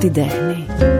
την 0.00 0.12
τέχνη. 0.12 0.66
Είναι 0.80 0.99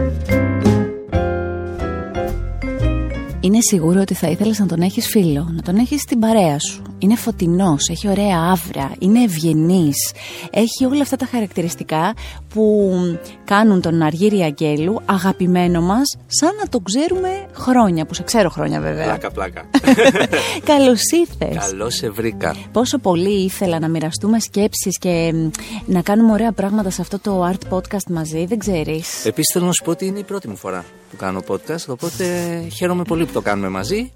σίγουρο 3.61 4.01
ότι 4.01 4.13
θα 4.13 4.27
ήθελες 4.27 4.59
να 4.59 4.65
τον 4.65 4.81
έχεις 4.81 5.07
φίλο, 5.07 5.47
να 5.55 5.61
τον 5.61 5.75
έχεις 5.75 6.01
στην 6.01 6.19
παρέα 6.19 6.59
σου. 6.59 6.81
Είναι 6.97 7.15
φωτεινός, 7.15 7.89
έχει 7.89 8.09
ωραία 8.09 8.37
άβρα, 8.37 8.91
είναι 8.99 9.23
ευγενής, 9.23 10.13
έχει 10.51 10.85
όλα 10.85 11.01
αυτά 11.01 11.15
τα 11.15 11.25
χαρακτηριστικά 11.25 12.13
που 12.53 12.91
κάνουν 13.43 13.81
τον 13.81 14.01
Αργύρι 14.01 14.41
Αγγέλου 14.41 15.01
αγαπημένο 15.05 15.81
μας 15.81 16.17
σαν 16.27 16.55
να 16.55 16.67
τον 16.69 16.83
ξέρουμε 16.83 17.45
χρόνια, 17.53 18.05
που 18.05 18.13
σε 18.13 18.23
ξέρω 18.23 18.49
χρόνια 18.49 18.79
βέβαια. 18.79 19.03
Πλάκα, 19.03 19.31
πλάκα. 19.31 19.63
Καλώς 20.71 21.01
ήρθες. 21.11 21.69
Καλώς 21.69 21.95
σε 21.95 22.09
βρήκα. 22.09 22.55
Πόσο 22.71 22.97
πολύ 22.97 23.43
ήθελα 23.43 23.79
να 23.79 23.87
μοιραστούμε 23.87 24.39
σκέψεις 24.39 24.97
και 24.97 25.31
μ, 25.33 25.49
να 25.85 26.01
κάνουμε 26.01 26.31
ωραία 26.31 26.51
πράγματα 26.51 26.89
σε 26.89 27.01
αυτό 27.01 27.19
το 27.19 27.49
art 27.49 27.77
podcast 27.77 28.07
μαζί, 28.09 28.45
δεν 28.45 28.57
ξέρεις. 28.57 29.25
Επίσης 29.25 29.53
θέλω 29.53 29.65
να 29.65 29.71
σου 29.71 29.83
πω 29.83 29.91
ότι 29.91 30.05
είναι 30.05 30.19
η 30.19 30.23
πρώτη 30.23 30.47
μου 30.47 30.55
φορά 30.55 30.85
που 31.11 31.17
κάνω 31.17 31.43
podcast, 31.47 31.85
οπότε 31.87 32.25
χαίρομαι 32.75 33.03
πολύ 33.03 33.25
που 33.25 33.31
το 33.31 33.41
κάνουμε 33.41 33.69
μαζί, 33.69 34.11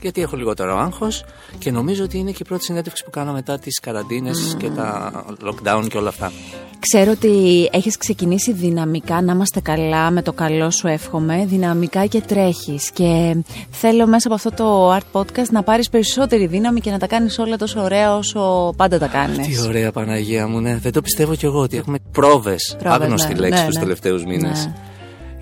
γιατί 0.00 0.20
έχω 0.22 0.36
λιγότερο 0.36 0.78
άγχος 0.78 1.24
και 1.58 1.70
νομίζω 1.70 2.04
ότι 2.04 2.18
είναι 2.18 2.30
και 2.30 2.38
η 2.40 2.44
πρώτη 2.44 2.64
συνέντευξη 2.64 3.04
που 3.04 3.10
κάνω 3.10 3.32
μετά 3.32 3.58
τις 3.58 3.80
καραντίνες 3.80 4.56
και 4.58 4.68
τα 4.68 5.12
lockdown 5.44 5.86
και 5.88 5.96
όλα 5.96 6.08
αυτά. 6.08 6.32
Ξέρω 6.78 7.10
ότι 7.10 7.68
έχεις 7.72 7.96
ξεκινήσει 7.96 8.52
δυναμικά, 8.52 9.22
να 9.22 9.32
είμαστε 9.32 9.60
καλά, 9.60 10.10
με 10.10 10.22
το 10.22 10.32
καλό 10.32 10.70
σου 10.70 10.86
εύχομαι, 10.86 11.44
δυναμικά 11.46 12.06
και 12.06 12.20
τρέχεις 12.20 12.90
και 12.90 13.36
θέλω 13.70 14.06
μέσα 14.06 14.28
από 14.28 14.34
αυτό 14.34 14.50
το 14.50 14.96
art 14.96 15.20
podcast 15.20 15.48
να 15.50 15.62
πάρεις 15.62 15.88
περισσότερη 15.88 16.46
δύναμη 16.46 16.80
και 16.80 16.90
να 16.90 16.98
τα 16.98 17.06
κάνεις 17.06 17.38
όλα 17.38 17.56
τόσο 17.56 17.82
ωραία 17.82 18.16
όσο 18.16 18.72
πάντα 18.76 18.98
τα 18.98 19.06
κάνεις. 19.06 19.46
Τι 19.46 19.66
ωραία 19.66 19.92
Παναγία 19.92 20.46
μου, 20.46 20.60
ναι. 20.60 20.76
Δεν 20.76 20.92
το 20.92 21.00
πιστεύω 21.00 21.34
κι 21.34 21.44
εγώ 21.44 21.60
ότι 21.60 21.76
έχουμε 21.76 21.98
πρόβες. 22.12 22.76
Πρόβες, 22.78 23.00
Άγνωστη 23.00 23.32
ναι, 23.32 23.40
λέξη 23.40 23.60
ναι, 23.60 23.66
τους 23.66 23.74
ναι. 23.74 23.80
τελευταίους 23.80 24.24
μήνες. 24.24 24.66
Ναι. 24.66 24.89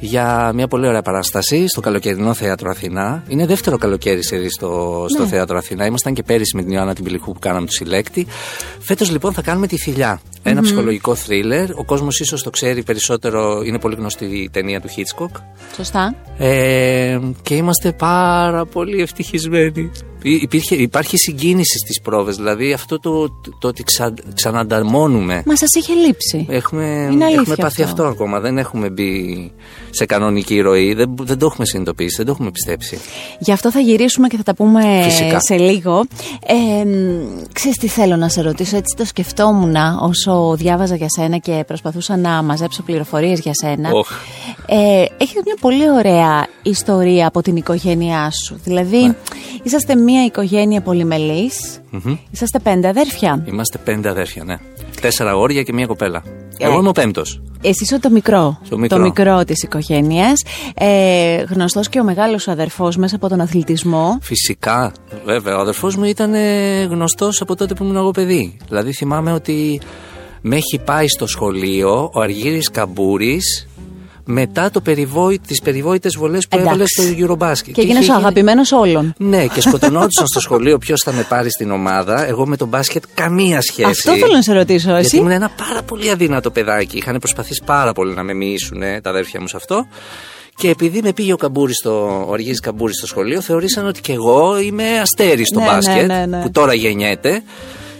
Για 0.01 0.53
μια 0.55 0.69
πολύ 0.69 0.87
ωραία 0.87 1.03
παράσταση 1.03 1.69
στο 1.69 1.81
καλοκαιρινό 1.81 2.35
θέατρο 2.35 2.71
Αθηνά. 2.71 3.23
Είναι 3.29 3.47
δεύτερο 3.47 3.79
καλοκαίρι 3.79 4.25
σε 4.25 4.37
δει 4.37 4.51
στο, 4.51 5.05
στο 5.09 5.23
Ναι. 5.23 5.29
θέατρο 5.29 5.57
Αθηνά. 5.59 5.87
Ήμασταν 5.87 6.15
και 6.15 6.23
πέρυσι 6.23 6.57
με 6.57 6.63
την 6.63 6.71
Ιωάννα 6.73 6.95
την 6.95 7.05
Πηλικού 7.05 7.33
που 7.33 7.39
κάναμε 7.39 7.67
του 7.67 7.73
συλλέκτη. 7.73 8.27
Φέτος 8.79 9.11
λοιπόν 9.11 9.33
θα 9.33 9.43
κάνουμε 9.43 9.67
τη 9.67 9.77
θηλιά. 9.77 10.21
Ένα 10.43 10.63
ψυχολογικό 10.63 11.15
θρίλερ. 11.15 11.71
Ο 11.71 11.85
κόσμος 11.85 12.21
ίσως 12.21 12.43
το 12.43 12.51
ξέρει 12.51 12.83
περισσότερο. 12.83 13.63
Είναι 13.65 13.79
πολύ 13.79 13.95
γνωστή 13.95 14.25
η 14.25 14.51
ταινία 14.53 14.81
του 14.81 14.89
Hitchcock. 14.89 15.41
Σωστά. 15.77 16.15
Ε, 16.39 17.19
και 17.43 17.55
είμαστε 17.55 17.93
πάρα 17.93 18.65
πολύ 18.67 19.01
ευτυχισμένοι. 19.03 19.91
Υ- 20.23 20.43
Υπήρχε, 20.43 20.75
υπάρχει 20.75 21.17
συγκίνηση 21.17 21.79
στις 21.79 22.01
πρόβες, 22.01 22.37
δηλαδή 22.37 22.73
αυτό 22.73 22.99
το, 23.01 23.29
το 23.59 23.69
ότι 23.69 23.83
ξα, 23.83 24.15
ξανανταρμώνουμε. 24.35 25.43
Μα 25.47 25.57
σας 25.57 25.69
είχε 25.75 25.93
λείψει. 25.95 26.47
Έχουμε, 26.51 26.85
Είναι 26.85 27.25
αλήθεια 27.25 27.41
έχουμε 27.41 27.57
πάθει 27.57 27.83
αυτό. 27.83 28.03
αυτό. 28.03 28.15
ακόμα, 28.15 28.41
δεν 28.41 28.59
έχουμε 28.59 28.91
μπει 28.91 29.53
σε 29.91 30.07
κανονική 30.07 30.61
ροή, 30.61 30.95
δεν, 30.95 31.15
δεν 31.21 31.39
το 31.39 31.47
έχουμε 31.47 31.67
συνειδητοποιήσει, 31.67 32.17
δεν 32.17 32.27
το 32.27 32.33
έχουμε 32.33 32.51
πιστέψει. 32.51 32.99
Γι' 33.39 33.53
αυτό 33.53 33.71
θα 33.71 33.81
γυρίσουμε 33.81 34.29
και 34.29 34.37
θα 34.37 34.43
τα 34.43 34.55
πούμε 34.55 35.01
Φυσικά. 35.03 35.41
σε 35.41 35.57
λίγο. 35.57 36.05
Ε, 36.47 36.85
μ, 36.85 37.43
ξέρεις 37.53 37.77
τι 37.79 37.89
θέλω 37.89 38.17
να 38.17 38.29
σε 38.29 38.41
ρωτήσω, 38.43 38.77
έτσι 38.77 38.97
το 38.97 39.05
σκεφτόμουν 39.05 39.75
όσο 40.01 40.55
διάβαζα 40.57 40.95
για 40.95 41.09
σένα 41.09 41.37
και 41.37 41.65
προσπαθούσα 41.67 42.17
να 42.17 42.43
μαζέψω 42.43 42.83
πληροφορίες 42.83 43.41
για 43.41 43.53
σένα. 43.55 43.91
Οχ. 43.93 44.09
Ε, 44.67 45.05
έχεις 45.19 45.41
μια 45.45 45.57
πολύ 45.61 45.91
ωραία 45.91 46.47
ιστορία 46.63 47.27
από 47.27 47.43
την 47.43 47.57
οικογένειά 47.57 48.31
σου. 48.47 48.61
Δηλαδή, 48.65 48.97
Ναι. 49.03 49.15
είσαστε 49.63 49.95
μια 49.95 50.25
οικογένεια 50.25 50.81
πολυμελής, 50.81 51.81
είσαστε 52.31 52.59
πέντε 52.59 52.89
αδέρφια. 52.89 53.45
Είμαστε 53.49 53.79
πέντε 53.79 54.09
αδέρφια, 54.09 54.45
ναι. 54.45 54.57
Τέσσερα 55.01 55.31
αγόρια 55.31 55.63
και 55.63 55.73
μία 55.73 55.87
κοπέλα. 55.87 56.23
Ε. 56.59 56.67
Εγώ 56.67 56.79
είμαι 56.79 56.89
ο 56.89 56.93
πέμπτος. 56.93 57.41
Εσύ 57.63 57.83
είσαι 57.83 57.99
το 57.99 58.11
μικρό, 58.11 58.59
Το 58.69 58.79
μικρό. 58.79 58.97
το 58.97 59.03
μικρό 59.03 59.45
της 59.45 59.63
οικογένειας, 59.63 60.43
ε, 60.75 61.43
γνωστός 61.43 61.89
και 61.89 62.01
ο 62.01 62.05
μεγάλος 62.05 62.43
σου 62.43 62.51
αδερφός 62.51 62.97
μέσα 62.97 63.17
από 63.17 63.29
τον 63.29 63.41
αθλητισμό. 63.41 64.19
Φυσικά, 64.23 64.93
βέβαια. 65.25 65.57
Ο 65.57 65.61
αδερφός 65.61 65.97
μου 65.97 66.05
ήταν 66.05 66.35
γνωστός 66.91 67.41
από 67.41 67.57
τότε 67.57 67.75
που 67.75 67.85
ήμουν 67.85 67.97
εγώ 67.97 68.11
παιδί. 68.11 68.57
Δηλαδή 68.69 68.93
θυμάμαι 68.93 69.33
ότι 69.33 69.81
με 70.41 70.57
έχει 70.57 70.81
πάει 70.85 71.09
στο 71.09 71.27
σχολείο 71.27 72.11
ο 72.15 72.21
Αργύρης 72.21 72.71
Καμπούρης 72.71 73.69
μετά 74.31 74.71
το 74.71 74.81
περιβόη, 74.81 75.41
τις 75.47 75.61
περιβόητες 75.63 76.17
βολές 76.17 76.49
που 76.49 76.59
έβαλε 76.59 76.85
στο 76.87 77.03
Eurobasket. 77.03 77.73
Και 77.73 77.81
έγινες 77.81 77.87
είχε 77.87 77.97
ο 77.97 78.01
γίνει- 78.01 78.11
αγαπημένος 78.17 78.73
όλων. 78.73 79.15
Ναι, 79.19 79.47
και 79.47 79.61
σκοτωνόντουσαν 79.61 80.27
στο 80.33 80.41
σχολείο 80.41 80.79
ποιος 80.79 81.01
θα 81.05 81.13
με 81.13 81.23
πάρει 81.29 81.51
στην 81.51 81.71
ομάδα. 81.71 82.27
Εγώ 82.27 82.47
με 82.47 82.57
τον 82.57 82.69
μπάσκετ 82.69 83.03
καμία 83.15 83.61
σχέση. 83.61 83.89
Αυτό 83.89 84.13
θέλω 84.13 84.33
να 84.33 84.43
σε 84.43 84.53
ρωτήσω, 84.53 84.89
Γιατί 84.89 85.05
εσύ; 85.05 85.17
ήμουν 85.17 85.31
ένα 85.31 85.51
πάρα 85.69 85.83
πολύ 85.83 86.11
αδύνατο 86.11 86.51
παιδάκι. 86.51 86.97
Είχαν 86.97 87.19
προσπαθήσει 87.19 87.63
πάρα 87.65 87.93
πολύ 87.93 88.15
να 88.15 88.23
με 88.23 88.35
μοιήσουν 88.35 88.81
τα 89.03 89.11
αδέρφια 89.11 89.41
μου 89.41 89.49
σε 89.49 89.57
αυτό. 89.57 89.87
Και 90.57 90.69
επειδή 90.69 91.01
με 91.03 91.13
πήγε 91.13 91.33
ο 91.33 91.37
Καμπούρης 91.37 91.77
στο, 91.77 92.25
ο 92.29 92.33
Αργύρης 92.33 92.61
Καμπούρης 92.61 92.97
στο 92.97 93.07
σχολείο, 93.07 93.41
θεώρησαν 93.41 93.87
ότι 93.87 94.01
και 94.01 94.13
εγώ 94.13 94.61
είμαι 94.61 94.85
αστέρι 95.01 95.45
στο 95.47 95.59
Ναι, 95.59 95.65
ναι, 95.67 95.73
μπάσκετ, 95.73 96.07
ναι, 96.07 96.27
ναι. 96.27 96.41
που 96.43 96.51
τώρα 96.51 96.75
γεννιέται. 96.75 97.43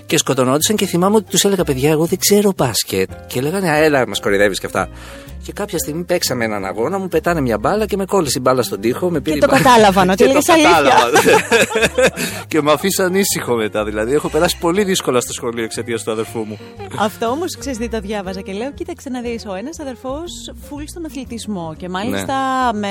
Και 0.09 0.17
σκοτωνόντουσαν 0.19 0.77
και 0.77 0.87
θυμάμαι 0.87 1.17
ότι 1.17 1.31
τους 1.31 1.45
έλεγα: 1.45 1.65
Παιδιά, 1.65 1.91
εγώ 1.91 2.05
δεν 2.05 2.19
ξέρω 2.19 2.53
μπάσκετ. 2.57 3.11
Και 3.27 3.41
λέγανε: 3.41 3.71
«Α, 3.71 3.75
Έλα, 3.77 4.09
μας 4.09 4.21
κορυδεύει 4.21 4.55
και 4.55 4.67
αυτά. 4.67 4.89
Και 5.43 5.53
κάποια 5.53 5.79
στιγμή 5.79 6.05
παίξαμε 6.05 6.45
έναν 6.45 6.65
αγώνα, 6.65 6.99
μου 6.99 7.09
πετάνε 7.09 7.41
μια 7.41 7.59
μπάλα 7.59 7.87
και 7.87 7.97
με 7.97 8.05
κόλλησε 8.05 8.39
η 8.39 8.41
μπάλα 8.45 8.63
στον 8.63 8.81
τοίχο. 8.81 9.11
Με 9.11 9.21
πήρε 9.21 9.37
η 9.37 9.41
το 9.41 9.47
μπάλα- 9.51 9.63
κατάλαβαν 9.63 10.09
ότι 10.11 10.17
Και 10.17 10.25
το 10.25 10.31
έλεγες 10.31 10.49
αλήθεια. 10.49 10.71
κατάλαβαν. 10.71 11.13
και 12.49 12.63
με 12.63 12.73
αφήσαν 12.73 13.15
ήσυχο 13.15 13.55
μετά. 13.55 13.85
Δηλαδή, 13.85 14.13
έχω 14.15 14.29
περάσει 14.29 14.59
πολύ 14.59 14.85
δύσκολα 14.85 15.21
στο 15.21 15.33
σχολείο 15.33 15.65
εξαιτίας 15.65 16.03
του 16.03 16.11
αδερφού 16.11 16.39
μου. 16.39 16.59
Αυτό 16.99 17.27
όμως 17.27 17.57
ξέρεις 17.59 17.79
τι 17.79 17.89
το 17.89 18.01
διάβαζα 18.01 18.41
και 18.41 18.53
λέω: 18.53 18.73
Κοίταξε 18.73 19.09
να 19.09 19.21
δεις, 19.21 19.45
ο 19.47 19.55
ένας 19.55 19.81
αδερφός 19.81 20.31
φουλ 20.69 20.83
στον 20.87 21.05
αθλητισμό 21.05 21.75
και 21.79 21.89
μάλιστα 21.89 22.35
με, 22.75 22.89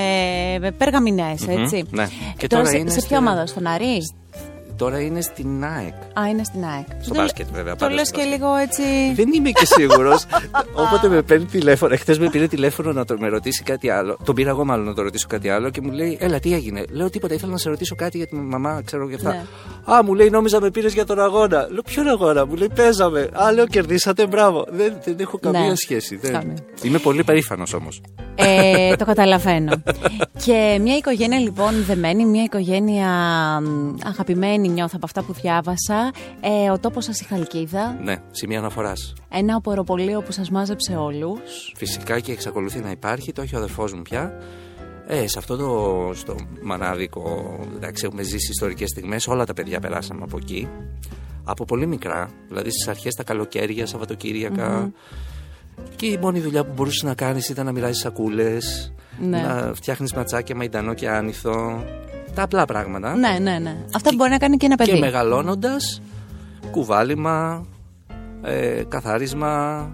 με 0.59 0.71
περγαμηνέ, 0.71 1.31
έτσι. 1.47 1.83
ναι. 1.89 2.07
Και 2.37 2.47
τώρα, 2.47 2.61
τώρα 2.61 2.65
σε, 2.65 2.77
είναι 2.77 2.89
σε 2.89 2.99
στη- 2.99 3.07
ποια 3.07 3.17
ομάδα, 3.17 3.45
στον 3.45 3.67
Αρή. 3.67 3.97
Τώρα 4.77 4.99
είναι 5.01 5.21
στην 5.21 5.63
ΑΕΚ. 5.63 5.93
Α, 6.19 6.27
είναι 6.29 6.43
στην 6.43 6.63
ΑΕΚ. 6.65 6.85
Στο 7.01 7.13
Το- 7.13 7.19
μπάσκετ, 7.19 7.47
βέβαια, 7.53 7.71
Το 7.75 7.77
πάντα 7.79 7.93
λες 7.93 8.07
στο 8.07 8.17
και 8.19 8.23
μπάσκετ. 8.23 8.39
λίγο 8.41 8.55
έτσι. 8.55 8.81
Δεν 9.15 9.33
είμαι 9.33 9.49
και 9.49 9.65
σίγουρος. 9.65 10.25
Όποτε 10.85 11.07
με 11.07 11.21
παίρνει 11.21 11.45
τηλέφωνο, 11.45 11.93
εχθές 11.93 12.19
με 12.19 12.29
πήρε 12.29 12.47
τηλέφωνο 12.47 12.91
να 12.93 13.05
το, 13.05 13.15
με 13.19 13.27
ρωτήσει 13.27 13.63
κάτι 13.63 13.89
άλλο. 13.89 14.17
Τον 14.23 14.35
πήρα 14.35 14.49
εγώ 14.49 14.65
μάλλον 14.65 14.85
να 14.85 14.93
το 14.93 15.01
ρωτήσω 15.01 15.27
κάτι 15.29 15.49
άλλο 15.49 15.69
και 15.69 15.81
μου 15.81 15.91
λέει: 15.91 16.17
Έλα, 16.21 16.39
τι 16.39 16.53
έγινε; 16.53 16.83
Λέω 16.91 17.09
τίποτα, 17.09 17.33
ήθελα 17.33 17.51
να 17.51 17.57
σε 17.57 17.69
ρωτήσω 17.69 17.95
κάτι 17.95 18.17
για 18.17 18.27
τη 18.27 18.35
μαμά, 18.35 18.81
ξέρω 18.85 19.07
για 19.07 19.15
αυτά. 19.15 19.29
Ναι. 19.29 19.93
Α, 19.95 20.03
μου 20.03 20.13
λέει: 20.13 20.29
Νόμιζα 20.29 20.61
με 20.61 20.69
πήρες 20.71 20.93
για 20.93 21.05
τον 21.05 21.19
αγώνα. 21.19 21.67
Λέω: 21.69 21.81
Ποιον 21.81 22.07
αγώνα, 22.07 22.45
μου 22.45 22.55
λέει: 22.55 22.69
Παίζαμε. 22.75 23.29
Α, 23.33 23.51
λέω: 23.51 23.65
Κερδίσατε, 23.67 24.27
μπράβο. 24.27 24.65
Δεν, 24.69 24.93
δεν 25.05 25.15
έχω 25.19 25.37
καμία 25.37 25.59
Ναι. 25.69 25.75
σχέση. 25.75 26.15
Δεν... 26.15 26.31
Καμία. 26.31 26.55
Είμαι 26.81 26.97
πολύ 26.97 27.23
περήφανος 27.23 27.73
όμως. 27.73 28.01
Ε, 28.35 28.95
το 28.95 29.05
καταλαβαίνω. 29.05 29.71
και 30.45 30.77
μια 30.81 30.95
οικογένεια 30.97 31.39
λοιπόν 31.39 31.83
δεμένη, 31.87 32.25
μια 32.25 32.43
οικογένεια 32.43 33.09
μ, 33.61 33.95
αγαπημένη 34.67 34.73
νιώθω 34.73 34.93
από 34.95 35.05
αυτά 35.05 35.23
που 35.23 35.33
διάβασα. 35.33 36.11
Ε, 36.41 36.69
ο 36.71 36.79
τόπος 36.79 37.03
σας 37.05 37.21
η 37.21 37.23
Χαλκίδα, 37.23 37.99
Ναι, 38.03 38.15
σημεία 38.31 38.59
αναφοράς. 38.59 39.13
ένα 39.29 39.55
οποροπολείο 39.55 40.21
που 40.21 40.31
σας 40.31 40.49
μάζεψε 40.49 40.95
όλους. 40.95 41.73
Φυσικά 41.75 42.19
και 42.19 42.31
εξακολουθεί 42.31 42.79
να 42.79 42.91
υπάρχει, 42.91 43.31
το 43.31 43.41
έχει 43.41 43.55
ο 43.55 43.57
αδερφός 43.57 43.93
μου 43.93 44.01
πια. 44.01 44.33
Ε, 45.07 45.27
σε 45.27 45.39
αυτό 45.39 45.55
το 45.57 46.11
στο 46.13 46.35
μανάδικο, 46.61 47.57
εντάξει, 47.75 48.05
έχουμε 48.05 48.21
ζήσει 48.23 48.49
ιστορικές 48.51 48.89
στιγμές, 48.89 49.27
όλα 49.27 49.45
τα 49.45 49.53
παιδιά 49.53 49.79
περάσαμε 49.79 50.23
από 50.23 50.37
εκεί. 50.37 50.67
Από 51.43 51.65
πολύ 51.65 51.85
μικρά, 51.87 52.29
δηλαδή 52.47 52.69
στις 52.71 52.87
αρχές 52.87 53.13
τα 53.15 53.23
καλοκαίρια, 53.23 53.85
Σαββατοκύριακα. 53.85 54.91
Και 55.95 56.05
η 56.05 56.17
μόνη 56.21 56.39
δουλειά 56.39 56.65
που 56.65 56.71
μπορούσες 56.75 57.03
να 57.03 57.13
κάνεις 57.13 57.49
ήταν 57.49 57.65
να 57.65 57.71
μοιράζεις 57.71 57.99
σακούλες, 57.99 58.93
Ναι. 59.19 59.41
να 59.41 59.71
φτιάχνεις 59.73 60.13
ματσάκια 60.13 60.55
μαϊντανό 60.55 60.93
και 60.93 61.09
άνηθο. 61.09 61.83
Τα 62.37 62.43
απλά 62.43 62.65
πράγματα. 62.65 63.15
Ναι, 63.15 63.37
ναι, 63.41 63.59
ναι. 63.59 63.77
Αυτά 63.95 64.09
που 64.09 64.15
μπορεί 64.15 64.29
να 64.29 64.37
κάνει 64.37 64.57
και 64.57 64.65
ένα 64.65 64.75
παιδί. 64.75 64.91
Και 64.91 64.99
μεγαλώνοντας, 64.99 66.01
κουβάλιμα, 66.71 67.65
ε, 68.41 68.83
καθάρισμα, 68.87 69.87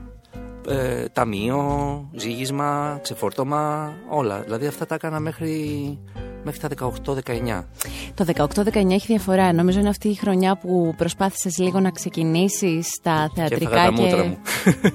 ε, 0.67 1.05
ταμείο, 1.13 2.09
ζύγισμα, 2.15 2.99
ξεφόρτωμα, 3.01 3.93
όλα. 4.09 4.41
Δηλαδή 4.41 4.65
αυτά 4.65 4.85
τα 4.85 4.95
έκανα 4.95 5.19
μέχρι, 5.19 5.99
μέχρι 6.43 6.59
τα 6.59 6.67
18-19. 6.67 7.67
Το 8.13 8.25
18-19 8.25 8.93
έχει 8.93 9.05
διαφορά. 9.05 9.53
Νομίζω 9.53 9.79
είναι 9.79 9.89
αυτή 9.89 10.07
η 10.09 10.15
χρονιά 10.15 10.57
που 10.57 10.93
προσπάθησες 10.97 11.57
λίγο 11.57 11.79
να 11.79 11.91
ξεκινήσεις 11.91 12.99
τα 13.01 13.31
Και 13.33 13.41
έφαγα 13.41 13.47
θεατρικά 13.49 13.85
τα 13.85 13.91
μούτρα 13.91 14.23
μου. 14.23 14.37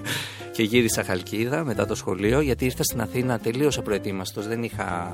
και 0.54 0.62
γύρισα 0.62 1.04
Χαλκίδα 1.04 1.64
μετά 1.64 1.86
το 1.86 1.94
σχολείο 1.94 2.40
γιατί 2.40 2.64
ήρθα 2.64 2.82
στην 2.82 3.00
Αθήνα 3.00 3.38
τελείως 3.38 3.78
απροετοίμαστος. 3.78 4.46
Δεν 4.46 4.62
είχα, 4.62 5.12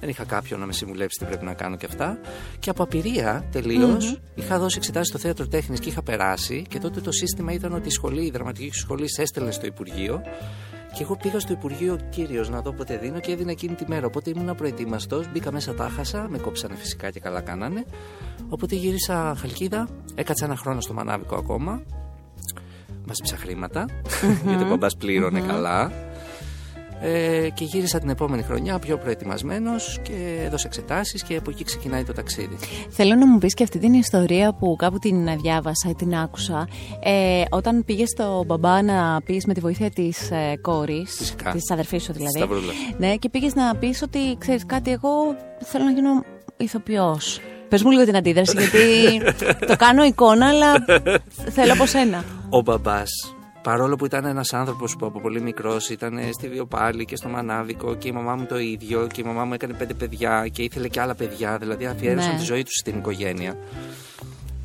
δεν 0.00 0.08
είχα 0.08 0.24
κάποιον 0.24 0.60
να 0.60 0.66
με 0.66 0.72
συμβουλέψει 0.72 1.18
τι 1.18 1.24
πρέπει 1.24 1.44
να 1.44 1.54
κάνω 1.54 1.76
και 1.76 1.86
αυτά. 1.86 2.18
Και 2.58 2.70
από 2.70 2.82
απειρία 2.82 3.44
τελείως, 3.52 4.20
είχα 4.34 4.58
δώσει 4.58 4.76
εξετάσεις 4.78 5.08
στο 5.08 5.18
θέατρο 5.18 5.46
τέχνης 5.46 5.80
και 5.80 5.88
είχα 5.88 6.02
περάσει. 6.02 6.64
Και 6.68 6.78
τότε 6.78 7.00
το 7.00 7.12
σύστημα 7.12 7.52
ήταν 7.52 7.72
ότι 7.72 7.88
η 7.88 7.90
σχολή, 7.90 8.24
η 8.24 8.30
δραματική 8.30 8.70
σχολή 8.72 9.10
σε 9.10 9.22
έστελνε 9.22 9.50
στο 9.50 9.66
Υπουργείο. 9.66 10.22
Και 10.92 11.02
εγώ 11.02 11.16
πήγα 11.16 11.40
στο 11.40 11.52
Υπουργείο 11.52 11.98
κύριος 12.10 12.48
να 12.48 12.60
δω 12.60 12.72
πότε 12.72 12.96
δίνω 12.96 13.20
και 13.20 13.32
έδινα 13.32 13.50
εκείνη 13.50 13.74
τη 13.74 13.84
μέρα. 13.88 14.06
Οπότε 14.06 14.30
ήμουν 14.30 14.54
προετοίμαστο, 14.54 15.24
μπήκα 15.32 15.52
μέσα, 15.52 15.74
τα 15.74 15.88
χάσα, 15.88 16.26
με 16.28 16.38
κόψανε 16.38 16.74
φυσικά 16.74 17.10
και 17.10 17.20
καλά 17.20 17.40
κάνανε. 17.40 17.84
Οπότε 18.48 18.74
γύρισα 18.74 19.34
Χαλκίδα, 19.38 19.88
έκατσα 20.14 20.44
ένα 20.44 20.56
χρόνο 20.56 20.80
στο 20.80 20.92
Μανάβικο 20.92 21.36
ακόμα. 21.36 21.82
Μάζεψα 23.06 23.36
χρήματα, 23.36 23.86
γιατί 24.46 24.62
ο 24.62 24.66
μπαμπάς 24.66 24.96
πλήρωνε 24.96 25.40
καλά. 25.40 25.92
Ε, 27.00 27.48
και 27.54 27.64
γύρισα 27.64 27.98
την 27.98 28.08
επόμενη 28.08 28.42
χρονιά 28.42 28.78
πιο 28.78 28.98
προετοιμασμένος 28.98 29.98
και 30.02 30.42
έδωσα 30.44 30.66
εξετάσεις 30.66 31.22
και 31.22 31.36
από 31.36 31.50
εκεί 31.50 31.64
ξεκινάει 31.64 32.04
το 32.04 32.12
ταξίδι. 32.12 32.56
Θέλω 32.88 33.14
να 33.14 33.26
μου 33.26 33.38
πεις 33.38 33.54
και 33.54 33.62
αυτή 33.62 33.78
την 33.78 33.92
ιστορία 33.92 34.52
που 34.52 34.76
κάπου 34.76 34.98
την 34.98 35.40
διάβασα 35.40 35.88
ή 35.88 35.94
την 35.94 36.14
άκουσα. 36.14 36.68
Ε, 37.02 37.42
όταν 37.50 37.84
πήγες 37.84 38.08
στο 38.08 38.44
μπαμπά 38.46 38.82
να 38.82 39.20
πεις 39.24 39.46
με 39.46 39.54
τη 39.54 39.60
βοήθεια 39.60 39.90
της 39.90 40.30
ε, 40.30 40.58
κόρης, 40.60 41.34
της 41.52 41.70
αδερφής 41.70 42.02
σου 42.02 42.12
δηλαδή. 42.12 42.38
Σταυρούλα. 42.38 42.72
Ναι, 42.98 43.16
και 43.16 43.28
πήγες 43.28 43.54
να 43.54 43.76
πεις 43.76 44.02
ότι 44.02 44.36
ξέρεις 44.38 44.66
κάτι, 44.66 44.90
εγώ 44.90 45.10
θέλω 45.64 45.84
να 45.84 45.90
γίνω 45.90 46.24
ηθοποιός. 46.56 47.40
Πες 47.68 47.82
μου 47.82 47.90
λίγο 47.90 48.04
την 48.04 48.16
αντίδραση, 48.16 48.56
γιατί 48.58 49.20
το 49.70 49.76
κάνω 49.76 50.04
εικόνα, 50.04 50.48
αλλά 50.48 50.72
θέλω 51.50 51.72
από 51.72 51.86
σένα. 51.86 52.24
Ο 52.48 52.60
μπαμπάς 52.60 53.37
παρόλο 53.62 53.96
που 53.96 54.04
ήταν 54.04 54.24
ένας 54.24 54.52
άνθρωπος 54.52 54.96
που 54.96 55.06
από 55.06 55.20
πολύ 55.20 55.40
μικρός 55.40 55.88
ήταν 55.90 56.18
στη 56.32 56.48
Βιοπάλη 56.48 57.04
και 57.04 57.16
στο 57.16 57.28
Μανάβικο 57.28 57.94
και 57.94 58.08
η 58.08 58.12
μαμά 58.12 58.34
μου 58.34 58.46
το 58.46 58.58
ίδιο 58.58 59.06
και 59.12 59.20
η 59.20 59.24
μαμά 59.24 59.44
μου 59.44 59.54
έκανε 59.54 59.72
πέντε 59.72 59.94
παιδιά 59.94 60.48
και 60.52 60.62
ήθελε 60.62 60.88
και 60.88 61.00
άλλα 61.00 61.14
παιδιά, 61.14 61.58
δηλαδή 61.58 61.86
αφιέρωσαν 61.86 62.32
Ναι. 62.32 62.38
τη 62.38 62.44
ζωή 62.44 62.62
τους 62.62 62.74
στην 62.74 62.98
οικογένεια. 62.98 63.56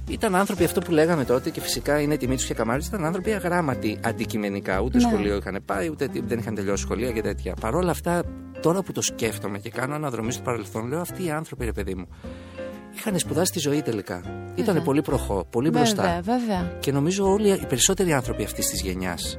Ήταν 0.09 0.35
άνθρωποι 0.35 0.63
αυτό 0.63 0.81
που 0.81 0.91
λέγαμε 0.91 1.25
τότε 1.25 1.49
και 1.49 1.61
φυσικά 1.61 2.01
είναι 2.01 2.17
τιμή 2.17 2.35
τους 2.35 2.45
και 2.45 2.53
καμάρι, 2.53 2.83
ήταν 2.85 3.05
άνθρωποι 3.05 3.31
αγράμματοι 3.33 3.99
αντικειμενικά. 4.03 4.79
Ούτε 4.79 4.97
Ναι. 4.97 5.03
σχολείο 5.03 5.35
είχαν 5.35 5.59
πάει, 5.65 5.89
ούτε 5.89 6.09
δεν 6.25 6.39
είχαν 6.39 6.55
τελειώσει 6.55 6.83
σχολεία 6.83 7.11
και 7.11 7.21
τέτοια. 7.21 7.53
Παρ' 7.61 7.75
όλα 7.75 7.91
αυτά, 7.91 8.23
τώρα 8.61 8.81
που 8.83 8.91
το 8.91 9.01
σκέφτομαι 9.01 9.57
και 9.59 9.69
κάνω 9.69 9.95
αναδρομή 9.95 10.31
στο 10.31 10.41
παρελθόν, 10.41 10.87
λέω 10.87 10.99
αυτοί 11.01 11.25
οι 11.25 11.31
άνθρωποι, 11.31 11.65
ρε 11.65 11.71
παιδί 11.71 11.95
μου, 11.95 12.07
είχαν 12.95 13.19
σπουδάσει 13.19 13.51
τη 13.51 13.59
ζωή 13.59 13.81
τελικά. 13.81 14.21
Ήταν 14.55 14.83
πολύ 14.83 15.01
προχώ, 15.01 15.45
πολύ 15.49 15.69
μπροστά. 15.69 16.03
Βέβαια, 16.03 16.37
βέβαια. 16.39 16.71
Και 16.79 16.91
νομίζω 16.91 17.31
όλοι 17.31 17.49
οι 17.49 17.65
περισσότεροι 17.69 18.13
άνθρωποι 18.13 18.43
αυτής 18.43 18.67
της 18.69 18.81
γενιάς. 18.81 19.37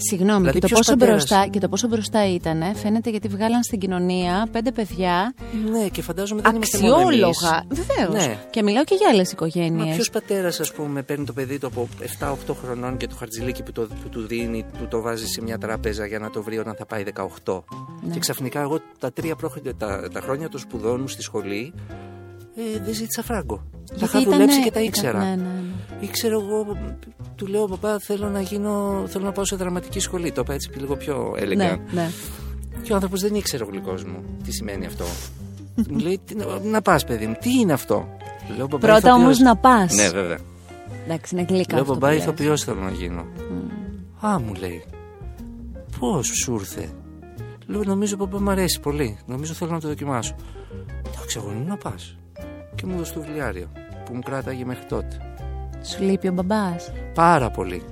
Συγγνώμη, 0.00 0.38
Δηλαδή, 0.38 0.54
και, 0.58 0.60
το 0.60 0.66
ποιος 0.66 0.78
πόσο 0.78 0.90
πατέρας; 0.96 1.14
μπροστά, 1.28 1.46
και 1.50 1.58
το 1.58 1.68
πόσο 1.68 1.88
μπροστά 1.88 2.28
ήταν, 2.32 2.74
φαίνεται 2.74 3.10
γιατί 3.10 3.28
βγάλαν 3.28 3.62
στην 3.62 3.78
κοινωνία 3.78 4.48
πέντε 4.52 4.72
παιδιά 4.72 5.34
Ναι, 5.70 5.88
και 5.88 6.02
φαντάζομαι 6.02 6.40
δεν 6.42 6.54
είμαστε 6.54 6.78
μόνο 6.78 6.94
εμείς. 7.00 7.22
αξιόλογα. 7.24 7.64
Βεβαίως. 7.68 8.26
Ναι. 8.26 8.38
Και 8.50 8.62
μιλάω 8.62 8.84
και 8.84 8.94
για 8.94 9.08
άλλες 9.12 9.26
Μα 9.26 9.30
οικογένειε. 9.32 9.94
ποιος 9.94 10.10
πατέρας, 10.10 10.60
ας 10.60 10.72
πούμε, 10.72 11.02
παίρνει 11.02 11.24
το 11.24 11.32
παιδί 11.32 11.58
του 11.58 11.66
από 11.66 11.88
7-8 12.18 12.54
χρονών 12.62 12.96
και 12.96 13.06
το 13.06 13.14
χαρτζηλίκι 13.16 13.62
που, 13.62 13.72
το, 13.72 13.80
που 14.02 14.08
του 14.08 14.26
δίνει, 14.26 14.64
του 14.78 14.86
το 14.88 15.00
βάζει 15.00 15.26
σε 15.26 15.42
μια 15.42 15.58
τράπεζα 15.58 16.06
για 16.06 16.18
να 16.18 16.30
το 16.30 16.42
βρει 16.42 16.58
όταν 16.58 16.74
θα 16.74 16.86
πάει 16.86 17.04
18. 17.44 17.60
Ναι. 18.02 18.12
Και 18.12 18.18
ξαφνικά 18.18 18.60
εγώ 18.60 18.78
τα 18.98 19.12
τρία 19.12 19.34
πρόχ- 19.36 19.72
τα, 19.78 20.08
τα 20.12 20.20
χρόνια 20.20 20.48
των 20.48 20.60
σπουδών 20.60 21.00
μου 21.00 21.08
στη 21.08 21.22
σχολή 21.22 21.72
ε, 22.58 22.80
δεν 22.84 22.94
ζήτησα 22.94 23.22
φράγκο. 23.22 23.56
Τα 23.56 23.94
Γιατί 23.96 24.04
είχα 24.04 24.18
ήτανε- 24.18 24.34
δουλέψει 24.36 24.62
και 24.62 24.70
τα 24.70 24.80
ήταν- 24.80 24.84
ήξερα. 24.84 25.18
ναι, 25.18 25.28
ναι, 25.28 25.34
ναι. 25.42 26.06
Ήξερα 26.06 26.34
εγώ, 26.34 26.66
του 27.34 27.46
λέω, 27.46 27.66
παπά, 27.66 27.98
θέλω 27.98 28.28
να, 28.28 28.40
γίνω, 28.40 29.02
θέλω 29.06 29.24
να 29.24 29.32
πάω 29.32 29.44
σε 29.44 29.56
δραματική 29.56 30.00
σχολή. 30.00 30.32
Το 30.32 30.40
είπα 30.40 30.52
έτσι 30.54 30.70
λίγο 30.78 30.96
πιο 30.96 31.34
έλεγα. 31.38 31.64
Ναι, 31.70 31.78
ναι. 31.92 32.10
Και 32.82 32.92
ο 32.92 32.94
άνθρωπος 32.94 33.20
δεν 33.20 33.34
ήξερε 33.34 33.64
ο 33.64 33.66
γλυκός 33.70 34.04
μου 34.04 34.22
τι 34.44 34.52
σημαίνει 34.52 34.86
αυτό. 34.86 35.04
μου 35.90 35.98
λέει, 35.98 36.20
«Τι 36.24 36.34
να, 36.34 36.44
να 36.62 36.82
πας, 36.82 37.04
παιδί 37.04 37.26
μου, 37.26 37.36
τι 37.40 37.50
είναι 37.58 37.72
αυτό; 37.72 38.08
Λέω, 38.56 38.66
«Μπαμπά, 38.66 38.78
Πρώτα 38.86 38.96
ηθοποιός». 38.98 39.16
όμως 39.18 39.38
να 39.38 39.56
πας. 39.56 39.94
Ναι, 39.94 40.08
βέβαια. 40.08 40.38
Εντάξει, 41.04 41.34
είναι 41.34 41.46
γλυκά. 41.48 41.72
Λέω, 41.74 41.82
αυτό 41.82 41.92
που 41.92 41.98
μπαμπά, 41.98 42.12
λες. 42.14 42.22
ηθοποιός 42.22 42.64
θέλω 42.64 42.80
να 42.80 42.90
γίνω. 42.90 43.26
Α, 44.26 44.38
μου 44.38 44.54
λέει. 44.54 44.84
Πώς 45.98 46.26
σου 46.26 46.54
ήρθε; 46.54 46.88
Λέω, 47.66 47.82
νομίζω 47.84 48.16
παπά 48.16 48.40
μου 48.40 48.50
αρέσει 48.50 48.80
πολύ. 48.80 49.18
Νομίζω 49.26 49.52
θέλω 49.52 49.70
να 49.70 49.80
το 49.80 49.88
δοκιμάσω. 49.88 50.34
Εντάξει, 51.12 51.38
εγώ 51.42 51.52
να 51.66 51.76
πας. 51.76 52.16
Και 52.80 52.86
μου 52.86 52.94
έδωσε 52.94 53.12
το 53.12 53.20
βιβλιάριο 53.20 53.68
που 54.04 54.14
μου 54.14 54.20
κράταγε 54.20 54.64
μέχρι 54.64 54.84
τότε. 54.84 55.16
Σου 55.84 56.02
λείπει 56.02 56.28
ο 56.28 56.32
μπαμπάς. 56.32 56.92
Πάρα 57.14 57.50
πολύ. 57.50 57.82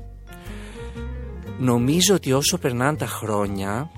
Νομίζω 1.59 2.15
ότι 2.15 2.33
όσο 2.33 2.59
περνάνε 2.59 2.97
τα 2.97 3.06
χρόνια, 3.06 3.91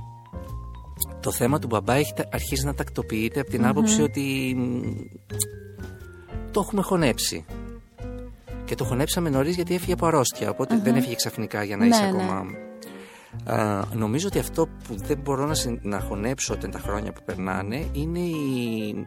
το 1.21 1.31
θέμα 1.33 1.59
του 1.59 1.67
μπαμπά 1.67 1.95
έχει 1.95 2.13
τα- 2.15 2.29
αρχίσει 2.33 2.65
να 2.65 2.75
τακτοποιείται 2.75 3.41
από 3.41 3.51
την 3.51 3.67
άποψη 3.67 4.03
ότι 4.03 4.55
μ, 4.59 4.81
το 6.51 6.61
έχουμε 6.61 6.83
χωνέψει. 6.83 7.45
Και 8.65 8.75
το 8.75 8.85
χωνέψαμε 8.85 9.29
νωρίς 9.31 9.55
γιατί 9.55 9.75
έφυγε 9.75 9.93
από 9.93 10.07
αρρώστια. 10.07 10.51
οπότε 10.51 10.81
δεν 10.83 10.97
έφυγε 10.97 11.15
ξαφνικά 11.15 11.63
για 11.63 11.77
να 11.77 11.85
Ναι, 11.85 11.89
είσαι 11.95 12.03
ναι. 12.03 12.09
ακόμα. 12.09 12.45
Α, 13.45 13.85
νομίζω 13.95 14.27
ότι 14.27 14.39
αυτό 14.39 14.67
που 14.67 14.97
δεν 14.97 15.19
μπορώ 15.19 15.47
να, 15.47 15.55
συν- 15.55 15.85
να 15.85 16.01
χωνέψω 16.01 16.55
όταν 16.55 16.71
τα 16.71 16.79
χρόνια 16.79 17.13
που 17.13 17.21
περνάνε 17.25 17.87
είναι 17.93 18.19
η, 18.19 19.07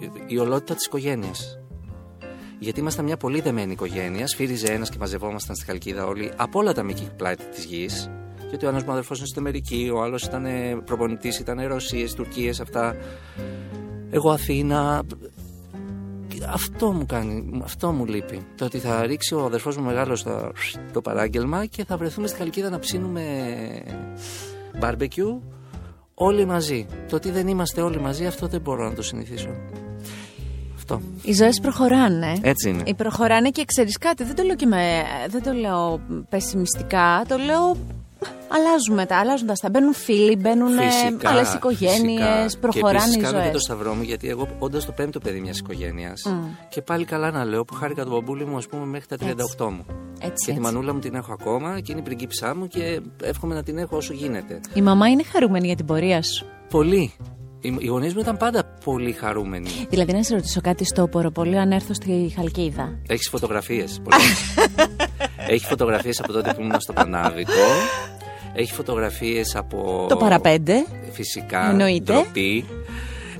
η, 0.00 0.34
η 0.34 0.38
ολότητα 0.38 0.74
της 0.74 0.86
οικογένειας. 0.86 1.58
Γιατί 2.58 2.80
ήμασταν 2.80 3.04
μια 3.04 3.16
πολύ 3.16 3.40
δεμένη 3.40 3.72
οικογένεια. 3.72 4.26
Σφύριζε 4.26 4.72
ένας 4.72 4.90
και 4.90 4.96
μαζευόμασταν 4.98 5.56
στη 5.56 5.64
Χαλκίδα 5.64 6.06
όλοι 6.06 6.32
από 6.36 6.58
όλα 6.58 6.72
τα 6.72 6.82
μήκη 6.82 7.10
πλάτη 7.16 7.44
της 7.44 7.64
γης. 7.64 8.10
Γιατί 8.48 8.66
ο 8.66 8.68
ένας 8.68 8.84
μου 8.84 8.90
αδερφό 8.90 9.14
είναι 9.16 9.26
στην 9.26 9.40
Αμερική, 9.40 9.90
ο 9.94 10.02
άλλος 10.02 10.22
ήταν 10.22 10.46
προπονητής, 10.84 11.38
ήταν 11.38 11.66
Ρωσίες, 11.66 12.14
Τουρκίες, 12.14 12.60
αυτά. 12.60 12.96
Εγώ 14.10 14.30
Αθήνα. 14.30 15.02
Αυτό 16.52 16.92
μου 16.92 17.06
κάνει, 17.06 17.60
αυτό 17.64 17.92
μου 17.92 18.06
λείπει. 18.06 18.46
Το 18.56 18.64
ότι 18.64 18.78
θα 18.78 19.06
ρίξει 19.06 19.34
ο 19.34 19.44
αδερφός 19.44 19.76
μου 19.76 19.84
μεγάλο 19.84 20.18
το, 20.22 20.52
το 20.92 21.00
παράγγελμα 21.00 21.66
και 21.66 21.84
θα 21.84 21.96
βρεθούμε 21.96 22.26
στη 22.26 22.36
Χαλκίδα 22.36 22.70
να 22.70 22.78
ψήνουμε 22.78 23.22
barbecue 24.80 25.38
όλοι 26.18 26.44
μαζί. 26.44 26.86
Το 27.08 27.16
ότι 27.16 27.30
δεν 27.30 27.48
είμαστε 27.48 27.80
όλοι 27.80 28.00
μαζί, 28.00 28.26
αυτό 28.26 28.46
δεν 28.46 28.60
μπορώ 28.60 28.88
να 28.88 28.94
το 28.94 29.02
συνηθίσω. 29.02 29.48
Αυτό. 30.74 31.00
Οι 31.22 31.32
ζωές 31.32 31.60
προχωράνε. 31.60 32.32
Έτσι 32.42 32.68
είναι. 32.68 32.82
Οι 32.86 32.94
προχωράνε 32.94 33.50
και 33.50 33.64
ξέρεις 33.64 33.98
κάτι. 33.98 34.24
Δεν 34.24 34.34
το 34.34 34.42
λέω 34.42 34.56
και 34.56 34.66
με. 34.66 35.02
Δεν 35.28 35.42
το 35.42 35.52
λέω 35.52 36.00
πεσημιστικά. 36.28 37.24
Το 37.28 37.36
λέω. 37.36 37.76
Αλλάζουμε 38.50 39.06
τα, 39.06 39.16
αλλάζουν 39.18 39.46
τα 39.46 39.54
στα. 39.54 39.70
Μπαίνουν 39.70 39.94
φίλοι, 39.94 40.36
μπαίνουν 40.36 40.78
άλλες 41.22 41.54
οικογένειες, 41.54 42.58
προχωράνε 42.60 43.12
και 43.12 43.18
οι 43.18 43.22
κάνω 43.22 43.36
και 43.36 43.42
ζωές. 43.42 43.52
το 43.52 43.58
σταυρό 43.58 43.94
μου 43.94 44.02
γιατί 44.02 44.28
εγώ 44.28 44.48
όντας 44.58 44.84
το 44.86 44.92
πέμπτο 44.92 45.18
παιδί 45.18 45.40
μιας 45.40 45.58
οικογένειας 45.58 46.22
και 46.68 46.82
πάλι 46.82 47.04
καλά 47.04 47.30
να 47.30 47.44
λέω 47.44 47.64
που 47.64 47.74
χάρηκα 47.74 48.02
τον 48.04 48.12
μπαμπούλη 48.12 48.44
μου 48.46 48.56
ας 48.56 48.66
πούμε 48.66 48.84
μέχρι 48.84 49.06
τα 49.06 49.16
38 49.58 49.70
μου. 49.70 49.84
Έτσι, 50.20 50.44
Και 50.44 50.44
τη 50.44 50.50
έτσι. 50.50 50.60
μανούλα 50.60 50.92
μου 50.94 50.98
την 50.98 51.14
έχω 51.14 51.32
ακόμα 51.32 51.80
και 51.80 51.92
είναι 51.92 52.00
η 52.00 52.04
πριγκίψά 52.04 52.54
μου 52.56 52.66
και 52.66 53.00
εύχομαι 53.22 53.54
να 53.54 53.62
την 53.62 53.78
έχω 53.78 53.96
όσο 53.96 54.12
γίνεται. 54.12 54.60
Η 54.74 54.82
μαμά 54.82 55.08
είναι 55.08 55.22
χαρούμενη 55.22 55.66
για 55.66 55.76
την 55.76 55.84
πορεία 55.86 56.22
σου. 56.22 56.46
Πολύ. 56.70 57.12
Οι, 57.60 57.76
οι 57.78 57.86
γονείς 57.86 58.14
μου 58.14 58.20
ήταν 58.20 58.36
πάντα 58.36 58.64
πολύ 58.84 59.12
χαρούμενοι. 59.12 59.68
Δηλαδή, 59.88 60.12
να 60.12 60.22
σε 60.22 60.34
ρωτήσω 60.34 60.60
κάτι 60.60 60.84
στο 60.84 61.08
Ποροπολείο 61.08 61.60
αν 61.60 61.72
έρθω 61.72 61.94
στη 61.94 62.32
Χαλκίδα. 62.36 62.98
Έχεις 63.08 63.28
φωτογραφίες. 63.28 64.00
Έχεις 65.50 65.66
φωτογραφίες 65.66 66.20
από 66.20 66.32
τότε 66.32 66.52
που 66.54 66.60
ήμουν 66.60 66.80
στο 66.80 66.92
Πανάδικο. 66.92 67.52
Έχει 68.54 68.72
φωτογραφίες 68.72 69.56
από. 69.56 70.06
Το 70.08 70.16
παραπέντε. 70.16 70.84
Φυσικά. 71.12 71.70
Εννοείται. 71.70 72.12
Ντροπή. 72.12 72.64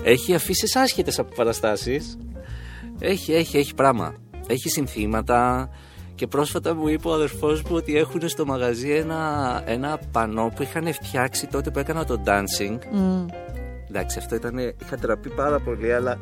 Έχει 0.02 0.34
αφήσεις 0.34 0.76
άσχετες 0.76 1.18
από 1.18 1.34
παραστάσεις. 1.34 2.18
Έχει, 2.98 3.32
έχει, 3.32 3.56
έχει 3.56 3.74
πράγμα. 3.74 4.14
Έχει 4.46 4.68
συνθήματα. 4.68 5.70
Και 6.14 6.26
πρόσφατα 6.26 6.74
μου 6.74 6.88
είπε 6.88 7.08
ο 7.08 7.12
αδερφός 7.12 7.62
μου 7.62 7.76
ότι 7.76 7.96
έχουν 7.96 8.28
στο 8.28 8.46
μαγαζί 8.46 8.90
ένα, 8.90 9.62
ένα 9.66 9.98
πανό 10.12 10.52
που 10.56 10.62
είχαν 10.62 10.92
φτιάξει 10.92 11.46
τότε 11.46 11.70
που 11.70 11.78
έκανα 11.78 12.04
το 12.04 12.22
dancing. 12.26 12.78
Εντάξει, 13.88 14.18
αυτό 14.18 14.34
ήταν. 14.34 14.58
Είχα 14.58 14.96
τραπεί 15.00 15.28
πάρα 15.28 15.60
πολύ, 15.60 15.92
αλλά. 15.92 16.18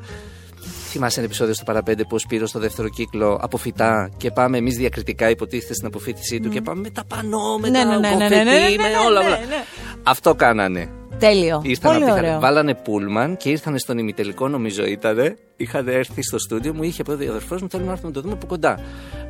Θυμάσαι 0.89 1.19
ένα 1.19 1.29
επεισόδιο 1.29 1.55
στο 1.55 1.65
Παραπέντε 1.65 2.03
που 2.03 2.15
ο 2.15 2.19
Σπύρος 2.19 2.49
στο 2.49 2.59
δεύτερο 2.59 2.89
κύκλο 2.89 3.39
αποφυτά 3.43 4.11
και 4.17 4.31
πάμε 4.31 4.59
εμείς 4.59 4.77
διακριτικά, 4.77 5.31
υποτίθεται 5.31 5.75
στην 5.75 5.87
αποφύτισή 5.87 6.41
του 6.41 6.49
και 6.49 6.61
πάμε 6.61 6.81
με 6.81 6.91
τα 6.91 7.05
πανό, 7.05 7.59
με 7.59 7.69
Ναι, 7.69 7.79
τα 7.79 7.85
ναι, 7.85 7.97
ναι, 7.97 8.09
ναι, 8.09 8.13
κοφετή, 8.13 8.35
ναι, 8.35 8.43
ναι, 8.45 8.53
ναι, 8.53 8.77
με 8.83 8.89
ναι, 8.89 8.97
όλα. 9.07 9.21
ναι, 9.23 9.27
όλα. 9.27 9.39
ναι. 9.39 9.65
Αυτό 10.03 10.35
κάνανε. 10.35 10.91
Τέλειο. 11.19 11.61
Ήρθαν 11.65 11.93
Πολύ 11.93 12.05
από 12.05 12.13
τη 12.13 12.19
ωραίο. 12.19 12.31
Χαλ- 12.31 12.43
Βάλανε 12.43 12.75
πούλμαν 12.75 13.37
και 13.37 13.49
ήρθαν 13.49 13.79
στον 13.79 13.99
ημιτελικό, 13.99 14.49
νομίζω 14.49 14.85
ήτανε. 14.87 15.37
Είχαν 15.59 15.89
έρθει 15.89 16.23
στο 16.23 16.39
στούντιο, 16.39 16.75
μου 16.75 16.83
είχε 16.83 17.03
πει 17.03 17.11
ο 17.11 17.15
αδερφός 17.15 17.63
μου: 17.63 17.69
Θέλουμε 17.69 17.87
να 17.89 17.93
έρθουμε 17.95 18.09
να 18.11 18.15
το 18.17 18.21
δούμε 18.23 18.35
από 18.35 18.47
κοντά. 18.47 18.81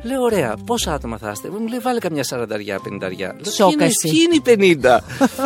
Λέω: 0.03 0.21
Ωραία, 0.21 0.55
πόσα 0.65 0.93
άτομα 0.93 1.17
θα 1.17 1.31
είστε; 1.31 1.49
Μου 1.49 1.67
λέει: 1.67 1.79
Βάλε 1.79 1.99
καμιά 1.99 2.23
σαρανταριά, 2.23 2.79
πενηνταριά. 2.83 3.35
Λέω: 3.35 3.51
Σόκα 3.51 3.67
«Ποιοι 3.69 3.75
είναι- 3.79 3.85
εσύ». 3.85 4.09
Ποιοι 4.09 4.19
είναι 4.25 4.35
οι 4.35 4.41
50. 4.41 4.99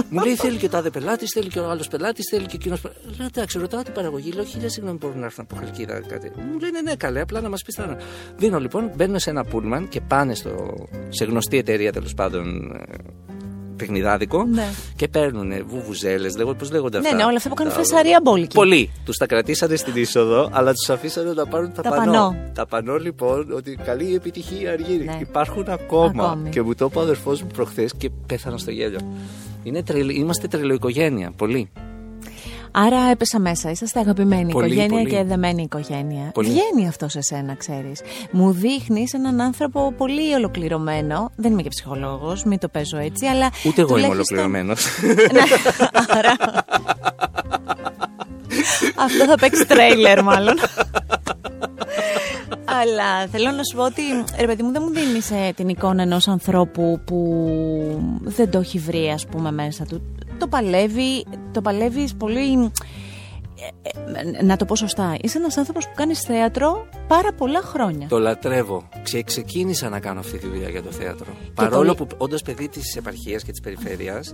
μου 0.09 0.23
λέει: 0.23 0.35
Θέλει 0.35 0.57
και 0.57 0.65
ο 0.65 0.69
τάδε 0.69 0.89
πελάτης, 0.89 1.31
θέλει 1.31 1.47
και 1.49 1.59
ο 1.59 1.69
άλλος 1.69 1.87
πελάτης, 1.87 2.27
θέλει 2.29 2.45
και 2.45 2.55
εκείνος. 2.55 2.81
Λέω: 3.17 3.27
Εντάξει, 3.35 3.59
ρωτάω 3.59 3.81
την 3.81 3.93
παραγωγή. 3.93 4.31
Λέω: 4.31 4.43
Χίλια 4.43 4.69
συγγνώμη, 4.69 4.97
μπορούν 5.01 5.19
να 5.19 5.25
έρθουν 5.25 5.45
από 5.51 5.59
Χαλκίδα 5.61 6.01
κάτι. 6.07 6.31
Μου 6.35 6.59
λέει: 6.59 6.71
Ναι, 6.71 6.81
ναι, 6.81 6.95
καλέ, 6.95 7.21
απλά 7.21 7.41
να 7.41 7.49
μας 7.49 7.61
πεις 7.63 7.75
τώρα. 7.75 7.97
Δίνω 8.37 8.59
λοιπόν, 8.59 8.91
μπαίνω 8.95 9.19
σε 9.19 9.29
ένα 9.29 9.43
πούλμαν 9.45 9.87
και 9.87 10.01
πάνε 10.01 10.35
στο, 10.35 10.73
σε 11.09 11.25
γνωστή 11.25 11.57
εταιρεία 11.57 11.91
τέλος 11.91 12.13
πάντων 12.13 12.71
ε, 12.89 12.95
παιχνιδάδικο 13.85 14.45
Ναι. 14.45 14.67
και 14.95 15.07
παίρνουν 15.07 15.51
βουβουζέλες, 15.67 16.35
λέγω, 16.37 16.53
πώς 16.53 16.71
λέγονται 16.71 16.99
Ναι, 16.99 17.05
αυτά; 17.05 17.17
ναι, 17.17 17.23
όλα 17.25 17.35
αυτά 17.37 17.49
που 17.49 17.55
κάνουν 17.55 17.73
Τα- 17.73 17.79
φασαρία 17.79 18.19
μπόλικη. 18.23 18.55
Πολλοί. 18.55 18.89
Τους 19.05 19.17
τα 19.17 19.25
κρατήσανε 19.25 19.75
στην 19.75 19.93
είσοδο, 19.95 20.49
αλλά 20.51 20.73
τους 20.73 20.89
αφήσανε 20.89 21.33
να 21.33 21.45
πάρουν 21.45 21.73
τα, 21.73 21.81
Τα 21.81 21.89
πανό. 21.89 22.11
πανό. 22.11 22.35
Τα 22.53 22.65
πανό 22.65 22.97
λοιπόν, 22.97 23.51
ότι 23.53 23.77
καλή 23.85 24.15
επιτυχία 24.15 24.71
αργή. 24.71 24.97
Ναι. 25.05 25.17
Υπάρχουν 25.21 25.65
ακόμα. 25.69 26.23
Ακόμη. 26.23 26.49
Και 26.49 26.61
μου 26.61 26.75
το 26.75 26.85
είπε 26.85 26.97
ο 26.97 27.01
αδερφός 27.01 27.41
μου 27.41 27.47
προχθές 27.53 27.93
και 27.97 28.09
πέθανα 28.27 28.57
στο 28.57 28.71
γέλιο. 28.71 28.99
Είναι 29.63 29.83
τρελ, 29.83 30.09
είμαστε 30.09 30.47
τρελοοικογένεια, 30.47 31.31
πολύ. 31.37 31.69
Άρα 32.71 32.97
έπεσα 33.11 33.39
μέσα. 33.39 33.69
Είσαστε 33.71 33.99
αγαπημένη 33.99 34.51
Πολύ, 34.51 34.65
οικογένεια 34.65 34.97
πολύ. 34.97 35.09
και 35.09 35.23
δεμένη 35.23 35.61
οικογένεια. 35.61 36.31
Πολύ. 36.33 36.49
Βγαίνει 36.49 36.87
αυτό 36.87 37.07
σε 37.09 37.21
σένα, 37.21 37.55
ξέρεις. 37.55 38.01
Μου 38.31 38.51
δείχνεις 38.51 39.13
έναν 39.13 39.41
άνθρωπο 39.41 39.93
πολύ 39.97 40.33
ολοκληρωμένο. 40.33 41.31
Δεν 41.35 41.51
είμαι 41.51 41.61
και 41.61 41.69
ψυχολόγος, 41.69 42.43
μην 42.43 42.59
το 42.59 42.67
παίζω 42.67 42.97
έτσι, 42.97 43.25
αλλά. 43.25 43.49
Ούτε 43.65 43.81
εγώ 43.81 43.97
είμαι 43.97 44.07
τουλάχιστον- 44.07 44.37
ολοκληρωμένος. 44.37 44.85
Ναι, 45.33 45.41
άρα. 46.17 46.35
Αυτό 48.95 49.25
θα 49.25 49.35
παίξει 49.39 49.65
τρέιλερ, 49.65 50.23
μάλλον. 50.23 50.55
Αλλά 52.65 53.27
θέλω 53.31 53.51
να 53.51 53.63
σου 53.63 53.75
πω 53.75 53.83
ότι 53.83 54.01
ρε 54.39 54.45
παιδί 54.45 54.63
μου 54.63 54.71
δεν 54.71 54.81
μου 54.85 54.93
δίνεις 54.93 55.31
την 55.55 55.69
εικόνα 55.69 56.01
ενός 56.01 56.27
ανθρώπου 56.27 57.01
που 57.05 57.45
δεν 58.21 58.49
το 58.51 58.59
έχει 58.59 58.79
βρει 58.79 59.09
ας 59.09 59.25
πούμε 59.25 59.51
μέσα 59.51 59.85
του. 59.85 60.01
Το 60.41 60.47
παλεύει, 60.47 61.25
το 61.51 61.61
παλεύεις 61.61 62.15
πολύ... 62.15 62.71
ε, 63.81 64.39
ε, 64.39 64.43
να 64.43 64.57
το 64.57 64.65
πω 64.65 64.75
σωστά, 64.75 65.15
είσαι 65.21 65.37
ένας 65.37 65.57
άνθρωπος 65.57 65.85
που 65.87 65.93
κάνεις 65.95 66.19
θέατρο 66.19 66.87
πάρα 67.07 67.33
πολλά 67.33 67.61
χρόνια. 67.61 68.07
το 68.07 68.19
λατρεύω. 68.19 68.89
Ξε, 69.03 69.21
ξεκίνησα 69.21 69.89
να 69.89 69.99
κάνω 69.99 70.19
αυτή 70.19 70.37
τη 70.37 70.47
δουλειά 70.47 70.69
για 70.69 70.83
το 70.83 70.91
θέατρο. 70.91 71.25
το 71.25 71.51
Παρόλο 71.55 71.83
λύ- 71.89 71.95
που 71.97 72.07
όντως 72.17 72.41
παιδί 72.41 72.67
της 72.69 72.95
επαρχίας 72.95 73.43
και 73.43 73.51
της 73.51 73.59
περιφέρειας, 73.59 74.33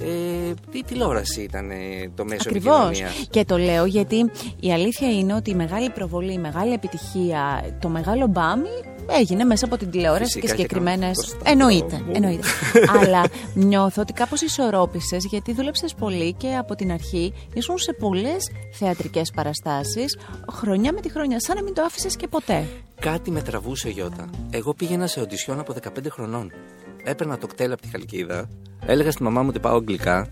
ε, 0.00 0.52
η 0.72 0.82
τηλεόραση 0.86 1.42
ήταν 1.42 1.70
ε, 1.70 1.76
το 2.14 2.24
μέσο 2.24 2.48
Ακριβώς. 2.48 2.74
επικοινωνίας; 2.88 3.26
Και 3.30 3.44
το 3.44 3.58
λέω 3.58 3.84
γιατί 3.84 4.30
η 4.60 4.72
αλήθεια 4.72 5.10
είναι 5.10 5.34
ότι 5.34 5.50
η 5.50 5.54
μεγάλη 5.54 5.90
προβολή, 5.90 6.32
η 6.32 6.38
μεγάλη 6.38 6.72
επιτυχία, 6.72 7.64
το 7.80 7.88
μεγάλο 7.88 8.26
μπάμι 8.26 8.68
έγινε 9.18 9.44
μέσα 9.44 9.64
από 9.64 9.76
την 9.76 9.90
τηλεόραση 9.90 10.24
Φυσικά 10.24 10.40
και 10.46 10.52
και 10.52 10.56
συγκεκριμένε. 10.62 11.00
κάνω 11.00 11.12
το 11.14 11.22
σταυρό 11.22 11.50
Εννοείται, 11.50 11.96
μου. 12.06 12.12
εννοείται. 12.14 12.46
Αλλά 13.00 13.22
νιώθω 13.54 14.02
ότι 14.02 14.12
κάπως 14.12 14.40
ισορρόπησες 14.42 15.24
γιατί 15.24 15.52
δούλεψες 15.52 15.94
πολύ 15.94 16.32
και 16.32 16.54
από 16.56 16.74
την 16.74 16.92
αρχή 16.92 17.32
ήσουν 17.54 17.78
σε 17.78 17.92
πολλές 17.92 18.50
θεατρικές 18.72 19.30
παραστάσεις 19.34 20.18
χρονιά 20.52 20.92
με 20.92 21.00
τη 21.00 21.10
χρονιά, 21.10 21.40
σαν 21.40 21.56
να 21.56 21.62
μην 21.62 21.74
το 21.74 21.82
άφησες 21.82 22.16
και 22.16 22.28
ποτέ. 22.28 22.66
Κάτι 23.00 23.30
με 23.30 23.42
τραβούσε 23.42 23.88
Γιώτα. 23.88 24.30
Εγώ 24.50 24.74
πήγαινα 24.74 25.06
σε 25.06 25.20
οντισιόν 25.20 25.58
από 25.58 25.74
15 25.82 25.88
χρονών. 26.10 26.52
Έπαιρνα 27.04 27.38
το 27.38 27.46
κτέλ 27.46 27.72
από 27.72 27.82
τη 27.82 27.88
Χαλκίδα, 27.88 28.48
έλεγα 28.86 29.10
στη 29.10 29.22
μαμά 29.22 29.42
μου 29.42 29.48
ότι 29.48 29.60
πάω 29.60 29.76
αγγλικά 29.76 30.28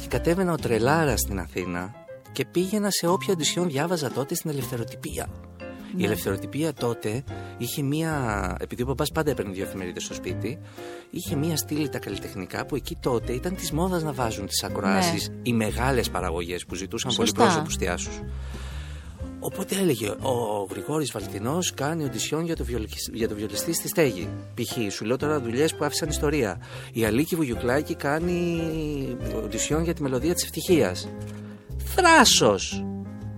και 0.00 0.08
κατέβαινα 0.08 0.52
ο 0.52 0.56
τρελάρας 0.56 1.20
στην 1.20 1.38
Αθήνα 1.38 1.94
και 2.32 2.44
πήγαινα 2.44 2.90
σε 2.90 3.06
όποια 3.06 3.32
οντισιόν 3.32 3.68
διάβαζα 3.68 4.10
τότε 4.10 4.34
στην 4.34 4.50
ελευθεροτυπία. 4.50 5.28
Η 5.96 6.04
ελευθεροτυπία 6.04 6.72
τότε 6.72 7.24
είχε 7.58 7.82
μία. 7.82 8.56
Επειδή 8.60 8.82
ο 8.82 8.86
παπάς 8.86 9.10
πάντα 9.12 9.30
έπαιρνε 9.30 9.52
δύο 9.52 9.64
εφημερίδες 9.64 10.02
στο 10.04 10.14
σπίτι, 10.14 10.58
είχε 11.10 11.36
μία 11.36 11.56
στήλη 11.56 11.88
τα 11.88 11.98
καλλιτεχνικά 11.98 12.66
που 12.66 12.76
εκεί 12.76 12.96
τότε 13.00 13.32
ήταν 13.32 13.54
της 13.54 13.70
μόδας 13.70 14.02
να 14.02 14.12
βάζουν 14.12 14.46
τις 14.46 14.62
ακροάσεις 14.64 15.30
οι 15.42 15.52
μεγάλες 15.52 16.10
παραγωγές 16.10 16.66
που 16.66 16.74
ζητούσαν 16.74 17.10
Σωστά. 17.10 17.34
πολυπρόσωπους 17.34 17.76
θεάσου. 17.76 18.10
Οπότε 19.46 19.76
έλεγε 19.76 20.08
ο 20.08 20.66
Γρηγόρης 20.70 21.12
Βαλτινός 21.12 21.74
κάνει 21.74 22.04
οντισιόν 22.04 22.44
για 22.44 22.56
το, 22.56 22.64
βιολικ- 22.64 23.14
για 23.14 23.28
το 23.28 23.34
βιολιστή 23.34 23.72
στη 23.72 23.88
στέγη. 23.88 24.28
Π.χ. 24.54 24.92
σου 24.92 25.04
λέω 25.04 25.16
τώρα 25.16 25.40
δουλειές 25.40 25.74
που 25.74 25.84
άφησαν 25.84 26.08
ιστορία. 26.08 26.60
Η 26.92 27.04
Αλίκη 27.04 27.36
Βουγιουκλάκη 27.36 27.94
κάνει 27.94 28.60
οντισιόν 29.44 29.82
για 29.82 29.94
τη 29.94 30.02
μελωδία 30.02 30.34
της 30.34 30.42
ευτυχίας. 30.44 31.08
Θράσος! 31.94 32.84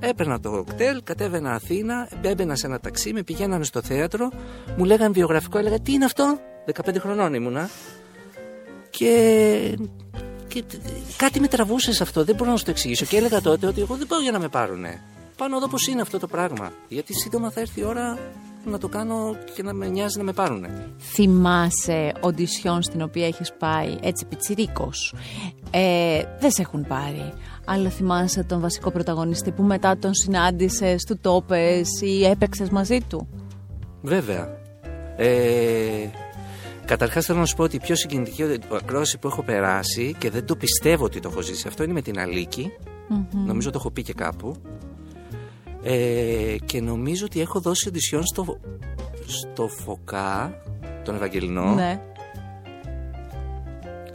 Έπαιρνα 0.00 0.40
το 0.40 0.64
κτέλ, 0.68 1.02
κατέβαινα 1.04 1.52
Αθήνα, 1.52 2.08
έμπαινα 2.22 2.54
σε 2.56 2.66
ένα 2.66 2.80
ταξί, 2.80 3.12
με 3.12 3.22
πηγαίνανε 3.22 3.64
στο 3.64 3.82
θέατρο, 3.82 4.28
μου 4.76 4.84
λέγανε 4.84 5.12
βιογραφικό, 5.12 5.58
έλεγα 5.58 5.80
τι 5.80 5.92
είναι 5.92 6.04
αυτό, 6.04 6.38
15 6.84 6.96
χρονών 6.98 7.34
ήμουνα. 7.34 7.68
Και, 8.90 9.78
και 10.48 10.62
τ- 10.62 10.75
κάτι 11.16 11.40
με 11.40 11.48
τραβούσε 11.48 11.92
σε 11.92 12.02
αυτό, 12.02 12.25
δεν 12.25 12.34
μπορώ 12.34 12.50
να 12.50 12.56
σου 12.56 12.64
το 12.64 12.70
εξηγήσω. 12.70 13.04
Και 13.04 13.16
έλεγα 13.16 13.40
τότε 13.40 13.66
ότι 13.66 13.80
εγώ 13.80 13.94
δεν 13.96 14.06
πάω 14.06 14.20
για 14.20 14.32
να 14.32 14.38
με 14.38 14.48
πάρουνε. 14.48 15.00
Πάνω 15.37 15.57
εδώ 15.57 15.69
πώ 15.69 15.76
είναι 15.90 16.00
αυτό 16.00 16.19
το 16.19 16.26
πράγμα. 16.26 16.73
Γιατί 16.88 17.14
σύντομα 17.14 17.50
θα 17.50 17.61
έρθει 17.61 17.81
η 17.81 17.85
ώρα 17.85 18.19
να 18.64 18.78
το 18.78 18.88
κάνω 18.88 19.37
και 19.55 19.62
να 19.62 19.73
με 19.73 19.88
νοιάζει 19.88 20.19
να 20.19 20.25
με 20.25 20.33
πάρουνε. 20.33 20.88
Θυμάσαι 20.99 22.12
οντισιόν 22.21 22.83
στην 22.83 23.02
οποία 23.02 23.26
έχεις 23.26 23.52
πάει 23.52 23.97
έτσι 24.02 24.26
πιτσιρίκος; 24.26 25.14
Ε, 25.71 26.23
δεν 26.40 26.50
σε 26.50 26.62
έχουν 26.62 26.87
πάρει. 26.87 27.33
Αλλά 27.64 27.88
θυμάσαι 27.88 28.43
τον 28.43 28.61
βασικό 28.61 28.90
πρωταγωνιστή 28.90 29.50
που 29.50 29.62
μετά 29.62 29.97
τον 29.99 30.14
συνάντησες, 30.14 31.05
του 31.05 31.19
το 31.21 31.43
είπες 31.43 31.88
ή 32.00 32.25
έπαιξες 32.25 32.71
μαζί 32.71 33.00
του; 33.09 33.28
Βέβαια. 34.02 34.49
Ε, 35.16 36.11
Καταρχάς 36.85 37.25
θέλω 37.25 37.38
να 37.38 37.45
σου 37.45 37.57
πω 37.57 37.62
ότι 37.62 37.76
η 37.76 37.81
πιο 37.81 37.95
συγκινητική 37.95 38.59
ακρόαση 38.73 39.19
που 39.19 39.26
έχω 39.26 39.43
περάσει 39.43 40.14
και 40.19 40.31
δεν 40.31 40.47
το 40.47 40.57
πιστεύω 40.57 41.05
ότι 41.05 41.21
το 41.21 41.28
έχω 41.33 41.40
ζήσει 41.40 41.69
αυτό 41.69 41.83
είναι 41.83 41.93
με 41.93 42.02
την 42.02 42.19
αλικη 42.19 42.73
Νομίζω 43.47 43.71
το 43.71 43.78
έχω 43.78 43.90
πει 43.90 44.02
και 44.02 44.12
κάπου. 44.12 44.57
Ε, 45.88 46.57
και 46.64 46.81
νομίζω 46.81 47.25
ότι 47.25 47.40
έχω 47.40 47.61
δώσει 47.61 47.88
οντισιόν 47.88 48.26
στο, 48.26 48.61
στο 49.26 49.69
Φωκά, 49.69 50.61
τον 51.05 51.14
Ευαγγελινό. 51.14 51.75
Ναι. 51.75 52.00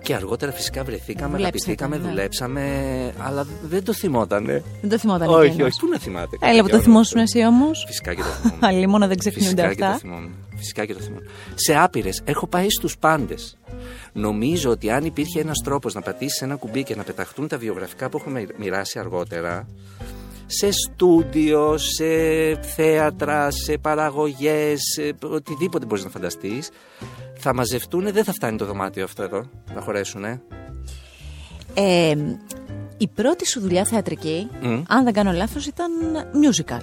Και 0.04 0.16
αργότερα 0.16 0.51
φυσικά 0.51 0.84
βρεθήκαμε, 0.84 1.38
Δουλέψατε, 1.38 1.48
αγαπηθήκαμε, 1.48 1.98
ναι. 1.98 2.08
δουλέψαμε, 2.10 2.63
αλλά 3.18 3.46
δεν 3.63 3.84
το 3.84 3.94
θυμότανε. 3.94 4.63
Δεν 4.82 4.90
το 4.90 4.98
θυμόταν 4.98 5.30
όχι, 5.30 5.46
εκείνος. 5.48 5.68
όχι, 5.68 5.80
πού 5.80 5.88
να 5.88 6.00
θυμάται. 6.00 6.38
Έλα 6.42 6.62
που 6.62 6.68
το 6.68 6.75
κάποιο 6.75 6.80
θυμόσουν 6.82 7.18
άλλο. 7.18 7.28
εσύ 7.34 7.46
όμως. 7.46 7.84
Φυσικά 7.88 8.13
και 8.13 8.22
το 8.22 8.28
θυμόμαι. 8.42 8.68
Αλλήμωνα 8.68 9.08
δεν 9.08 9.18
ξεχνιούνται 9.18 9.68
Φυσικά 9.68 9.74
και 9.74 9.80
το 9.80 9.86
αυτά. 9.86 9.98
θυμόμαι. 9.98 10.30
Φυσικά 10.56 10.86
και 10.86 10.94
το 10.94 11.00
θυμόμαι. 11.00 11.25
Σε 11.56 11.75
άπειρες. 11.75 12.22
Έχω 12.24 12.48
πάει 12.48 12.70
στους 12.70 12.98
πάντες. 12.98 13.58
Νομίζω 14.13 14.70
ότι 14.70 14.90
αν 14.92 15.06
υπήρχε 15.06 15.40
ένας 15.40 15.58
τρόπος 15.63 15.94
να 15.94 16.01
πατήσεις 16.01 16.42
ένα 16.42 16.56
κουμπί 16.56 16.84
και 16.84 16.96
να 16.96 17.04
πεταχτούν 17.04 17.48
τα 17.48 17.58
βιογραφικά 17.58 18.10
που 18.10 18.18
έχουμε 18.18 18.46
μοιράσει 18.58 19.00
αργότερα, 19.00 19.68
σε 20.60 20.70
στούντιο, 20.72 21.77
σε 21.77 22.05
θέατρα, 22.62 23.51
σε 23.51 23.77
παραγωγές, 23.77 24.79
σε 24.93 25.13
οτιδήποτε 25.27 25.86
μπορείς 25.86 26.03
να 26.03 26.10
φανταστείς, 26.10 26.70
θα 27.38 27.53
μαζευτούν. 27.53 28.12
Δεν 28.12 28.24
θα 28.24 28.31
φτάνει 28.34 28.58
το 28.58 28.65
δωμάτιο 28.65 29.03
αυτό 29.03 29.24
εδώ 29.24 29.50
να 29.75 29.81
χωρέσουν. 29.81 30.24
Ε, 31.74 32.13
η 32.98 33.08
πρώτη 33.08 33.48
σου 33.48 33.60
δουλειά 33.60 33.86
θεατρική, 33.86 34.48
Μμ. 34.62 34.81
αν 34.88 35.03
δεν 35.03 35.13
κάνω 35.13 35.31
λάθος, 35.31 35.65
ήταν 35.65 35.91
musical. 36.15 36.81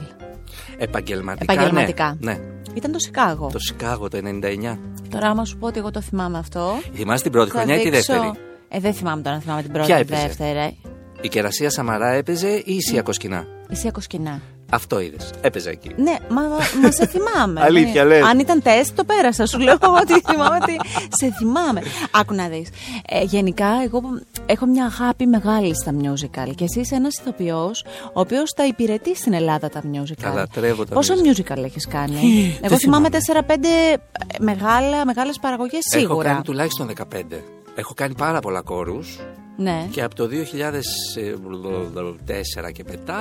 Επαγγελματικά. 0.79 1.53
Επαγγελματικά. 1.53 2.17
Ναι. 2.21 2.33
ναι. 2.33 2.39
Ήταν 2.75 2.93
το 2.93 2.99
Σικάγο. 2.99 3.49
Το 3.53 3.59
Σικάγο 3.59 4.09
το 4.09 4.19
99. 4.23 4.79
Τώρα, 5.11 5.29
άμα 5.29 5.45
σου 5.45 5.59
πω 5.59 5.67
ότι 5.67 5.79
εγώ 5.79 5.91
το 5.91 6.01
θυμάμαι 6.01 6.39
αυτό. 6.39 6.73
Θυμάσαι 6.95 7.23
την 7.23 7.33
πρώτη 7.33 7.51
θα 7.51 7.59
χρονιά 7.59 7.75
ή 7.75 7.83
τη 7.83 7.91
δείξω- 7.91 8.15
δεύτερη; 8.15 8.33
Ε, 8.69 8.79
δεν 8.81 8.95
θυμάμαι 8.95 9.23
τώρα 9.23 9.37
να 9.37 9.43
θυμάμαι 9.43 9.63
την 9.63 9.73
πρώτη 9.73 9.87
Ποια 9.87 9.99
ή 9.99 10.01
έπαιζε; 10.01 10.21
τη 10.21 10.27
δεύτερη. 10.27 10.79
Η 11.21 11.29
κερασία 11.29 11.71
Σαμαρά 11.71 12.09
έπαιζε 12.09 12.49
ή 12.49 12.75
η 12.75 12.81
Σία 12.81 13.03
Κοσκινά; 13.03 13.47
Εσύ 13.71 13.91
Κοσκινά. 13.91 14.41
Αυτό 14.71 15.01
είδες. 15.01 15.31
Έπαιζε 15.41 15.71
εκεί. 15.71 15.91
Ναι, 15.97 16.17
μα, 16.29 16.43
μα 16.83 16.91
σε 16.99 17.07
θυμάμαι. 17.07 17.61
Αλήθεια, 17.63 18.05
Ναι. 18.05 18.09
λες. 18.15 18.23
Αν 18.25 18.39
ήταν 18.39 18.63
τεστ, 18.63 18.97
το 18.97 19.05
πέρασα. 19.05 19.47
Σου 19.47 19.59
λέω 19.59 19.75
ότι 20.03 20.21
θυμάμαι 20.27 20.59
ότι 20.63 20.77
σε 21.11 21.33
θυμάμαι. 21.39 21.83
Άκου 22.11 22.35
να 22.35 22.49
δεις. 22.49 22.69
Ε, 23.09 23.23
γενικά, 23.23 23.67
εγώ 23.85 24.01
έχω 24.47 24.67
μια 24.67 24.85
αγάπη 24.85 25.27
μεγάλη 25.27 25.75
στα 25.77 25.93
musical. 26.03 26.53
Και 26.55 26.65
εσύ 26.65 26.81
είσαι 26.81 26.95
ένας 26.95 27.15
ηθοποιός, 27.21 27.85
ο 28.13 28.21
οποίος 28.21 28.53
τα 28.53 28.67
υπηρετεί 28.67 29.17
στην 29.17 29.33
Ελλάδα 29.33 29.69
τα 29.69 29.81
musical. 29.95 30.23
Τα 30.23 30.33
λατρεύω 30.33 30.85
τα 30.85 30.95
Πόσα 30.95 31.15
musical. 31.15 31.29
musical 31.59 31.65
έχεις 31.65 31.87
κάνει; 31.89 32.15
δεν 32.15 32.59
εγώ 32.63 32.77
θυμάμαι 32.77 33.09
θυμάμαι. 33.27 33.97
4-5 33.97 34.01
μεγάλα, 34.41 35.05
μεγάλες 35.05 35.39
παραγωγές 35.39 35.81
Έχω 35.93 36.01
σίγουρα. 36.07 36.29
κάνει 36.29 36.43
τουλάχιστον 36.43 36.91
15. 37.15 37.43
Έχω 37.75 37.95
κάνει 37.95 38.15
πάρα 38.15 38.41
πολλά 38.41 38.61
κόρους 38.63 39.19
Ναι. 39.61 39.87
και 39.91 40.03
από 40.03 40.15
το 40.15 40.27
2004 40.27 42.73
και 42.73 42.85
μετά 42.89 43.17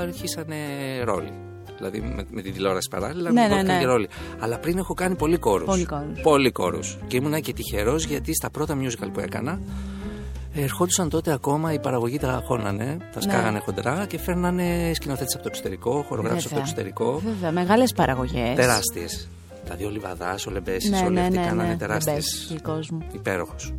αρχίσανε 0.00 0.56
ρόλοι. 1.04 1.32
Δηλαδή 1.76 2.00
με, 2.00 2.24
με 2.30 2.42
την 2.42 2.52
τηλεόραση 2.52 2.88
παράλληλα 2.90 3.30
Ναι, 3.32 3.40
μου 3.40 3.46
ναι, 3.48 3.54
δόθηκαν 3.54 3.74
ναι. 3.74 3.80
και 3.80 3.86
ρόλοι. 3.86 4.08
Αλλά 4.38 4.58
πριν 4.58 4.78
έχω 4.78 4.94
κάνει 4.94 5.14
πολύ 5.16 5.36
κόρους. 5.36 5.66
Πολύ 5.66 5.84
κόρους. 5.84 6.20
Πολύ 6.22 6.50
κόρους. 6.50 6.98
Και 7.06 7.16
ήμουνα 7.16 7.40
και 7.40 7.52
τυχερός 7.52 8.04
γιατί 8.04 8.34
στα 8.34 8.50
πρώτα 8.50 8.76
musical 8.80 9.08
που 9.12 9.20
έκανα 9.20 9.60
ερχόντουσαν 10.54 11.08
τότε 11.08 11.32
ακόμα 11.32 11.72
οι 11.72 11.78
παραγωγοί 11.80 12.18
τα 12.18 12.42
χώνανε, 12.46 12.84
Ναι. 12.84 12.96
τα 13.12 13.20
σκάγανε 13.20 13.58
χοντρά 13.58 14.06
και 14.08 14.18
φέρνανε 14.18 14.92
σκηνοθέτες 14.94 15.34
από 15.34 15.42
το 15.42 15.48
εξωτερικό, 15.52 16.04
χορογράφους 16.08 16.44
από 16.44 16.54
το 16.54 16.60
Βέβαια. 16.60 16.70
εξωτερικό. 16.70 17.20
Βέβαια, 17.24 17.52
μεγάλες 17.52 17.92
παραγωγές. 17.92 18.56
Τεράστιες. 18.56 19.28
Δηλαδή 19.64 19.84
ο 19.84 19.90
Λιβαδάς, 19.90 20.46
ο 20.46 20.50
Λεμπέση, 20.50 20.88
Ναι, 20.90 20.98
όλοι 21.04 21.14
ναι, 21.14 21.20
αυτοί 21.20 21.38
ναι, 21.38 21.44
κάνανε 21.46 21.68
ναι. 21.68 21.76
τεράστιες. 21.76 22.14
Λεμπέσης, 22.14 22.46
γλυκός 22.50 22.90
μου. 22.90 22.98
Υπέροχος. 23.12 23.72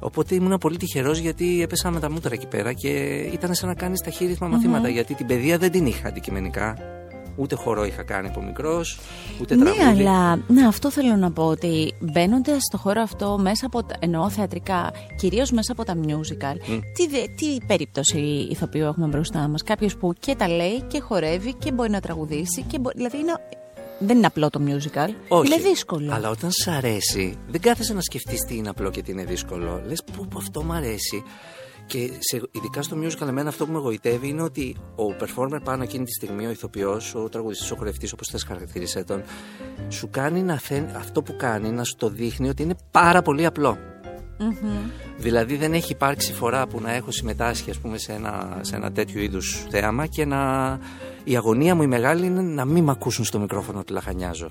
Οπότε 0.00 0.34
ήμουν 0.34 0.58
πολύ 0.58 0.76
τυχερός 0.76 1.18
γιατί 1.18 1.62
έπεσα 1.62 1.90
με 1.90 2.00
τα 2.00 2.10
μούτρα 2.10 2.34
εκεί 2.34 2.46
πέρα 2.46 2.72
και 2.72 2.88
ήταν 3.32 3.54
σαν 3.54 3.68
να 3.68 3.74
κάνεις 3.74 4.00
ταχύρυθμα 4.00 4.48
μαθήματα. 4.48 4.88
Γιατί 4.88 5.14
την 5.14 5.26
παιδεία 5.26 5.58
δεν 5.58 5.70
την 5.70 5.86
είχα 5.86 6.08
αντικειμενικά. 6.08 6.76
Ούτε 7.36 7.54
χορό 7.54 7.84
είχα 7.84 8.02
κάνει 8.02 8.28
από 8.28 8.42
μικρός, 8.42 8.98
ούτε 9.40 9.54
Ναι, 9.54 9.64
τραγούδι. 9.64 9.84
αλλά 10.02 10.36
ναι, 10.48 10.66
αυτό 10.66 10.90
θέλω 10.90 11.16
να 11.16 11.30
πω 11.32 11.42
ότι 11.42 11.94
μπαίνοντας 12.00 12.56
στο 12.68 12.76
χώρο 12.78 13.02
αυτό 13.02 13.38
μέσα 13.40 13.66
από 13.66 13.82
τα, 13.84 13.94
εννοώ 13.98 14.28
θεατρικά, 14.30 14.90
κυρίως 15.16 15.50
μέσα 15.50 15.72
από 15.72 15.84
τα 15.84 15.94
musical, 15.96 16.56
τι, 16.94 17.08
δε- 17.08 17.26
τι 17.36 17.66
περίπτωση 17.66 18.18
ηθοποιού 18.50 18.84
έχουμε 18.84 19.06
μπροστά 19.06 19.48
μας; 19.48 19.62
Κάποιος 19.62 19.96
που 19.96 20.12
και 20.20 20.34
τα 20.34 20.48
λέει 20.48 20.82
και 20.86 21.00
χορεύει 21.00 21.54
και 21.54 21.72
μπορεί 21.72 21.90
να 21.90 22.00
τραγουδήσει. 22.00 22.62
Και 22.62 22.78
μπο- 22.78 22.90
δηλαδή 22.94 23.16
είναι, 23.18 23.32
δεν 24.00 24.16
είναι 24.16 24.26
απλό 24.26 24.50
το 24.50 24.60
musical. 24.66 25.08
Όχι. 25.28 25.52
Είναι 25.52 25.62
δύσκολο. 25.62 26.12
Αλλά 26.12 26.30
όταν 26.30 26.50
σ' 26.50 26.68
αρέσει, 26.68 27.38
δεν 27.48 27.60
κάθεσαι 27.60 27.94
να 27.94 28.00
σκεφτείς 28.00 28.40
τι 28.40 28.56
είναι 28.56 28.68
απλό 28.68 28.90
και 28.90 29.02
τι 29.02 29.10
είναι 29.10 29.24
δύσκολο. 29.24 29.82
Λες, 29.86 30.04
πού, 30.16 30.28
πού 30.28 30.38
αυτό 30.38 30.62
μ' 30.62 30.72
αρέσει. 30.72 31.22
Και 31.86 32.10
σε, 32.18 32.42
ειδικά 32.50 32.82
στο 32.82 32.96
musical, 33.02 33.28
εμένα 33.28 33.48
αυτό 33.48 33.66
που 33.66 33.72
με 33.72 33.78
γοητεύει 33.78 34.28
είναι 34.28 34.42
ότι 34.42 34.76
ο 34.96 35.16
performer 35.20 35.58
πάνω 35.64 35.82
εκείνη 35.82 36.04
τη 36.04 36.12
στιγμή, 36.12 36.46
ο 36.46 36.50
ηθοποιός, 36.50 37.14
ο 37.14 37.28
τραγουδιστής, 37.28 37.70
ο 37.70 37.76
χορευτής, 37.76 38.12
όπως 38.12 38.28
θες 38.28 38.44
χαρακτηρίσέ 38.44 39.04
τον, 39.04 39.22
σου 39.88 40.10
κάνει 40.10 40.42
να 40.42 40.58
θε, 40.58 40.82
αυτό 40.96 41.22
που 41.22 41.36
κάνει 41.36 41.70
να 41.70 41.84
σου 41.84 41.94
το 41.96 42.08
δείχνει 42.08 42.48
ότι 42.48 42.62
είναι 42.62 42.74
πάρα 42.90 43.22
πολύ 43.22 43.46
απλό. 43.46 43.78
Μμμ. 44.38 44.90
Δηλαδή 45.18 45.56
δεν 45.56 45.72
έχει 45.72 45.92
υπάρξει 45.92 46.32
φορά 46.32 46.66
που 46.66 46.80
να 46.80 46.92
έχω 46.92 47.10
συμμετάσχει 47.10 47.70
ας 47.70 47.78
πούμε, 47.78 47.98
σε, 47.98 48.12
ένα, 48.12 48.58
σε 48.60 48.76
ένα 48.76 48.92
τέτοιο 48.92 49.20
είδους 49.20 49.66
θέαμα 49.70 50.06
και 50.06 50.24
να... 50.24 50.78
η 51.24 51.36
αγωνία 51.36 51.74
μου 51.74 51.82
η 51.82 51.86
μεγάλη 51.86 52.26
είναι 52.26 52.40
να 52.42 52.64
μην 52.64 52.84
με 52.84 52.90
ακούσουν 52.90 53.24
στο 53.24 53.38
μικρόφωνο 53.38 53.78
ότι 53.78 53.92
λαχανιάζω. 53.92 54.50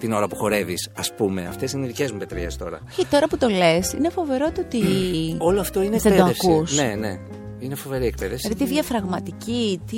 Την 0.00 0.12
ώρα 0.12 0.28
που 0.28 0.36
χορεύεις, 0.36 0.90
ας 0.96 1.14
πούμε. 1.14 1.46
Αυτές 1.46 1.72
είναι 1.72 1.84
οι 1.84 1.88
δικές 1.88 2.12
μου 2.12 2.18
πετρίες 2.18 2.56
τώρα. 2.56 2.80
Και 2.96 3.06
τώρα 3.10 3.26
που 3.28 3.36
το 3.36 3.48
λες, 3.48 3.92
είναι 3.92 4.08
φοβερό 4.10 4.52
το 4.52 4.60
ότι. 4.60 4.82
Όλο 5.48 5.60
αυτό 5.60 5.82
είναι 5.82 5.96
Δεν 5.98 6.02
το 6.02 6.08
εκπαίδευση. 6.18 6.50
ακούς. 6.52 6.76
Ναι, 6.76 6.94
ναι. 6.94 7.18
Είναι 7.58 7.74
φοβερή 7.74 8.06
εκπαίδευση. 8.06 8.48
Δηλαδή 8.48 8.64
τι 8.64 8.70
διαφραγματική, 8.70 9.80
τι. 9.90 9.96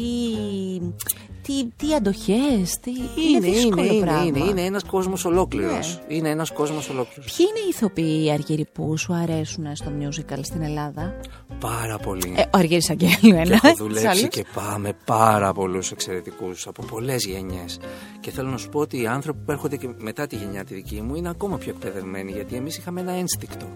Τι, 1.51 1.87
τι 1.87 1.95
αντοχές, 1.95 2.79
τι. 2.81 2.91
είναι, 3.31 3.39
δύσκολο 3.41 3.85
είναι, 3.85 3.93
είναι, 3.95 4.05
πράγμα. 4.07 4.25
είναι, 4.25 4.39
είναι 4.39 4.61
ένας 4.65 4.85
κόσμος 4.85 5.25
ολόκληρος. 5.25 6.01
Ναι. 6.09 6.15
Είναι 6.15 6.29
ένας 6.29 6.51
κόσμος 6.53 6.89
ολόκληρος. 6.89 7.33
Ποιοι 7.37 7.47
είναι 7.51 7.59
οι 7.67 7.69
ηθοποιοί 7.69 8.31
αργυροί 8.33 8.67
που 8.73 8.97
σου 8.97 9.15
αρέσουν 9.15 9.77
στο 9.77 9.93
musical 10.01 10.39
στην 10.43 10.63
Ελλάδα; 10.63 11.21
Πάρα 11.61 11.99
πολύ. 11.99 12.35
Ε, 12.37 12.43
ο 12.43 12.49
Αργύρης 12.51 12.91
Αγγέλου 12.91 13.15
Και 13.21 13.29
ένας. 13.29 13.51
έχω 13.51 13.69
Τους 13.69 13.79
δουλέψει 13.79 14.07
άλλους. 14.07 14.29
και 14.29 14.45
πάμε 14.55 14.93
πάρα 15.05 15.53
πολλούς 15.53 15.91
εξαιρετικούς 15.91 16.67
από 16.67 16.85
πολλές 16.85 17.25
γενιές. 17.25 17.79
Και 18.21 18.31
θέλω 18.31 18.49
να 18.51 18.57
σου 18.57 18.69
πω 18.69 18.81
ότι 18.81 19.01
οι 19.01 19.07
άνθρωποι 19.07 19.39
που 19.45 19.51
έρχονται 19.53 19.77
και 19.77 19.89
μετά 19.99 20.27
τη 20.27 20.37
γενιά 20.37 20.65
τη 20.65 20.75
δική 20.75 21.01
μου 21.01 21.15
είναι 21.15 21.29
ακόμα 21.29 21.57
πιο 21.59 21.71
εκπαιδευμένοι 21.71 22.33
γιατί 22.33 22.55
εμείς 22.55 22.77
είχαμε 22.79 23.01
ένα 23.01 23.13
ένστικτο. 23.13 23.67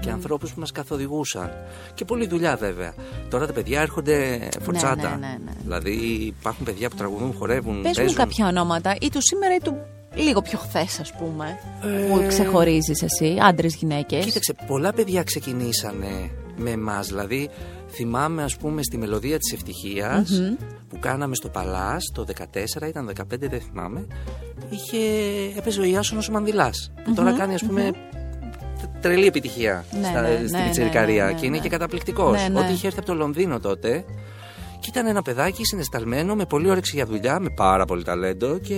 Και 0.00 0.10
ανθρώπους 0.10 0.52
που 0.52 0.60
μας 0.60 0.72
καθοδηγούσαν. 0.72 1.50
Και 1.94 2.04
πολλή 2.04 2.26
δουλειά 2.26 2.56
βέβαια. 2.56 2.94
Τώρα 3.30 3.46
τα 3.46 3.52
παιδιά 3.52 3.80
έρχονται 3.80 4.48
φορτσάτα. 4.62 5.08
ναι, 5.08 5.26
ναι, 5.26 5.36
ναι. 5.44 5.52
Δηλαδή 5.62 5.90
υπάρχουν 6.38 6.64
παιδιά 6.64 6.88
που 6.90 6.96
τραγουδούν, 6.96 7.32
χορεύουν, 7.32 7.74
Πες 7.82 7.88
μου 7.90 7.94
παίζουν. 7.94 8.16
κάποια 8.16 8.46
ονόματα, 8.46 8.96
ή 9.00 9.08
του 9.08 9.18
σήμερα 9.22 9.54
ή 9.54 9.58
του 9.58 9.76
λίγο 10.14 10.42
πιο 10.42 10.58
χθες, 10.58 11.00
ας 11.00 11.12
πούμε. 11.12 11.58
Ε, 11.82 12.06
Που 12.08 12.24
ξεχωρίζεις 12.28 13.02
εσύ, 13.02 13.36
άντρες, 13.42 13.74
γυναίκες. 13.74 14.24
Κοίταξε, 14.24 14.54
πολλά 14.66 14.92
παιδιά 14.92 15.22
ξεκινήσανε 15.22 16.30
με 16.56 16.70
εμάς. 16.70 17.06
Δηλαδή, 17.06 17.48
θυμάμαι, 17.90 18.42
ας 18.42 18.56
πούμε, 18.56 18.82
στη 18.82 18.98
μελωδία 18.98 19.38
της 19.38 19.52
ευτυχιας 19.52 20.40
που 20.88 20.98
κάναμε 20.98 21.34
στο 21.34 21.48
Παλάς 21.48 22.10
το 22.14 22.24
14, 22.24 22.86
ήταν 22.88 23.06
15, 23.06 23.48
δεν 23.48 23.60
θυμάμαι. 23.60 24.06
Είχε, 24.70 24.98
έπαιζε 25.56 25.80
ο 25.80 25.84
Ιάσονος 25.84 26.28
ο 26.28 26.32
Μανδυλάς, 26.32 26.92
που 27.04 27.14
τώρα 27.14 27.32
κάνει, 27.32 27.54
ας 27.54 27.62
πούμε, 27.64 27.90
τρελή 29.02 29.26
επιτυχία 29.26 29.84
Ναι, 30.00 30.06
στα, 30.06 30.20
ναι, 30.20 30.36
στην 30.46 30.58
ναι, 30.58 30.64
πιτσιρικαρία 30.64 31.24
ναι, 31.24 31.32
ναι, 31.32 31.38
και 31.38 31.46
είναι 31.46 31.56
ναι. 31.56 31.62
και 31.62 31.68
καταπληκτικός. 31.68 32.42
Ναι, 32.42 32.48
ναι. 32.48 32.58
Ότι 32.58 32.72
είχε 32.72 32.86
έρθει 32.86 32.98
από 32.98 33.08
το 33.08 33.14
Λονδίνο 33.14 33.60
τότε 33.60 34.04
και 34.80 34.88
ήταν 34.88 35.06
ένα 35.06 35.22
παιδάκι 35.22 35.64
συνεσταλμένο 35.64 36.34
με 36.34 36.44
πολύ 36.44 36.70
όρεξη 36.70 36.96
για 36.96 37.06
δουλειά, 37.06 37.40
με 37.40 37.50
πάρα 37.50 37.84
πολύ 37.84 38.04
ταλέντο 38.04 38.58
και 38.58 38.74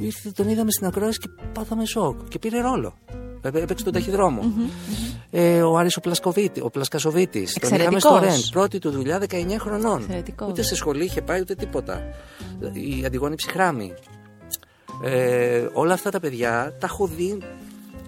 ήρθε, 0.00 0.30
τον 0.34 0.48
είδαμε 0.48 0.70
στην 0.70 0.86
ακρόαση 0.86 1.18
και 1.18 1.28
πάθαμε 1.52 1.84
σοκ 1.84 2.28
και 2.28 2.38
πήρε 2.38 2.60
ρόλο. 2.60 2.94
Ε, 3.42 3.48
Έπαιξε 3.48 3.84
τον 3.84 3.92
ταχυδρόμο. 3.92 4.42
Ε, 5.30 5.62
ο 5.62 5.76
Άρης 5.76 5.96
ο, 5.96 6.00
Πλασκοβίτη, 6.00 6.60
ο 6.60 6.70
Πλασκασοβίτης. 6.70 7.52
Τον 7.52 7.74
είχαμε 7.74 8.00
στο 8.00 8.08
Εξαιρετικός. 8.08 8.44
Ρεντ. 8.44 8.52
Πρώτη 8.52 8.78
του 8.78 8.90
δουλειά 8.90 9.20
19 9.30 9.56
χρονών. 9.58 10.00
Εξαιρετικός. 10.00 10.48
Ούτε 10.48 10.62
σε 10.62 10.74
σχολή 10.74 11.04
είχε 11.04 11.22
πάει 11.22 11.40
ούτε 11.40 11.54
τίποτα. 11.54 12.02
Η 12.72 13.04
Αντιγόνη 13.06 13.34
Ψυχράμη. 13.34 13.94
Ε, 15.04 15.66
όλα 15.72 15.92
αυτά 15.94 16.10
τα 16.10 16.20
παιδιά 16.20 16.76
τα 16.80 16.86
έχω 16.86 17.06
δει 17.06 17.38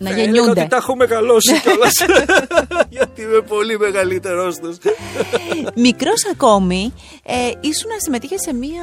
Να 0.02 0.09
θα 0.09 0.14
έλεγα 0.14 0.23
γεννιούνται. 0.32 0.61
ότι 0.61 0.68
τα 0.71 0.76
έχω 0.76 0.97
μεγαλώσει 0.97 1.61
κιόλας. 1.61 1.92
Γιατί 2.97 3.23
είμαι 3.23 3.40
πολύ 3.40 3.78
μεγαλύτερό 3.78 4.52
τους. 4.54 4.76
Μικρός 5.75 6.25
ακόμη, 6.32 6.92
ε, 7.25 7.35
ήσουν 7.61 7.90
να 7.90 7.99
συμμετείχες 7.99 8.40
σε 8.40 8.54
μία 8.54 8.82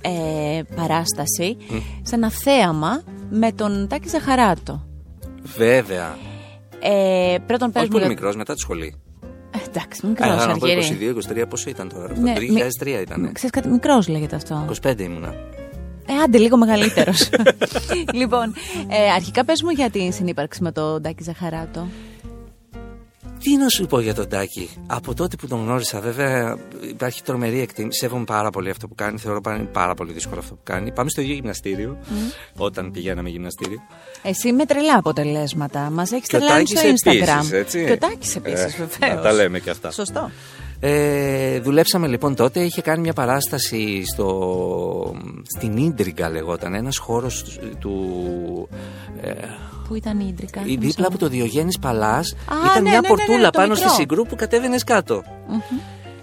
ε, 0.00 0.62
παράσταση, 0.76 1.56
σε 2.02 2.14
ένα 2.14 2.30
θέαμα 2.30 3.02
με 3.30 3.52
τον 3.52 3.88
Τάκη 3.88 4.08
Ζαχαράτο. 4.08 4.86
Βέβαια. 5.56 6.16
Ε, 6.80 7.36
πρώτον, 7.46 7.72
πες 7.72 7.82
Όχι 7.82 7.90
μου. 7.90 7.96
πολύ 7.98 8.04
για- 8.04 8.08
μικρός, 8.14 8.36
μετά 8.36 8.54
τη 8.54 8.60
σχολή. 8.60 8.94
Ε, 9.50 9.58
εντάξει, 9.68 10.06
μικρός 10.06 10.28
Α, 10.42 10.46
να 10.46 10.58
πω 10.58 10.66
Αργύρη. 10.66 11.14
22-23, 11.42 11.44
πόσο 11.48 11.70
ήταν 11.70 11.88
τώρα. 11.88 12.04
Αυτό, 12.04 12.20
Ναι, 12.20 12.32
το 12.34 12.40
2003 12.40 13.00
ήταν. 13.00 13.30
Ξέρεις 13.32 13.50
κάτι, 13.50 13.68
μικρός 13.68 14.08
λέγεται 14.08 14.36
αυτό. 14.36 14.64
25 14.82 14.98
ήμουνα. 15.02 15.34
Ε, 16.06 16.12
άντε, 16.24 16.38
λίγο 16.38 16.56
μεγαλύτερος. 16.56 17.28
λοιπόν, 18.20 18.54
ε, 18.88 19.10
αρχικά 19.14 19.44
πες 19.44 19.62
μου 19.62 19.70
για 19.70 19.90
την 19.90 20.12
συνύπαρξη 20.12 20.62
με 20.62 20.72
τον 20.72 21.02
Τάκη 21.02 21.22
Ζαχαράτο. 21.22 21.88
Τι 23.40 23.56
να 23.56 23.68
σου 23.68 23.86
πω 23.86 24.00
για 24.00 24.14
τον 24.14 24.28
Τάκη. 24.28 24.70
Από 24.86 25.14
τότε 25.14 25.36
που 25.36 25.46
τον 25.46 25.60
γνώρισα, 25.64 26.00
βέβαια, 26.00 26.56
υπάρχει 26.88 27.22
τρομερή 27.22 27.60
εκτίμηση. 27.60 27.98
Σέβομαι 27.98 28.24
πάρα 28.24 28.50
πολύ 28.50 28.70
αυτό 28.70 28.88
που 28.88 28.94
κάνει. 28.94 29.18
Θεωρώ 29.18 29.40
πάρα, 29.40 29.68
πάρα 29.72 29.94
πολύ 29.94 30.12
δύσκολο 30.12 30.40
αυτό 30.40 30.54
που 30.54 30.60
κάνει. 30.64 30.92
Πάμε 30.92 31.10
στο 31.10 31.20
ίδιο 31.20 31.34
γυμναστήριο, 31.34 31.98
όταν 32.56 32.90
πηγαίναμε 32.90 33.28
γυμναστήριο. 33.28 33.78
Εσύ 34.22 34.52
με 34.52 34.64
τρελά 34.66 34.96
αποτελέσματα. 34.98 35.90
Μας 35.90 36.12
έχεις 36.12 36.28
Και 36.28 36.36
ο 36.36 36.38
τρελάνει 36.38 36.66
στο 36.66 36.74
Τάκης 36.80 37.02
Instagram. 37.04 37.10
επίσης, 37.36 37.52
έτσι. 37.52 37.84
Και 37.84 37.92
ο 37.92 37.98
Τάκης 37.98 38.36
επίσης, 38.36 38.74
Ε, 38.74 38.86
βεβαίως. 38.98 39.14
να 39.16 39.20
τα 39.22 39.32
λέμε 39.32 39.58
και 39.58 39.70
αυτά. 39.70 39.90
Σωστό. 39.90 40.30
Ε, 40.80 41.60
δουλέψαμε 41.60 42.06
λοιπόν 42.06 42.34
τότε, 42.34 42.60
είχε 42.60 42.82
κάνει 42.82 43.00
μια 43.00 43.12
παράσταση 43.12 44.04
στο, 44.12 45.14
στην 45.56 45.76
Ίντριγκα 45.76 46.30
λεγόταν, 46.30 46.74
ένας 46.74 46.96
χώρος 46.96 47.58
του... 47.78 48.68
Ε, 49.20 49.32
Πού 49.88 49.94
ήταν 49.94 50.20
η 50.20 50.26
Ίντρικα. 50.28 50.62
η 50.64 50.76
δίπλα 50.76 51.06
από 51.06 51.18
το 51.18 51.28
Διογέννης 51.28 51.78
Παλάς 51.78 52.32
Α, 52.32 52.54
ήταν 52.70 52.82
ναι, 52.82 52.88
μια 52.90 53.00
ναι, 53.00 53.08
ναι, 53.08 53.08
πορτούλα 53.08 53.38
ναι, 53.38 53.44
το 53.50 53.58
πάνω 53.58 53.74
στη 53.74 53.84
μικρό. 53.84 53.98
Συγκρού 53.98 54.22
που 54.26 54.36
κατέβαινες 54.36 54.84
κάτω. 54.84 55.22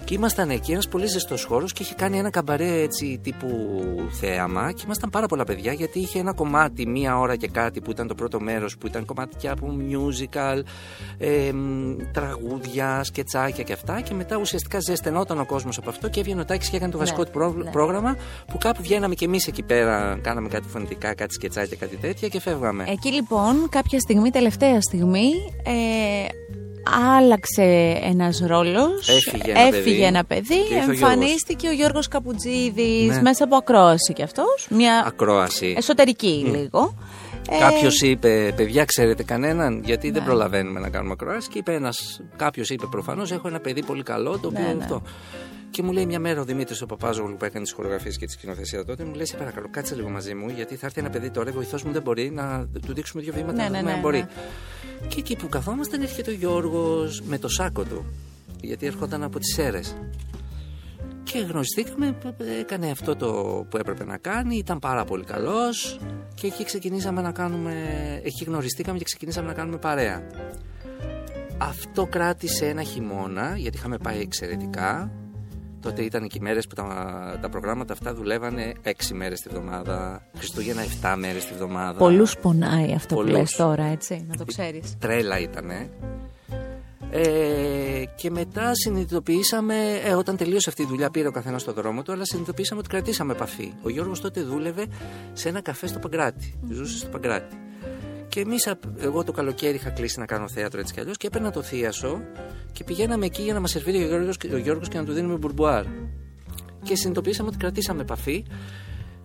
Και 0.05 0.13
ήμασταν 0.13 0.49
εκεί, 0.49 0.71
ένας 0.71 0.87
πολύ 0.87 1.05
ζεστός 1.05 1.43
χώρος 1.43 1.73
και 1.73 1.83
είχε 1.83 1.93
κάνει 1.93 2.17
ένα 2.17 2.29
καμπαρέ 2.29 2.81
έτσι 2.81 3.19
τύπου 3.23 3.47
θέαμα. 4.11 4.71
Και 4.71 4.81
ήμασταν 4.85 5.09
πάρα 5.09 5.25
πολλά 5.25 5.43
παιδιά 5.43 5.73
γιατί 5.73 5.99
είχε 5.99 6.19
ένα 6.19 6.33
κομμάτι, 6.33 6.87
μία 6.87 7.19
ώρα 7.19 7.35
και 7.35 7.47
κάτι 7.47 7.81
που 7.81 7.91
ήταν 7.91 8.07
το 8.07 8.15
πρώτο 8.15 8.39
μέρος, 8.39 8.77
που 8.77 8.87
ήταν 8.87 9.05
κομμάτια 9.05 9.51
από 9.51 9.67
musical, 9.91 10.61
ε, 11.17 11.51
μ, 11.53 11.95
τραγούδια, 12.11 13.03
σκετσάκια 13.03 13.63
και 13.63 13.73
αυτά. 13.73 14.01
Και 14.01 14.13
μετά 14.13 14.37
ουσιαστικά 14.37 14.79
ζεσθενόταν 14.79 15.39
ο 15.39 15.45
κόσμος 15.45 15.77
από 15.77 15.89
αυτό 15.89 16.09
και 16.09 16.19
έβγαινε 16.19 16.41
ο 16.41 16.45
Τάκης 16.45 16.69
και 16.69 16.75
έκανε 16.75 16.91
το 16.91 16.97
βασικό 16.97 17.19
Ναι, 17.19 17.25
του 17.25 17.31
πρό- 17.31 17.55
ναι. 17.63 17.69
πρόγραμμα. 17.71 18.15
Που 18.47 18.57
κάπου 18.57 18.81
βγαίναμε 18.81 19.15
κι 19.15 19.23
εμείς 19.23 19.47
εκεί 19.47 19.63
πέρα, 19.63 20.19
κάναμε 20.21 20.47
κάτι 20.47 20.67
φωνητικά, 20.67 21.13
κάτι 21.13 21.33
σκετσάκια, 21.33 21.77
κάτι 21.79 21.95
τέτοια 21.95 22.27
και 22.27 22.39
φεύγαμε. 22.39 22.85
Εκεί 22.87 23.11
λοιπόν, 23.11 23.69
κάποια 23.69 23.99
στιγμή, 23.99 24.29
τελευταία 24.29 24.81
στιγμή, 24.81 25.29
ε, 25.63 26.27
άλλαξε 27.17 27.99
ένας 28.03 28.39
ρόλος. 28.47 29.09
Έφυγε 29.09 29.51
ένα 29.51 29.69
παιδί. 29.69 30.03
ένα 30.03 30.23
παιδί, 30.25 30.47
Και 30.67 30.73
ήρθε 30.73 30.87
ο 30.87 30.91
εμφανίστηκε 30.91 31.67
ο 31.67 31.71
Γιώργος 31.71 32.07
Καπουτζίδης 32.07 33.07
Ναι. 33.15 33.21
μέσα 33.21 33.43
από 33.43 33.55
ακρόαση 33.55 34.13
κι 34.13 34.23
αυτός. 34.23 34.67
Μια 34.69 35.03
Ακρόαση. 35.07 35.73
εσωτερική 35.77 36.45
λίγο. 36.51 36.95
Ε, 37.49 37.57
Κάποιο 37.59 37.89
είπε, 38.09 38.53
παιδιά, 38.55 38.85
ξέρετε 38.85 39.23
κανέναν, 39.23 39.81
γιατί 39.85 40.11
δεν 40.11 40.21
Ναι. 40.21 40.27
προλαβαίνουμε 40.27 40.79
να 40.79 40.89
κάνουμε 40.89 41.11
ακροάσει. 41.13 41.49
Και 41.49 41.57
είπε 41.57 41.73
ένας, 41.73 42.21
κάποιος 42.35 42.69
είπε 42.69 42.85
προφανώς, 42.91 43.31
έχω 43.31 43.47
ένα 43.47 43.59
παιδί 43.59 43.83
πολύ 43.83 44.03
καλό, 44.03 44.37
το 44.39 44.47
οποίο 44.47 44.63
Ναι, 44.63 44.73
ναι. 44.73 44.85
Αυτό. 45.71 45.81
Και 45.81 45.83
μου 45.83 45.91
λέει 45.91 46.05
μια 46.05 46.19
μέρα 46.19 46.41
ο 46.41 46.43
Δημήτρης 46.43 46.81
ο 46.81 46.85
Παπάζογλου 46.85 47.35
που 47.37 47.45
έκανε 47.45 47.63
τις 47.63 47.73
χορογραφίες 47.73 48.17
και 48.17 48.25
τη 48.25 48.31
σκηνοθεσία 48.31 48.85
τότε, 48.85 49.03
μου 49.03 49.13
λέει: 49.13 49.25
Σε 49.25 49.37
παρακαλώ, 49.37 49.67
κάτσε 49.71 49.95
λίγο 49.95 50.09
μαζί 50.09 50.33
μου, 50.33 50.49
γιατί 50.49 50.75
θα 50.75 50.85
έρθει 50.85 50.99
ένα 50.99 51.09
παιδί 51.09 51.29
τώρα, 51.29 51.51
βοηθό 51.51 51.77
μου 51.85 51.91
δεν 51.91 52.01
μπορεί 52.01 52.29
να 52.31 52.67
του 52.85 52.93
δείξουμε 52.93 53.23
δύο 53.23 53.33
βήματα 53.33 53.53
Ναι, 53.53 53.63
να 53.63 53.69
ναι, 53.69 53.77
δούμε 53.77 53.89
ναι, 53.89 53.95
αν 53.95 54.01
μπορεί. 54.01 54.17
ναι. 54.19 55.07
Και 55.07 55.19
εκεί 55.19 55.35
που 55.35 55.49
καθόμασταν 55.49 56.01
έρχεται 56.01 56.31
ο 56.31 56.33
Γιώργος 56.33 57.21
με 57.21 57.37
το 57.37 57.47
σάκο 57.47 57.83
του, 57.83 58.05
γιατί 58.61 58.85
ερχόταν 58.85 59.23
από 59.23 59.39
τις 59.39 59.53
Σέρες. 59.53 59.95
Και 61.23 61.39
γνωριστήκαμε, 61.39 62.17
έκανε 62.59 62.89
αυτό 62.91 63.15
το 63.15 63.31
που 63.69 63.77
έπρεπε 63.77 64.05
να 64.05 64.17
κάνει, 64.17 64.55
ήταν 64.57 64.79
πάρα 64.79 65.05
πολύ 65.05 65.23
καλός 65.23 65.99
και 66.33 66.47
εκεί 66.47 66.63
ξεκινήσαμε 66.65 67.21
να 67.21 67.31
κάνουμε, 67.31 67.73
εκεί 68.23 68.43
γνωριστήκαμε 68.43 68.97
και 68.97 69.03
ξεκινήσαμε 69.03 69.47
να 69.47 69.53
κάνουμε 69.53 69.77
παρέα. 69.77 70.21
Αυτό 71.57 72.05
κράτησε 72.05 72.65
ένα 72.65 72.83
χειμώνα, 72.83 73.53
γιατί 73.57 73.77
είχαμε 73.77 73.97
πάει 73.97 74.19
εξαιρετικά. 74.19 75.11
Τότε 75.81 76.03
ήταν 76.03 76.27
και 76.27 76.37
οι 76.37 76.41
μέρες 76.41 76.67
που 76.67 76.75
τα, 76.75 77.37
τα 77.41 77.49
προγράμματα 77.49 77.93
αυτά 77.93 78.13
δουλεύανε 78.13 78.73
6 78.83 78.89
μέρες 79.13 79.39
τη 79.39 79.49
βδομάδα, 79.49 80.25
Χριστούγεννα 80.37 80.81
7 81.01 81.15
μέρες 81.17 81.45
τη 81.45 81.53
βδομάδα. 81.53 81.97
Πολλούς 81.97 82.37
πονάει 82.37 82.93
αυτό 82.93 83.15
Πολλούς. 83.15 83.31
που 83.31 83.37
λες 83.37 83.51
τώρα, 83.51 83.83
έτσι, 83.83 84.25
να 84.29 84.35
το 84.35 84.45
ξέρεις. 84.45 84.95
Τρέλα 84.99 85.39
ήτανε. 85.39 85.89
Ε, 87.13 88.03
και 88.15 88.29
μετά 88.31 88.75
συνειδητοποιήσαμε, 88.75 89.75
ε, 90.03 90.13
όταν 90.13 90.37
τελείωσε 90.37 90.69
αυτή 90.69 90.81
η 90.81 90.85
δουλειά, 90.85 91.09
πήρε 91.09 91.27
ο 91.27 91.31
καθένας 91.31 91.63
το 91.63 91.73
δρόμο 91.73 92.01
του, 92.01 92.11
αλλά 92.11 92.25
συνειδητοποιήσαμε 92.25 92.79
ότι 92.79 92.89
κρατήσαμε 92.89 93.33
επαφή. 93.33 93.73
Ο 93.81 93.89
Γιώργος 93.89 94.21
τότε 94.21 94.41
δούλευε 94.41 94.85
σε 95.33 95.49
ένα 95.49 95.61
καφέ 95.61 95.87
στο 95.87 95.99
Παγκράτη. 95.99 96.59
Ζούσε 96.69 96.97
στο 96.97 97.07
Παγκράτη. 97.07 97.55
Και 98.31 98.39
εμείς, 98.39 98.73
εγώ 98.99 99.23
το 99.23 99.31
καλοκαίρι 99.31 99.75
είχα 99.75 99.89
κλείσει 99.89 100.19
να 100.19 100.25
κάνω 100.25 100.47
θέατρο 100.47 100.79
έτσι 100.79 100.93
κι 100.93 100.99
αλλιώς 100.99 101.17
και 101.17 101.27
έπαιρνα 101.27 101.51
το 101.51 101.61
θίασο 101.61 102.21
και 102.71 102.83
πηγαίναμε 102.83 103.25
εκεί 103.25 103.41
για 103.41 103.53
να 103.53 103.59
μας 103.59 103.71
σερβίρει 103.71 104.03
ο 104.03 104.07
Γιώργος, 104.07 104.37
ο 104.53 104.57
Γιώργος 104.57 104.87
και 104.87 104.97
να 104.97 105.05
του 105.05 105.13
δίνουμε 105.13 105.37
μπουρμπουάρ. 105.37 105.85
Και 106.83 106.95
συνειδητοποιήσαμε 106.95 107.47
ότι 107.47 107.57
κρατήσαμε 107.57 108.01
επαφή. 108.01 108.45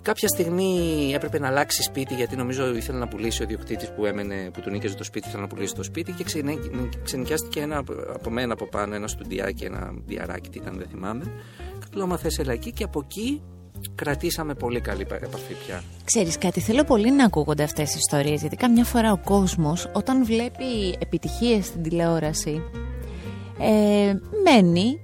Κάποια 0.03 0.29
στιγμή 0.29 1.11
έπρεπε 1.15 1.39
να 1.39 1.47
αλλάξει 1.49 1.83
σπίτι 1.83 2.15
γιατί 2.15 2.37
νομίζω 2.37 2.75
ήθελε 2.75 2.99
να 2.99 3.09
πουλήσει 3.09 3.43
ο 3.43 3.45
ιδιοκτήτης 3.45 3.93
που, 3.93 4.07
έμενε, 4.07 4.51
που 4.53 4.61
του 4.61 4.71
νίκησε 4.71 4.95
το 4.95 5.05
σπίτι, 5.05 5.29
ήθελε 5.29 5.43
να 5.43 5.49
πουλήσει 5.49 5.75
το 5.75 5.83
σπίτι 5.83 6.13
και 6.13 6.25
ξενικιάστηκε 7.03 7.61
ένα 7.61 7.77
από 8.15 8.31
μένα 8.31 8.53
από 8.53 8.67
πάνω, 8.67 8.95
ένα 8.95 9.09
στουντιάκι, 9.09 9.65
ένα 9.65 9.95
διαράκι, 10.07 10.49
τι 10.49 10.59
ήταν, 10.59 10.75
δεν 10.79 10.87
θυμάμαι. 10.89 11.25
Και 11.79 11.87
του 11.91 11.97
λέω: 11.97 12.07
Μα 12.07 12.17
θες 12.17 12.39
εκεί 12.39 12.73
και 12.73 12.85
από 12.85 13.03
εκεί 13.05 13.43
κρατήσαμε 13.95 14.55
πολύ 14.55 14.81
καλή 14.81 15.07
επαφή 15.11 15.55
πια. 15.67 15.83
Ξέρεις 16.05 16.39
κάτι, 16.39 16.61
θέλω 16.61 16.85
πολύ 16.85 17.13
να 17.13 17.25
ακούγονται 17.25 17.63
αυτές 17.63 17.95
οι 17.95 17.99
ιστορίες 17.99 18.41
γιατί 18.41 18.57
καμιά 18.57 18.85
φορά 18.85 19.13
ο 19.13 19.19
κόσμος 19.25 19.91
όταν 19.93 20.25
βλέπει 20.25 20.97
επιτυχίες 20.99 21.67
στην 21.67 21.83
τηλεόραση 21.83 22.63
ε, 23.61 24.15
μένει 24.45 25.01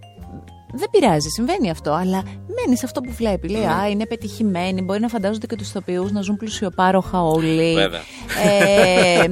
δεν 0.75 0.91
πειράζει, 0.91 1.29
συμβαίνει 1.29 1.71
αυτό, 1.71 1.93
αλλά 1.93 2.23
μένει 2.47 2.77
σε 2.77 2.85
αυτό 2.85 3.01
που 3.01 3.13
βλέπει. 3.13 3.49
Λέει, 3.49 3.61
ναι. 3.61 3.73
Α, 3.73 3.89
είναι 3.89 4.07
πετυχημένοι. 4.07 4.83
Μπορεί 4.83 5.01
να 5.01 5.09
φαντάζονται 5.09 5.47
και 5.47 5.57
τους 5.57 5.69
ηθοποιού 5.69 6.09
να 6.13 6.21
ζουν 6.21 6.37
πλουσιοπάροχα 6.37 7.23
όλοι. 7.23 7.75
Βέβαια. 7.75 8.01
Ε, 8.45 9.27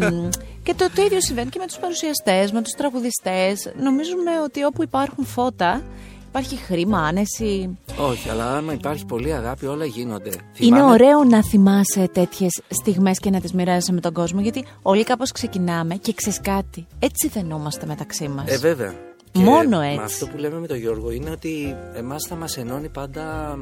και 0.62 0.74
το, 0.74 0.88
το 0.94 1.02
ίδιο 1.02 1.20
συμβαίνει 1.20 1.48
και 1.50 1.58
με 1.58 1.66
τους 1.66 1.76
παρουσιαστές, 1.76 2.52
με 2.52 2.62
τους 2.62 2.72
τραγουδιστές. 2.72 3.72
Νομίζουμε 3.82 4.40
ότι 4.44 4.64
όπου 4.64 4.82
υπάρχουν 4.82 5.24
φώτα, 5.24 5.82
Υπάρχει 6.30 6.56
χρήμα, 6.56 6.98
άνεση; 6.98 7.78
Όχι, 7.98 8.28
αλλά 8.28 8.56
άμα 8.56 8.72
υπάρχει 8.72 9.06
πολύ 9.06 9.32
αγάπη, 9.32 9.66
όλα 9.66 9.84
γίνονται. 9.84 10.30
Είναι 10.58 10.82
ωραίο 10.82 11.24
να 11.24 11.42
θυμάσαι 11.44 12.08
τέτοιες 12.12 12.60
στιγμές 12.68 13.18
και 13.18 13.30
να 13.30 13.40
τις 13.40 13.52
μοιράζεσαι 13.52 13.92
με 13.92 14.00
τον 14.00 14.12
κόσμο, 14.12 14.40
γιατί 14.40 14.64
όλοι 14.82 15.04
κάπως 15.04 15.32
ξεκινάμε 15.32 15.94
και 15.94 16.12
ξέρεις 16.12 16.40
κάτι. 16.40 16.86
Έτσι 16.98 17.28
δενόμαστε 17.28 17.86
μεταξύ 17.86 18.28
μας. 18.28 18.52
Ε, 18.52 18.58
βέβαια. 18.58 18.94
Μόνο 19.32 19.80
έτσι. 19.80 20.02
αυτό 20.02 20.26
που 20.26 20.36
λέμε 20.36 20.58
με 20.58 20.66
τον 20.66 20.76
Γιώργο 20.76 21.10
είναι 21.10 21.30
ότι 21.30 21.76
εμάς 21.94 22.26
θα 22.28 22.34
μας 22.34 22.56
ενώνει 22.56 22.88
πάντα 22.88 23.56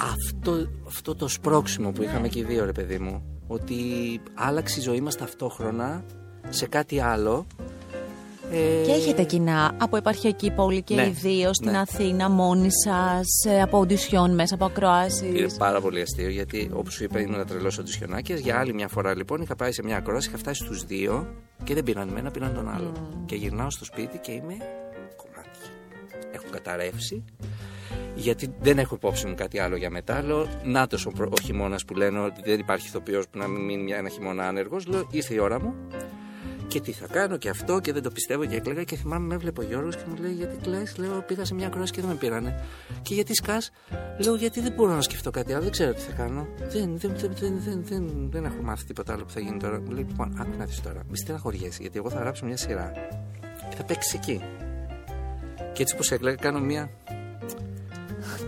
αυτό, 0.00 0.68
αυτό 0.86 1.14
το 1.14 1.28
σπρώξιμο 1.28 1.90
που 1.90 2.02
είχαμε 2.02 2.28
και 2.28 2.38
οι 2.38 2.44
δύο, 2.44 2.64
ρε 2.64 2.72
παιδί 2.72 2.98
μου. 2.98 3.22
Ότι 3.46 3.76
άλλαξε 4.34 4.80
η 4.80 4.82
ζωή 4.82 5.00
μας 5.00 5.16
ταυτόχρονα 5.16 6.04
σε 6.48 6.66
κάτι 6.66 7.00
άλλο 7.00 7.46
ε... 8.52 8.84
Και 8.84 8.92
έχετε 8.92 9.22
κοινά 9.22 9.74
από 9.78 9.96
επαρχιακή 9.96 10.50
πόλη 10.50 10.82
και 10.82 10.94
ναι, 10.94 11.06
οι 11.06 11.10
δύο 11.10 11.54
στην 11.54 11.70
ναι. 11.70 11.78
Αθήνα, 11.78 12.28
μόνοι 12.28 12.68
σας, 12.84 13.26
ε, 13.48 13.60
από 13.60 13.78
οντισιόν 13.78 14.34
μέσα 14.34 14.54
από 14.54 14.64
ακροάσεις. 14.64 15.20
Είναι 15.20 15.48
πάρα 15.58 15.80
πολύ 15.80 16.00
αστείο 16.00 16.28
γιατί, 16.28 16.70
όπως 16.72 16.94
σου 16.94 17.04
είπα, 17.04 17.20
ήμουν 17.20 17.34
ένα 17.34 17.44
τρελό 17.44 17.76
οντισιονάκια. 17.80 18.36
Για 18.36 18.58
άλλη 18.58 18.74
μια 18.74 18.88
φορά 18.88 19.14
λοιπόν 19.14 19.40
είχα 19.40 19.56
πάει 19.56 19.72
σε 19.72 19.82
μια 19.82 19.96
ακρόαση, 19.96 20.28
είχα 20.28 20.38
φτάσει 20.38 20.64
στους 20.64 20.84
δύο 20.84 21.34
και 21.64 21.74
δεν 21.74 21.82
πήραν 21.82 22.08
εμένα, 22.08 22.30
πήραν 22.30 22.54
τον 22.54 22.68
άλλο. 22.68 22.92
Και 23.26 23.34
γυρνάω 23.34 23.70
στο 23.70 23.84
σπίτι 23.84 24.18
και 24.18 24.32
είμαι 24.32 24.56
κομμάτι. 25.16 25.58
Έχω 26.32 26.46
καταρρεύσει. 26.50 27.24
Γιατί 28.14 28.54
δεν 28.60 28.78
έχω 28.78 28.94
υπόψη 28.94 29.26
μου 29.26 29.34
κάτι 29.34 29.58
άλλο 29.58 29.76
για 29.76 29.90
μετά. 29.90 30.22
Λέω, 30.22 30.46
να 30.64 30.82
ο, 30.82 31.24
ο 31.30 31.40
χειμώνας 31.42 31.84
που 31.84 31.94
λένε 31.94 32.18
ότι 32.18 32.40
δεν 32.44 32.58
υπάρχει 32.58 32.86
ηθοποιός 32.86 33.28
που 33.28 33.38
να 33.38 33.46
μην 33.46 33.64
μείνει 33.64 33.92
ένα 33.92 34.08
χειμώνα 34.08 34.48
άνεργος. 34.48 34.86
Λέω, 34.86 35.06
ήρθε 35.10 35.34
η 35.34 35.38
ώρα 35.38 35.60
μου 35.60 35.74
και 36.68 36.80
τι 36.80 36.92
θα 36.92 37.06
κάνω 37.06 37.36
και 37.36 37.48
αυτό 37.48 37.80
και 37.80 37.92
δεν 37.92 38.02
το 38.02 38.10
πιστεύω 38.10 38.44
και 38.44 38.56
έκλαιγα 38.56 38.82
και 38.84 38.96
θυμάμαι 38.96 39.26
με 39.26 39.34
έβλεπε 39.34 39.60
ο 39.60 39.64
Γιώργος 39.64 39.96
και 39.96 40.02
μου 40.08 40.16
λέει 40.20 40.32
γιατί 40.32 40.56
κλαις, 40.56 40.96
λέω 40.96 41.22
πήγα 41.26 41.44
σε 41.44 41.54
μια 41.54 41.68
κρόση 41.68 41.92
και 41.92 42.00
δεν 42.00 42.10
με 42.10 42.16
πήρανε 42.16 42.64
και 43.02 43.14
γιατί 43.14 43.34
σκάς, 43.34 43.70
λέω 44.18 44.34
γιατί 44.34 44.60
δεν 44.60 44.72
μπορώ 44.72 44.94
να 44.94 45.00
σκεφτώ 45.00 45.30
κάτι 45.30 45.52
άλλο, 45.52 45.62
δεν 45.62 45.70
ξέρω 45.70 45.92
τι 45.92 46.00
θα 46.00 46.12
κάνω 46.12 46.48
δεν, 46.58 46.98
δεν, 46.98 47.12
δεν, 47.16 47.32
δεν, 47.40 47.60
δεν, 47.64 47.82
δεν, 47.84 48.28
δεν 48.30 48.44
έχω 48.44 48.62
μάθει 48.62 48.84
τίποτα 48.84 49.12
άλλο 49.12 49.24
που 49.24 49.30
θα 49.30 49.40
γίνει 49.40 49.58
τώρα 49.58 49.80
μου 49.80 49.90
λέει 49.90 50.04
λοιπόν 50.08 50.36
άκου 50.40 50.56
να 50.58 50.64
δεις 50.64 50.80
τώρα, 50.80 51.02
μη 51.08 51.16
στεναχωριέσαι 51.16 51.78
γιατί 51.80 51.98
εγώ 51.98 52.10
θα 52.10 52.18
γράψω 52.18 52.46
μια 52.46 52.56
σειρά 52.56 52.92
και 53.70 53.76
θα 53.76 53.84
παίξεις 53.84 54.14
εκεί 54.14 54.42
και 55.72 55.82
έτσι 55.82 55.96
πως 55.96 56.10
έκλαιγα 56.10 56.36
κάνω 56.36 56.60
μια 56.60 56.90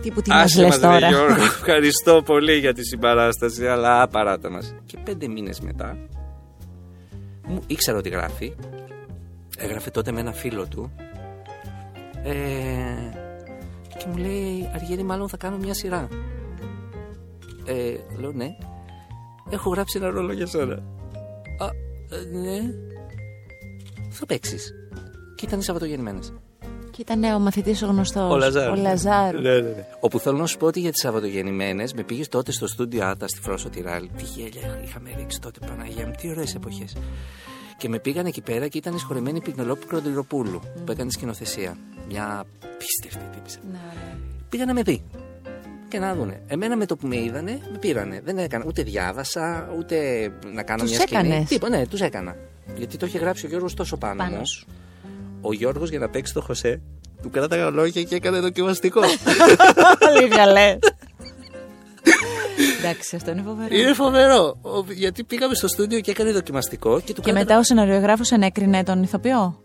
τι 0.01 0.11
που 0.11 0.21
τι 0.21 0.29
μας 0.29 0.55
λες 0.55 0.79
τώρα. 0.79 1.07
Γιώργο, 1.07 1.43
ευχαριστώ 1.55 2.21
πολύ 2.25 2.57
για 2.57 2.73
τη 2.73 2.83
συμπαράσταση, 2.83 3.67
αλλά 3.67 4.07
παράτα 4.07 4.49
μας. 4.49 4.75
Και 4.85 4.97
πέντε 5.03 5.27
μήνες 5.27 5.59
μετά, 5.59 5.97
μου 7.51 7.61
ήξερα 7.67 7.97
ότι 7.97 8.09
γράφει. 8.09 8.53
Έγραφε 9.57 9.89
τότε 9.89 10.11
με 10.11 10.19
ένα 10.19 10.31
φίλο 10.31 10.67
του. 10.67 10.91
Ε, 12.23 12.33
και 13.97 14.05
μου 14.07 14.17
λέει, 14.17 14.69
Αργύρι, 14.73 15.03
μάλλον 15.03 15.29
θα 15.29 15.37
κάνω 15.37 15.57
μια 15.57 15.73
σειρά. 15.73 16.07
Ε, 17.65 17.95
λέω, 18.19 18.31
ναι. 18.31 18.55
Έχω 19.49 19.69
γράψει 19.69 19.97
ένα 19.97 20.09
ρόλο 20.09 20.33
για 20.33 20.45
σένα. 20.45 20.73
Α, 21.57 21.69
ε, 22.09 22.37
ναι. 22.37 22.59
Θα 24.09 24.25
παίξεις. 24.25 24.73
Και 25.35 25.45
ήταν 25.45 25.59
οι 25.59 25.63
Σαββατογεννημένες. 25.63 26.33
Και 27.03 27.13
ήταν 27.13 27.33
ο 27.33 27.39
μαθητής 27.39 27.81
ο 27.81 27.85
γνωστός. 27.85 28.31
Ο 28.31 28.37
Λαζάρου. 28.37 28.71
Ο 28.71 28.75
Λαζάρου. 28.75 29.41
Ναι, 29.41 29.53
ναι, 29.53 29.59
ναι. 29.59 29.85
Όπου 29.99 30.19
θέλω 30.19 30.37
να 30.37 30.45
σου 30.45 30.57
πω 30.57 30.65
ότι 30.65 30.79
για 30.79 30.91
τις 30.91 31.01
Σαββατογεννημένες 31.01 31.93
με 31.93 32.03
πήγες 32.03 32.27
τότε 32.27 32.51
στο 32.51 32.67
στούντιο 32.67 33.05
Άτας 33.05 33.29
στη 33.29 33.41
Φρόσο 33.41 33.69
Τυράλ. 33.69 34.09
Τι 34.17 34.23
γέλια 34.23 34.81
είχαμε 34.83 35.09
ρίξει 35.17 35.39
τότε, 35.41 35.59
Παναγία 35.65 36.05
μου, 36.05 36.13
τι 36.21 36.29
ωραίες 36.29 36.55
εποχές. 36.55 36.95
Και 37.77 37.89
με 37.89 37.99
πήγαν 37.99 38.25
εκεί 38.25 38.41
πέρα 38.41 38.67
και 38.67 38.77
ήταν 38.77 38.95
εισχωρημένη 38.95 39.37
η 39.37 39.41
Πυγνολόπη 39.41 39.85
Κροντιροπούλου 39.85 40.61
mm. 40.63 40.81
που 40.85 40.91
έκανε 40.91 41.11
σκηνοθεσία. 41.11 41.77
Μια 42.07 42.43
πίστευτη 42.77 43.29
τύπησα. 43.35 43.59
Ναι, 43.71 43.77
ναι. 43.77 44.17
Πήγανε 44.49 44.73
με 44.73 44.81
δει. 44.81 45.03
Και 45.87 45.99
να 45.99 46.15
δούνε. 46.15 46.41
Εμένα 46.47 46.75
με 46.75 46.85
το 46.85 46.95
που 46.95 47.07
με 47.07 47.17
είδανε, 47.17 47.59
με 47.71 47.77
πήρανε. 47.77 48.21
Δεν 48.23 48.37
έκανα 48.37 48.63
ούτε 48.67 48.83
διάβασα, 48.83 49.73
ούτε 49.77 49.97
να 50.53 50.63
κάνω 50.63 50.81
τους 50.83 50.91
μια 50.91 50.99
σκηνή. 50.99 51.27
Έκανες. 51.27 51.47
Τίποτα, 51.47 51.77
ναι, 51.77 51.87
τους 51.87 52.01
έκανα. 52.01 52.35
Γιατί 52.77 52.97
το 52.97 53.05
είχε 53.05 53.17
γράψει 53.17 53.45
ο 53.45 53.49
Γιώργος 53.49 53.73
τόσο 53.73 53.97
πάνω, 53.97 54.23
πάνω. 54.23 54.35
μου. 54.35 54.43
Ο 55.41 55.53
Γιώργος 55.53 55.89
για 55.89 55.99
να 55.99 56.09
παίξει 56.09 56.33
το 56.33 56.41
Χωσέ, 56.41 56.81
του 57.21 57.29
κράταγα 57.29 57.69
λόγια 57.69 58.03
και 58.03 58.15
έκανε 58.15 58.39
δοκιμαστικό. 58.39 59.01
Λίγα 60.21 60.45
λε. 60.45 60.77
Εντάξει, 62.79 63.15
αυτό 63.15 63.31
είναι 63.31 63.41
φοβερό. 63.45 63.75
Είναι 63.75 63.93
φοβερό. 63.93 64.57
Γιατί 64.95 65.23
πήγαμε 65.23 65.55
στο 65.55 65.67
στούντιο 65.67 65.99
και 65.99 66.11
έκανε 66.11 66.31
δοκιμαστικό. 66.31 66.99
Και, 66.99 67.13
του 67.13 67.21
και 67.21 67.31
μετά 67.31 67.57
ο 67.57 67.63
σεναριογράφο 67.63 68.23
ενέκρινε 68.29 68.83
τον 68.83 69.03
ηθοποιό; 69.03 69.63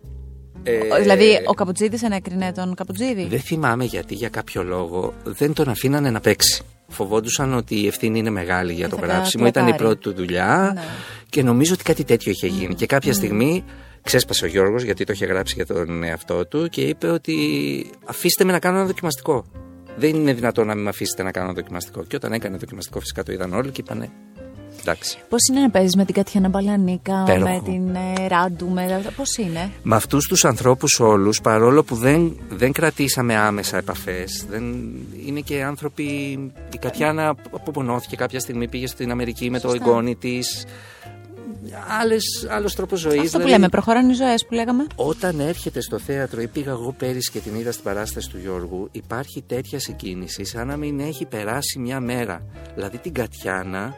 Ε, 0.62 0.78
δηλαδή, 1.00 1.42
ο 1.46 1.54
Καπουτζίδη 1.54 1.98
ενέκρινε 2.02 2.52
τον 2.52 2.74
Καπουτζίδη. 2.74 3.24
Δεν 3.24 3.40
θυμάμαι 3.40 3.84
γιατί 3.84 4.14
για 4.14 4.28
κάποιο 4.28 4.62
λόγο 4.62 5.14
δεν 5.24 5.52
τον 5.52 5.68
αφήνανε 5.68 6.10
να 6.10 6.20
παίξει. 6.20 6.62
Φοβόντουσαν 6.88 7.54
ότι 7.54 7.80
η 7.80 7.86
ευθύνη 7.86 8.18
είναι 8.18 8.30
μεγάλη 8.30 8.72
για 8.72 8.88
το 8.88 8.96
γράψιμο. 8.96 9.46
Ήταν 9.46 9.68
η 9.68 9.74
πρώτη 9.74 10.00
του 10.00 10.14
δουλειά 10.14 10.72
ναι. 10.74 10.82
και 11.28 11.42
νομίζω 11.42 11.72
ότι 11.72 11.82
κάτι 11.82 12.04
τέτοιο 12.04 12.30
είχε 12.30 12.46
γίνει. 12.46 12.74
Και 12.74 12.86
κάποια 12.86 13.12
στιγμή 13.12 13.64
ξέσπασε 14.06 14.44
ο 14.44 14.48
Γιώργος 14.48 14.82
γιατί 14.82 15.04
το 15.04 15.12
είχε 15.12 15.26
γράψει 15.26 15.54
για 15.54 15.66
τον 15.66 16.02
εαυτό 16.02 16.46
του 16.46 16.68
και 16.68 16.80
είπε 16.80 17.06
ότι 17.08 17.36
αφήστε 18.04 18.44
με 18.44 18.52
να 18.52 18.58
κάνω 18.58 18.76
ένα 18.76 18.86
δοκιμαστικό 18.86 19.44
δεν 19.96 20.14
είναι 20.14 20.32
δυνατόν 20.32 20.66
να 20.66 20.74
μην 20.74 20.82
με 20.82 20.88
αφήσετε 20.88 21.22
να 21.22 21.30
κάνω 21.30 21.52
δοκιμαστικό. 21.52 22.04
Και 22.04 22.16
όταν 22.16 22.32
έκανε 22.32 22.56
δοκιμαστικό, 22.56 23.00
φυσικά 23.00 23.22
το 23.22 23.32
είδαν 23.32 23.52
όλοι 23.52 23.70
και 23.70 23.80
είπανε. 23.80 24.10
Εντάξει. 24.80 25.18
Πώς 25.28 25.40
είναι 25.50 25.60
να 25.60 25.70
παίζεις 25.70 25.96
με 25.96 26.04
την 26.04 26.14
Κατιάνα 26.14 26.48
Μπαλανίκα, 26.48 27.24
με 27.26 27.60
την 27.64 27.94
ε, 27.94 28.26
Ράντου, 28.26 28.68
με... 28.68 29.02
πώς 29.16 29.36
είναι; 29.36 29.70
Με 29.82 29.96
αυτούς 29.96 30.26
τους 30.26 30.44
ανθρώπους 30.44 31.00
όλους, 31.00 31.40
παρόλο 31.40 31.82
που 31.84 31.94
δεν, 31.94 32.36
δεν 32.48 32.72
κρατήσαμε 32.72 33.36
άμεσα 33.36 33.76
επαφές, 33.76 34.46
είναι 35.26 35.40
και 35.40 35.62
άνθρωποι. 35.62 36.04
Η 36.72 36.78
Κατιάνα 36.80 37.34
απομονώθηκε 37.50 38.16
κάποια 38.16 38.40
στιγμή, 38.40 38.68
πήγε 38.68 38.86
στην 38.86 39.10
Αμερική 39.10 39.50
με 39.50 39.60
το 39.60 39.70
εγγόνι 39.70 40.16
της 40.16 40.64
άλλες, 42.00 42.46
άλλος 42.50 42.74
τρόπος 42.74 43.00
ζωής. 43.00 43.14
Αυτό 43.14 43.28
δηλαδή, 43.28 43.44
που 43.44 43.50
λέμε, 43.50 43.68
προχωράνε 43.68 44.12
οι 44.12 44.14
ζωές 44.14 44.46
που 44.46 44.54
λέγαμε. 44.54 44.86
Όταν 44.94 45.40
έρχεται 45.40 45.80
στο 45.80 45.98
θέατρο 45.98 46.40
ή 46.40 46.46
πήγα 46.46 46.70
εγώ 46.70 46.94
πέρυσι 46.98 47.30
και 47.30 47.38
την 47.38 47.54
είδα 47.54 47.72
στην 47.72 47.84
παράσταση 47.84 48.30
του 48.30 48.38
Γιώργου, 48.38 48.88
υπάρχει 48.92 49.42
τέτοια 49.46 49.78
συγκίνηση 49.78 50.44
σαν 50.44 50.66
να 50.66 50.76
μην 50.76 51.00
έχει 51.00 51.24
περάσει 51.24 51.78
μια 51.78 52.00
μέρα. 52.00 52.42
Δηλαδή 52.74 52.98
την 52.98 53.12
Κατιάνα, 53.12 53.94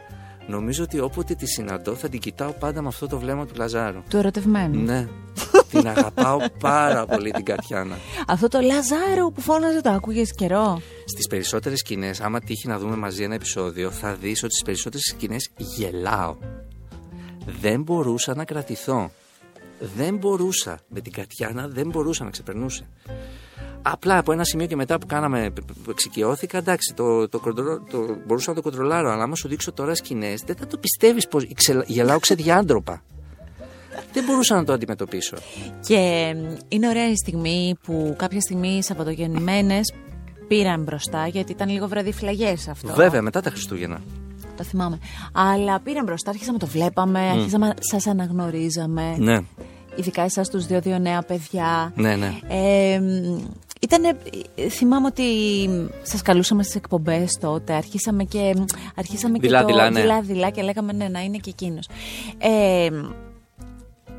νομίζω 0.47 0.83
ότι 0.83 0.99
όποτε 0.99 1.33
τη 1.33 1.45
συναντώ 1.45 1.95
θα 1.95 2.09
την 2.09 2.19
κοιτάω 2.19 2.51
πάντα 2.51 2.81
με 2.81 2.87
αυτό 2.87 3.07
το 3.07 3.17
βλέμμα 3.17 3.45
του 3.45 3.53
Λαζάρου. 3.57 4.03
Του 4.09 4.17
ερωτευμένου. 4.17 4.83
Ναι. 4.83 5.07
την 5.71 5.87
αγαπάω 5.87 6.39
πάρα 6.59 7.05
πολύ 7.05 7.31
την 7.31 7.45
Κατιάνα. 7.45 7.97
Αυτό 8.27 8.47
το 8.47 8.59
Λαζάρο 8.59 9.31
που 9.31 9.41
φώναζε 9.41 9.81
το 9.81 9.89
άκουγες 9.89 10.33
καιρό; 10.35 10.81
Στις 11.05 11.27
περισσότερες 11.27 11.79
σκηνές, 11.79 12.21
άμα 12.21 12.39
τύχει 12.39 12.67
να 12.67 12.77
δούμε 12.77 12.95
μαζί 12.95 13.23
ένα 13.23 13.33
επεισόδιο, 13.33 13.91
θα 13.91 14.13
δεις 14.13 14.43
ότι 14.43 14.51
στις 14.51 14.63
περισσότερες 14.63 15.05
σκηνές 15.05 15.49
γελάω 15.57 16.35
δεν 17.61 17.81
μπορούσα 17.81 18.35
να 18.35 18.45
κρατηθώ. 18.45 19.11
Δεν 19.95 20.17
μπορούσα. 20.17 20.79
Με 20.87 21.01
την 21.01 21.11
Κατιάνα 21.11 21.67
δεν 21.67 21.89
μπορούσα 21.89 22.23
να 22.23 22.29
ξεπερνούσε. 22.29 22.87
Απλά 23.81 24.17
από 24.17 24.31
ένα 24.31 24.43
σημείο 24.43 24.67
και 24.67 24.75
μετά 24.75 24.97
που 24.97 25.05
κάναμε, 25.05 25.49
που 25.83 25.89
εξοικειώθηκα, 25.89 26.57
εντάξει, 26.57 26.93
το, 26.93 27.29
το, 27.29 27.39
το, 27.89 28.17
μπορούσα 28.25 28.49
να 28.49 28.55
το 28.55 28.61
κοντρολάρω. 28.61 29.11
Αλλά 29.11 29.23
άμα 29.23 29.35
σου 29.35 29.47
δείξω 29.47 29.71
τώρα 29.71 29.95
σκηνές, 29.95 30.41
δεν 30.45 30.55
θα 30.55 30.67
το 30.67 30.77
πιστεύεις 30.77 31.27
πως 31.27 31.47
γελάω 31.85 32.19
ξεδιάντροπα. 32.19 33.01
δεν 34.13 34.23
μπορούσα 34.23 34.55
να 34.55 34.63
το 34.63 34.73
αντιμετωπίσω. 34.73 35.37
Και 35.87 36.33
είναι 36.67 36.87
ωραία 36.87 37.09
η 37.09 37.15
στιγμή 37.15 37.75
που 37.83 38.15
κάποια 38.17 38.41
στιγμή 38.41 38.77
οι 38.77 38.83
Σαββατογεννημένες 38.83 39.93
πήραν 40.47 40.83
μπροστά, 40.83 41.27
γιατί 41.27 41.51
ήταν 41.51 41.69
λίγο 41.69 41.87
βραδιφλαγέ 41.87 42.53
αυτό. 42.69 42.93
Βέβαια, 42.93 43.21
μετά 43.21 43.41
τα 43.41 43.49
Χριστούγεννα 43.49 44.01
το 44.59 44.69
θυμάμαι. 44.69 44.99
Αλλά 45.33 45.79
πήραν 45.79 46.05
μπροστά, 46.05 46.29
αρχίσαμε 46.29 46.57
το 46.57 46.67
βλέπαμε, 46.67 47.19
mm. 47.19 47.37
αρχίσαμε, 47.37 47.73
σας 47.79 48.07
αναγνωρίζαμε. 48.07 49.15
Ναι. 49.17 49.39
Ειδικά 49.95 50.21
εσάς 50.21 50.49
τους 50.49 50.65
δύο, 50.65 50.81
δύο 50.81 50.99
νέα 50.99 51.21
παιδιά. 51.21 51.91
Ναι, 51.95 52.15
ναι. 52.15 52.39
Ε, 52.47 53.01
Ήτανε, 53.81 54.17
ε, 54.55 54.69
θυμάμαι 54.69 55.07
ότι 55.07 55.23
σας 56.01 56.21
καλούσαμε 56.21 56.63
στις 56.63 56.75
εκπομπές 56.75 57.37
τότε, 57.39 57.73
αρχίσαμε 57.73 58.23
και, 58.23 58.55
αρχίσαμε 58.95 59.39
Δειλά, 59.39 59.57
και 59.57 59.63
το 59.63 59.69
δειλά, 59.69 59.89
ναι. 59.89 59.99
δειλά, 59.99 60.21
δειλά 60.21 60.49
και 60.49 60.61
λέγαμε 60.61 60.93
ναι, 60.93 61.07
να 61.07 61.19
είναι 61.19 61.37
και 61.37 61.49
εκείνος. 61.49 61.89
Ε, 62.37 62.89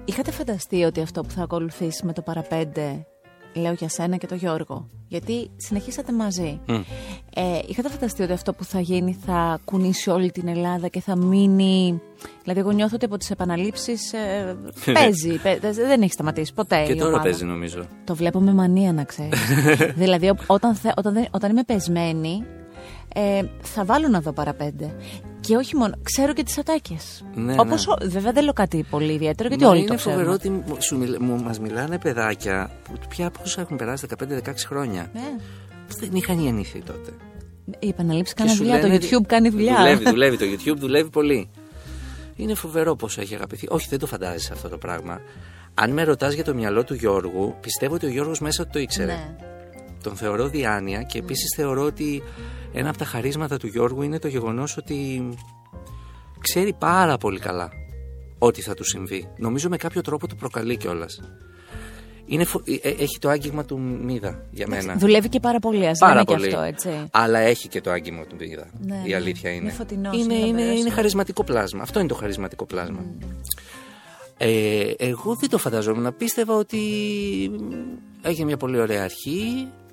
είχατε 0.05 0.31
φανταστεί 0.31 0.83
ότι 0.83 1.01
αυτό 1.01 1.23
που 1.23 1.31
θα 1.31 1.43
ακολουθήσει 1.43 2.07
με 2.07 2.13
το 2.13 2.23
παραπέντε, 2.23 3.07
λέω 3.55 3.73
για 3.73 3.89
σένα 3.89 4.17
και 4.17 4.27
το 4.27 4.35
Γιώργο, 4.35 4.89
γιατί 5.11 5.51
συνεχίσατε 5.57 6.13
μαζί. 6.13 6.61
Μμ. 6.67 6.75
Ε, 7.35 7.59
είχατε 7.67 7.89
φανταστεί 7.89 8.23
ότι 8.23 8.33
αυτό 8.33 8.53
που 8.53 8.65
θα 8.65 8.81
γίνει 8.81 9.17
θα 9.27 9.61
κουνήσει 9.65 10.11
όλη 10.11 10.31
την 10.31 10.49
Ελλάδα 10.49 10.89
και 10.89 11.01
θα 11.01 11.17
μείνει... 11.17 12.01
Δηλαδή 12.43 12.61
εγώ 12.61 12.71
νιώθω 12.71 12.95
ότι 12.95 13.05
από 13.05 13.17
τις 13.17 13.31
επαναλήψεις 13.31 14.13
ε, 14.13 14.57
παίζει, 14.95 15.39
παι- 15.43 15.61
δεν 15.75 16.03
έχει 16.03 16.13
σταματήσει 16.13 16.55
ποτέ 16.55 16.85
Και 16.87 16.93
η 16.93 16.97
τώρα 16.97 17.09
ομάδα. 17.09 17.23
παίζει 17.23 17.45
νομίζω. 17.45 17.87
Το 18.05 18.15
βλέπω 18.15 18.41
με 18.41 18.53
μανία 18.53 18.93
να 18.93 19.05
ξέρεις. 19.05 19.39
δηλαδή, 20.03 20.29
ο- 20.29 20.37
όταν, 20.47 20.75
θε- 20.75 20.99
όταν, 20.99 21.13
δεν- 21.13 21.27
όταν 21.31 21.51
είμαι 21.51 21.63
πεσμένη, 21.65 22.45
ε, 23.15 23.41
θα 23.63 23.85
βάλω 23.85 24.09
να 24.09 24.21
δω 24.21 24.33
παραπέντε. 24.33 24.95
Και 25.41 25.57
όχι 25.57 25.77
μόνο, 25.77 25.95
ξέρω 26.03 26.33
και 26.33 26.43
τις 26.43 26.59
ατάκες. 26.59 27.25
Ναι, 27.35 27.55
Όπως 27.59 27.87
ναι. 27.87 28.09
βέβαια 28.09 28.33
δεν 28.33 28.45
λέω 28.45 28.53
κάτι 28.53 28.85
πολύ 28.91 29.13
ιδιαίτερο, 29.13 29.49
γιατί 29.49 29.65
Μα 29.65 29.71
όλοι 29.71 29.79
είναι 29.79 29.89
το 29.89 29.95
ξέρουν. 29.95 30.19
φοβερό 30.19 30.35
ότι 30.35 30.51
μου- 30.51 30.65
σου 30.79 30.97
μιλ- 30.99 31.17
μου, 31.21 31.43
μας 31.43 31.59
μιλάνε 31.61 31.99
παιδάκια 31.99 32.71
που 32.85 32.93
πια 33.09 33.31
πόσα 33.31 33.61
έχουν 33.61 33.77
περάσει 33.77 34.07
15-16 34.07 34.67
χρόνια. 34.67 35.11
Ναι. 35.15 35.21
Που 35.89 35.95
δεν 36.01 36.11
είχαν 36.13 36.41
γεννηθεί 36.41 36.83
τότε. 36.83 37.11
Η 37.79 37.89
επαναλήψη 37.89 38.35
Και 38.35 38.43
κάνει 38.43 38.55
σου 38.55 38.63
δουλειά. 38.63 38.81
Το 38.81 38.87
λένε- 38.87 39.03
YouTube 39.03 39.27
κάνει 39.27 39.49
δουλειά. 39.49 39.77
Δουλεύει, 39.77 40.05
δουλεύει. 40.11 40.37
Το 40.37 40.45
YouTube 40.45 40.77
δουλεύει 40.77 41.11
πολύ. 41.11 41.51
Είναι 42.37 42.55
φοβερό 42.55 42.97
πόσο 42.97 43.21
έχει 43.21 43.35
αγαπηθεί. 43.35 43.67
Όχι, 43.71 43.87
δεν 43.91 43.99
το 43.99 44.07
φαντάζεσαι 44.07 44.53
αυτό 44.53 44.69
το 44.69 44.77
πράγμα. 44.79 45.21
Αν 45.75 45.91
με 45.93 46.03
ρωτάς 46.05 46.35
για 46.35 46.45
το 46.45 46.55
μυαλό 46.55 46.85
του 46.85 46.95
Γιώργου, 46.95 47.55
πιστεύω 47.61 47.95
ότι 47.95 48.07
ο 48.07 48.09
Γιώργος 48.09 48.41
μέσα 48.41 48.63
του 48.65 48.71
το 48.73 48.79
ήξερε. 48.79 49.13
Ναι. 49.13 49.35
Τον 50.03 50.17
θεωρώ 50.17 50.49
διάνοια 50.49 51.03
και 51.03 51.19
επίσης 51.19 51.55
θεωρώ 51.57 51.83
ότι 51.83 52.23
ένα 52.73 52.89
από 52.89 52.99
τα 52.99 53.05
χαρίσματα 53.05 53.57
του 53.57 53.67
Γιώργου 53.67 54.03
είναι 54.03 54.19
το 54.19 54.29
γεγονός 54.29 54.77
ότι 54.77 55.29
ξέρει 56.41 56.73
πάρα 56.79 57.17
πολύ 57.17 57.39
καλά 57.39 57.71
ό,τι 58.39 58.63
θα 58.63 58.75
του 58.75 58.85
συμβεί. 58.85 59.29
Νομίζω 59.37 59.69
με 59.69 59.77
κάποιο 59.77 60.01
τρόπο 60.01 60.27
το 60.27 60.35
προκαλεί 60.35 60.77
κιόλας. 60.77 61.21
Είναι 62.27 62.45
φο- 62.45 62.63
ε, 62.65 62.89
ε, 62.89 62.89
έχει 62.91 63.19
το 63.21 63.29
άγγιγμα 63.29 63.65
του 63.65 63.79
Μίδα 63.81 64.47
για 64.51 64.67
μένα. 64.69 64.95
Δουλεύει 64.97 65.29
και 65.29 65.41
πάρα 65.41 65.59
πολύ, 65.59 65.87
ας 65.87 65.99
Πάρα 65.99 66.13
λέμε 66.13 66.25
και 66.25 66.35
πολύ. 66.35 66.47
αυτό, 66.47 66.61
έτσι. 66.61 66.89
Αλλά 67.11 67.39
έχει 67.39 67.69
και 67.69 67.81
το 67.81 67.91
άγγιγμα 67.91 68.25
του 68.25 68.37
Μίδα. 68.39 68.71
Ναι, 68.81 69.03
η 69.05 69.09
ναι. 69.09 69.15
αλήθεια 69.17 69.51
είναι. 69.51 69.63
Είναι 69.63 69.73
φωτεινός, 69.73 70.17
είναι, 70.17 70.35
είναι 70.35 70.47
είναι, 70.47 70.63
ωραίος. 70.63 70.81
είναι 70.81 70.91
χαρισματικό 70.91 71.45
πλάσμα. 71.45 71.83
Αυτό 71.83 71.99
είναι 71.99 72.09
το 72.09 72.15
χαρισματικό 72.15 72.65
πλάσμα. 72.67 73.05
Ε, 74.37 74.91
εγώ 74.97 75.35
δεν 75.35 75.49
το 75.49 75.59
φανταζόμουν. 75.59 76.17
Πίστευα 76.17 76.55
ότι 76.55 76.79
έγινε 78.23 78.45
μια 78.47 78.57
πολύ 78.57 78.81
ωραία 78.81 79.03
αρχή 79.03 79.69
ε, 79.69 79.90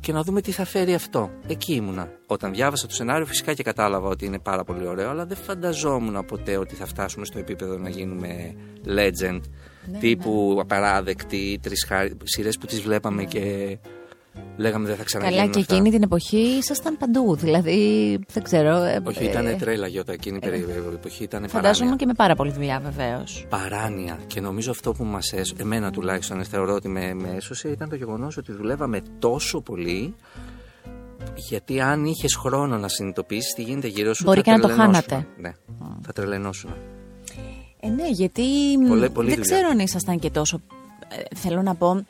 και 0.00 0.12
να 0.12 0.22
δούμε 0.22 0.40
τι 0.40 0.52
θα 0.52 0.64
φέρει 0.64 0.94
αυτό. 0.94 1.30
Εκεί 1.46 1.74
ήμουνα. 1.74 2.08
Όταν 2.26 2.52
διάβασα 2.52 2.86
το 2.86 2.94
σενάριο, 2.94 3.26
φυσικά 3.26 3.54
και 3.54 3.62
κατάλαβα 3.62 4.08
ότι 4.08 4.26
είναι 4.26 4.38
πάρα 4.38 4.64
πολύ 4.64 4.86
ωραίο, 4.86 5.10
αλλά 5.10 5.26
δεν 5.26 5.36
φανταζόμουν 5.36 6.24
ποτέ 6.24 6.56
ότι 6.56 6.74
θα 6.74 6.86
φτάσουμε 6.86 7.24
στο 7.24 7.38
επίπεδο 7.38 7.78
να 7.78 7.88
γίνουμε 7.88 8.54
legend. 8.86 9.40
Ναι, 9.86 9.98
τύπου 9.98 10.58
απαράδεκτη, 10.60 11.58
τρεις 11.62 11.86
σειρές 12.22 12.58
που 12.58 12.66
τις 12.66 12.80
βλέπαμε 12.80 13.24
και 13.24 13.78
λέγαμε 14.56 14.86
δεν 14.88 14.96
θα 14.96 15.04
ξαναγίνουν 15.04 15.40
Καλά, 15.40 15.52
και 15.52 15.60
αυτά. 15.60 15.74
εκείνη 15.74 15.90
την 15.90 16.02
εποχή 16.02 16.36
ήσασταν 16.38 16.96
παντού. 16.96 17.36
Δηλαδή, 17.36 18.18
δεν 18.32 18.42
ξέρω. 18.42 18.76
ε, 18.82 19.00
Όχι, 19.04 19.24
ε, 19.24 19.28
ήταν 19.30 19.58
τρέλα 19.58 19.86
γιώτα 19.86 20.12
εκείνη 20.12 20.36
η 20.36 20.40
περί- 20.40 20.68
εποχή, 20.94 21.22
ήταν 21.22 21.40
Φαντάζομαι 21.40 21.72
παράνοια. 21.72 21.96
και 21.96 22.06
με 22.06 22.12
πάρα 22.16 22.34
πολλή 22.34 22.52
δουλειά, 22.52 22.80
βεβαίως. 22.80 23.46
Παράνοια. 23.48 24.18
Και 24.26 24.40
νομίζω 24.40 24.70
αυτό 24.70 24.92
που 24.92 25.04
μας 25.04 25.32
έσωσε, 25.32 25.54
εμένα 25.62 25.90
τουλάχιστον 25.90 26.44
θεωρώ 26.44 26.74
ότι 26.74 26.88
με, 26.88 27.14
με 27.14 27.32
έσωσε, 27.36 27.68
ήταν 27.68 27.88
το 27.88 27.94
γεγονός 27.96 28.36
ότι 28.36 28.52
δουλεύαμε 28.52 29.00
τόσο 29.18 29.60
πολύ 29.60 30.14
γιατί 31.34 31.80
αν 31.80 32.04
είχες 32.04 32.34
χρόνο 32.34 32.76
να 32.78 32.88
συνειδητοποιήσεις 32.88 33.52
τι 33.54 33.62
γίνεται 33.62 33.86
γύρω 33.86 34.14
σου. 34.14 34.22
Μπορεί 34.24 34.36
θα 34.36 34.42
και 34.42 34.50
να 34.50 34.58
το 34.60 34.66
τρελαινόσουν. 34.66 35.02
χάνατε. 35.04 35.26
Ναι, 35.40 35.52
θα 36.06 36.12
τρελαινόσουν. 36.12 36.70
Ε, 37.80 37.88
ναι, 37.88 38.08
γιατί 38.10 38.42
Πολλή- 38.88 39.10
πολλή 39.10 39.28
δεν 39.28 39.36
δουλειά. 39.38 39.54
ξέρω 39.56 39.68
αν 39.68 39.78
ήσασταν 39.78 40.18
και 40.18 40.30
τόσο. 40.30 40.60
ε, 41.08 41.36
θέλω 41.36 41.62
να 41.62 41.74
πω, 41.74 42.04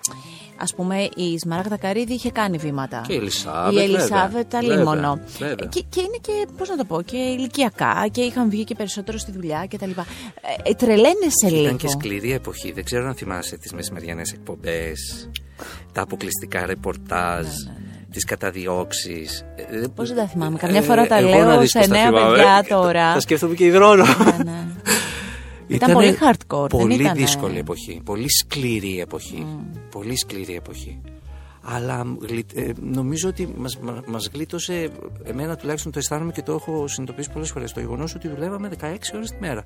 ας 0.57 0.75
πούμε, 0.75 1.09
η 1.17 1.39
Σμαράγδα 1.39 1.77
Καρύδη 1.77 2.13
είχε 2.13 2.31
κάνει 2.31 2.57
βήματα. 2.59 3.03
Και 3.07 3.13
η 3.13 3.17
Ελισάβετ, 3.17 3.73
Η 3.73 3.77
βέβαια. 3.77 3.97
Ελισάβετ 3.99 4.51
Βέβαια, 4.51 4.71
αλίμονο. 4.75 5.19
βέβαια. 5.39 5.69
Και, 5.69 5.85
και 5.89 6.01
είναι 6.01 6.19
και, 6.21 6.47
πώς 6.59 6.69
να 6.69 6.77
το 6.77 6.85
πω, 6.85 7.03
και 7.03 7.17
ηλικιακά 7.17 8.07
και 8.11 8.21
είχαν 8.21 8.51
βγει 8.51 8.65
και 8.65 8.75
περισσότερο 8.75 9.19
στη 9.19 9.33
δουλειά 9.33 9.67
κτλ. 9.71 9.91
Ε, 9.91 10.71
ε, 10.71 10.75
τρελαίνεσαι 10.75 11.49
λίγο. 11.49 11.63
Ήταν 11.65 11.77
και 11.77 11.89
σκληρή 11.89 12.33
εποχή. 12.33 12.73
Δεν 12.73 12.85
ξέρω 12.85 13.07
αν 13.07 13.15
θυμάσαι 13.15 13.57
τις 13.57 13.73
μεσημεριανές 13.73 14.33
εκπομπές, 14.33 15.31
τα 15.93 16.03
αποκλειστικά 16.03 16.67
ρεπορτάζ, 16.67 17.47
τις 18.11 18.25
καταδιώξεις. 18.25 19.45
Ε, 19.57 19.87
Πώς 19.95 20.09
δεν 20.09 20.17
τα 20.17 20.27
θυμάμαι. 20.27 20.57
ε, 20.57 20.67
Καμιά 20.67 20.83
φορά 20.83 21.07
τα 21.07 21.17
εγώ 21.17 21.29
λέω 21.29 21.45
να 21.45 21.59
δεις 21.59 21.71
σε 21.71 21.79
πώς 21.79 21.89
τα 21.89 21.95
νέα 21.97 22.07
θυμάμαι. 22.07 22.37
παιδιά 22.37 22.61
Ε, 22.65 22.69
τώρα. 22.69 23.07
Τα, 23.09 23.13
τα 23.15 23.21
σκέφτομαι 23.21 23.55
και 23.55 23.65
υδρώνω. 23.65 24.05
Ναι, 25.79 25.87
ναι. 25.87 25.93
Ήταν 25.93 25.95
πολύ 25.95 26.19
hardcore, 26.21 26.69
δεν 26.71 26.81
Πολύ 26.81 26.95
ήτανε- 26.95 27.17
δύσκολη 27.19 27.59
εποχή. 27.59 28.01
Πολύ 28.05 28.27
σκληρή 28.31 29.01
εποχή. 29.01 29.47
Πολύ 29.91 30.17
σκληρή 30.17 30.55
εποχή. 30.55 31.01
Αλλά 31.67 32.17
γλι- 32.29 32.57
ε, 32.59 32.73
νομίζω 32.81 33.29
ότι 33.29 33.55
μας, 33.57 33.79
μα- 33.79 34.03
μας 34.07 34.29
γλίτωσε, 34.35 34.91
εμένα 35.25 35.57
τουλάχιστον 35.57 35.93
το 35.93 35.99
αισθάνομαι 35.99 36.33
και 36.33 36.43
το 36.43 36.53
έχω 36.53 36.89
συνειδητοποιήσει 36.89 37.31
πολλές 37.33 37.51
φορές, 37.51 37.73
το 37.73 37.81
γεγονός 37.81 38.15
ότι 38.15 38.29
δουλεύαμε 38.29 38.69
16 38.69 39.15
ώρες 39.15 39.31
τη 39.31 39.37
μέρα. 39.41 39.65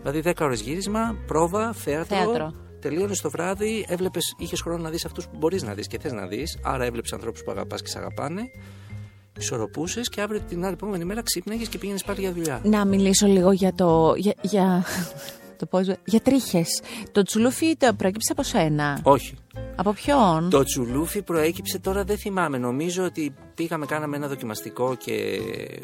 Δηλαδή 0.00 0.20
10 0.20 0.44
ώρες 0.44 0.60
γύρισμα, 0.60 1.16
πρόβα, 1.26 1.72
θέατρο, 1.72 2.16
Θέατρο. 2.16 2.54
τελείωνες 2.80 3.20
το 3.20 3.30
βράδυ, 3.30 3.84
έβλεπες, 3.88 4.34
είχες 4.38 4.60
χρόνο 4.60 4.82
να 4.82 4.90
δεις 4.90 5.04
αυτούς 5.04 5.24
που 5.26 5.36
μπορείς 5.38 5.62
να 5.62 5.74
δεις 5.74 5.86
και 5.86 5.98
θες 5.98 6.12
να 6.12 6.26
δεις, 6.26 6.58
άρα 6.62 6.84
έβλεπες 6.84 7.12
ανθρώπους 7.12 7.42
που 7.42 7.50
αγαπάς 7.50 7.82
και 7.82 7.88
σε 7.88 7.98
αγαπάνε, 7.98 8.42
ισορροπούσες 9.38 10.08
και 10.08 10.20
αύριο 10.20 10.40
την 10.48 10.64
άλλη 10.64 10.72
επόμενη 10.72 11.04
μέρα 11.04 11.22
ξύπναγες 11.22 11.68
και 11.68 11.78
πήγαινες 11.78 12.02
πάλι 12.04 12.20
για 12.20 12.32
δουλειά. 12.32 12.60
Να 12.64 12.84
μιλήσω 12.84 13.26
λίγο 13.26 13.52
για 13.52 13.74
το. 13.74 14.14
Για, 14.16 14.34
για, 14.42 14.84
το 15.56 15.66
πώς, 15.66 15.86
για 16.04 16.20
τρίχες. 16.20 16.82
Το 17.12 17.22
τσουλούφι 17.22 17.76
το 17.76 17.94
προέκυψε 17.94 18.32
από 18.32 18.42
σένα; 18.42 19.00
Όχι. 19.02 19.34
Από 19.76 19.92
ποιον; 19.92 20.50
Το 20.50 20.62
τσουλούφι 20.62 21.22
προέκυψε 21.22 21.78
τώρα 21.78 22.04
δεν 22.04 22.18
θυμάμαι. 22.18 22.58
Νομίζω 22.58 23.04
ότι 23.04 23.34
πήγαμε, 23.54 23.86
κάναμε 23.86 24.16
ένα 24.16 24.28
δοκιμαστικό 24.28 24.94
και 24.94 25.40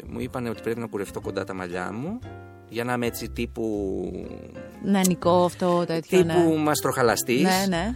μου 0.07 0.19
είπαν 0.19 0.47
ότι 0.47 0.61
πρέπει 0.61 0.79
να 0.79 0.87
κουρευτώ 0.87 1.21
κοντά 1.21 1.43
τα 1.43 1.53
μαλλιά 1.53 1.91
μου. 1.93 2.19
Για 2.69 2.83
να 2.83 2.93
είμαι 2.93 3.05
έτσι 3.05 3.29
τύπου. 3.29 3.63
Νεανικό 4.83 5.43
αυτό 5.43 5.83
τέτοιο. 5.87 6.17
τύπου 6.17 6.39
ναι. 6.39 6.55
μαστροχαλαστής. 6.55 7.41
ναι, 7.41 7.65
ναι. 7.69 7.95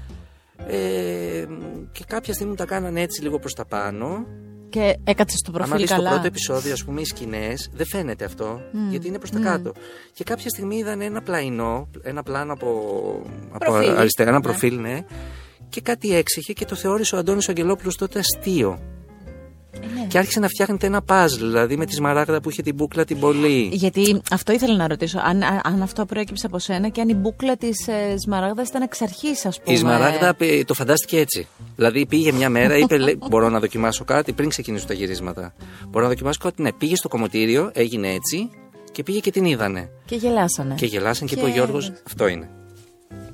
Ε, 0.67 1.45
και 1.91 2.03
κάποια 2.07 2.33
στιγμή 2.33 2.51
μου 2.51 2.57
τα 2.57 2.65
κάνανε 2.65 3.01
έτσι 3.01 3.21
λίγο 3.21 3.39
προς 3.39 3.53
τα 3.53 3.65
πάνω. 3.65 4.25
Και 4.69 4.97
έκατσε 5.03 5.37
στο 5.37 5.51
Αν 5.51 5.57
προφίλ 5.57 5.77
δεις 5.77 5.89
το 5.89 5.95
καλά. 5.95 6.09
πρώτο 6.09 6.27
επεισόδιο, 6.27 6.73
ας 6.73 6.83
πούμε, 6.83 7.01
οι 7.01 7.05
σκηνές, 7.05 7.69
δεν 7.73 7.85
φαίνεται 7.85 8.25
αυτό, 8.25 8.61
γιατί 8.89 9.07
είναι 9.07 9.17
προς 9.17 9.29
τα 9.31 9.39
κάτω. 9.39 9.71
Και 10.13 10.23
κάποια 10.23 10.49
στιγμή 10.49 10.75
είδαν 10.77 11.01
ένα 11.01 11.21
πλαϊνό, 11.21 11.87
ένα 12.01 12.23
πλάνο 12.23 12.53
από, 12.53 12.67
από 13.51 13.65
Προφίλ. 13.71 13.97
αριστερά, 13.97 14.29
ένα 14.29 14.37
Ναι. 14.37 14.43
προφίλ, 14.43 14.79
ναι. 14.79 15.05
Και 15.69 15.81
κάτι 15.81 16.15
έξεχε 16.15 16.53
και 16.53 16.65
το 16.65 16.75
θεώρησε 16.75 17.15
ο 17.15 17.17
Αντώνης 17.17 17.47
ο 17.47 17.51
Αγγελόπουλος 17.51 17.95
τότε 17.97 18.19
αστείο. 18.19 18.79
Ε, 19.91 19.99
ναι. 19.99 20.05
Και 20.07 20.17
άρχισε 20.17 20.39
να 20.39 20.47
φτιάχνεται 20.47 20.87
ένα 20.87 21.01
παζλ, 21.01 21.45
δηλαδή 21.45 21.77
με 21.77 21.85
τη 21.85 21.93
σμαράγδα 21.93 22.41
που 22.41 22.49
είχε 22.49 22.61
την 22.61 22.75
μπούκλα 22.75 23.05
την 23.05 23.19
πολύ. 23.19 23.69
Γιατί 23.71 24.21
αυτό 24.31 24.51
ήθελα 24.53 24.75
να 24.75 24.87
ρωτήσω. 24.87 25.19
Αν, 25.23 25.43
αν 25.63 25.81
αυτό 25.81 26.05
προέκυψε 26.05 26.45
από 26.45 26.59
σένα 26.59 26.89
και 26.89 27.01
αν 27.01 27.09
η 27.09 27.13
μπούκλα 27.13 27.57
της 27.57 27.87
ε, 27.87 28.17
Σμαράγδας 28.17 28.67
ήταν 28.67 28.81
εξ 28.81 29.01
αρχής, 29.01 29.45
ας 29.45 29.61
πούμε. 29.61 29.75
Η 29.75 29.79
Σμαράγδα 29.79 30.35
ε, 30.37 30.63
το 30.63 30.73
φαντάστηκε 30.73 31.19
έτσι. 31.19 31.47
Δηλαδή 31.75 32.05
πήγε 32.05 32.31
μια 32.31 32.49
μέρα, 32.49 32.77
είπε: 32.77 32.97
λέει, 32.97 33.19
Μπορώ 33.29 33.49
να 33.49 33.59
δοκιμάσω 33.59 34.03
κάτι 34.05 34.31
πριν 34.31 34.49
ξεκινήσουν 34.49 34.87
τα 34.87 34.93
γυρίσματα. 34.93 35.53
Μπορώ 35.89 36.03
να 36.03 36.09
δοκιμάσω 36.09 36.39
κάτι; 36.43 36.61
Ναι, 36.61 36.71
πήγε 36.73 36.95
στο 36.95 37.07
κομμωτήριο, 37.07 37.71
έγινε 37.73 38.07
έτσι 38.13 38.49
και 38.91 39.03
πήγε 39.03 39.19
και 39.19 39.31
την 39.31 39.45
είδανε. 39.45 39.89
Και 40.05 40.15
γελάσανε. 40.15 40.75
Και 40.75 40.85
γελάσαν 40.85 41.27
και, 41.27 41.35
Και- 41.35 41.41
είπε 41.41 41.49
ο 41.49 41.53
Γιώργος: 41.53 41.91
Αυτό 42.07 42.27
είναι. 42.27 42.49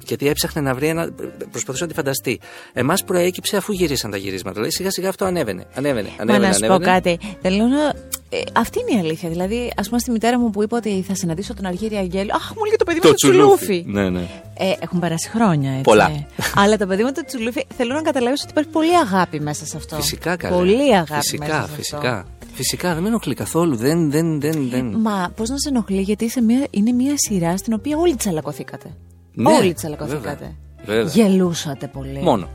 Γιατί 0.06 0.28
έψαχνε 0.28 0.62
να 0.62 0.74
βρει 0.76 0.88
ένα. 0.88 1.10
Προσπαθούσε 1.52 1.84
να 1.84 1.90
τη 1.90 1.96
φανταστεί. 1.96 2.40
Εμάς 2.74 3.04
προέκυψε 3.04 3.58
αφού 3.58 3.72
γυρίσαν 3.72 4.12
τα 4.12 4.18
γυρίσματα. 4.18 4.54
Δηλαδή 4.54 4.72
σιγά 4.72 4.92
σιγά 4.92 5.10
αυτό 5.10 5.26
ανέβαινε. 5.26 5.66
Ανέβαινε. 5.74 6.08
Μα 6.08 6.22
ανέβαινε, 6.22 6.48
να 6.48 6.54
σου 6.54 6.60
πω 6.60 6.74
ανέβαινε. 6.74 6.92
κάτι. 6.94 7.20
Θέλω 7.42 7.66
να. 7.66 7.94
Ε, 8.30 8.42
αυτή 8.54 8.80
είναι 8.80 9.00
η 9.00 9.04
αλήθεια. 9.04 9.30
Δηλαδή, 9.30 9.72
ας 9.78 9.88
πούμε, 9.88 10.00
στη 10.00 10.12
μητέρα 10.12 10.40
μου 10.40 10.50
που 10.50 10.64
είπε 10.64 10.76
ότι 10.76 11.04
θα 11.08 11.16
συναντήσω 11.16 11.54
τον 11.54 11.66
Αργύρι 11.66 11.96
Αγγέλου. 11.96 12.30
Αχ, 12.34 12.50
μου 12.58 12.64
λέει 12.66 12.76
το 12.78 12.86
παιδί 12.86 12.98
μου 12.98 13.02
Το 13.04 13.10
το 13.10 13.14
τσουλούφι. 13.16 13.84
Ναι, 13.88 14.10
ναι. 14.10 14.28
Ε, 14.58 14.74
έχουν 14.80 15.00
περάσει 15.00 15.30
χρόνια, 15.30 15.70
έτσι. 15.72 15.84
Πολλά. 15.84 16.26
Αλλά 16.56 16.78
το 16.78 16.88
παιδί 16.88 17.04
μου 17.04 17.12
το 17.12 17.26
τσουλούφι, 17.26 17.66
θέλω 17.78 17.94
να 17.94 18.02
καταλάβεις 18.02 18.42
ότι 18.42 18.52
υπάρχει 18.52 18.70
πολύ 18.70 18.98
αγάπη 18.98 19.40
μέσα 19.40 19.66
σε 19.66 19.78
αυτό. 19.78 19.96
Φυσικά 19.96 20.36
καλά. 20.36 20.56
Πολύ 20.58 20.96
αγάπη 20.96 21.14
Φυσικά, 21.14 21.46
μέσα 21.46 21.68
σε 21.68 21.76
φυσικά. 21.76 21.98
αυτό. 22.18 22.28
Φυσικά, 22.54 22.94
δεν 22.94 23.02
με 23.04 23.08
ενοχλεί 23.08 23.34
καθόλου. 23.34 23.76
Δεν, 23.76 24.12
δεν, 24.12 24.40
δεν, 24.42 24.70
δεν. 24.70 24.96
Μα 24.98 25.32
πώς 25.36 25.50
να 25.50 25.58
σε 25.58 25.70
ενοχλεί, 25.70 26.02
γιατί 26.02 26.26
είσαι 26.26 26.42
μια, 26.42 26.68
είναι 26.70 26.92
μια 26.92 27.14
σειρά 27.16 27.58
στην 27.58 27.74
οποία 27.74 27.98
όλοι 27.98 28.16
τσαλακωθήκατε. 28.16 28.96
Ναι, 29.34 29.54
όλοι 29.54 29.74
τσαλακωθήκατε. 29.74 30.56
βέβαια, 30.86 31.06
βέβαια. 31.06 31.14
Γελούσατε 31.14 31.88
πολύ. 31.88 32.20
Μόνο. 32.20 32.50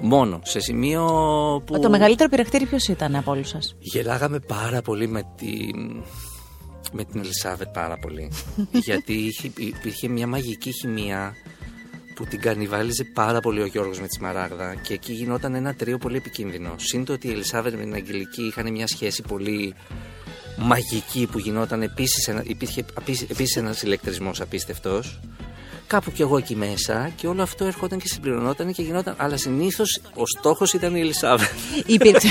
Μόνο. 0.00 0.40
Σε 0.44 0.60
σημείο 0.60 1.04
που. 1.66 1.80
Το 1.80 1.90
μεγαλύτερο 1.90 2.28
πειρακτήρι 2.28 2.66
ποιος 2.66 2.88
ήταν 2.88 3.16
από 3.16 3.30
όλους 3.30 3.48
σας; 3.48 3.76
Γελάγαμε 3.78 4.38
πάρα 4.38 4.82
πολύ 4.82 5.08
με 5.08 5.22
την. 5.36 6.02
Με 6.92 7.04
την 7.04 7.20
Ελισάβετ 7.20 7.68
πάρα 7.68 7.98
πολύ. 7.98 8.30
Γιατί 8.86 9.12
είχε, 9.12 9.50
υπήρχε 9.56 10.08
μια 10.08 10.26
μαγική 10.26 10.72
χημεία 10.72 11.34
που 12.14 12.24
την 12.24 12.40
κανιβάλιζε 12.40 13.04
πάρα 13.04 13.40
πολύ 13.40 13.62
ο 13.62 13.66
Γιώργος 13.66 14.00
με 14.00 14.06
τη 14.06 14.14
Σμαράγδα 14.14 14.74
και 14.74 14.94
εκεί 14.94 15.12
γινόταν 15.12 15.54
ένα 15.54 15.74
τρίο 15.74 15.98
πολύ 15.98 16.16
επικίνδυνο. 16.16 16.74
Συν 16.76 17.04
το 17.04 17.12
ότι 17.12 17.28
η 17.28 17.30
Ελισάβετ 17.30 17.74
με 17.74 17.82
την 17.82 17.94
Αγγελική 17.94 18.42
είχαν 18.42 18.72
μια 18.72 18.86
σχέση 18.86 19.22
πολύ 19.22 19.74
μαγική 20.58 21.28
που 21.30 21.38
γινόταν 21.38 21.82
επίσης, 21.82 22.28
ένα, 22.28 22.42
υπήρχε 22.46 22.84
επίσης 23.28 23.56
ένας 23.56 23.82
ηλεκτρισμός 23.82 24.40
απίστευτος 24.40 25.20
κάπου 25.92 26.10
κι 26.12 26.22
εγώ 26.22 26.36
εκεί 26.36 26.56
μέσα 26.56 27.10
και 27.16 27.26
όλο 27.26 27.42
αυτό 27.42 27.64
έρχονταν 27.64 27.98
και 27.98 28.08
συμπληρωνόταν 28.08 28.72
και 28.72 28.82
γινόταν. 28.82 29.14
Αλλά 29.16 29.36
συνήθως 29.36 30.00
ο 30.14 30.26
στόχος 30.38 30.72
ήταν 30.72 30.94
η 30.96 31.00
Ελισάβετ. 31.00 31.48
Υπήρξε. 31.86 32.28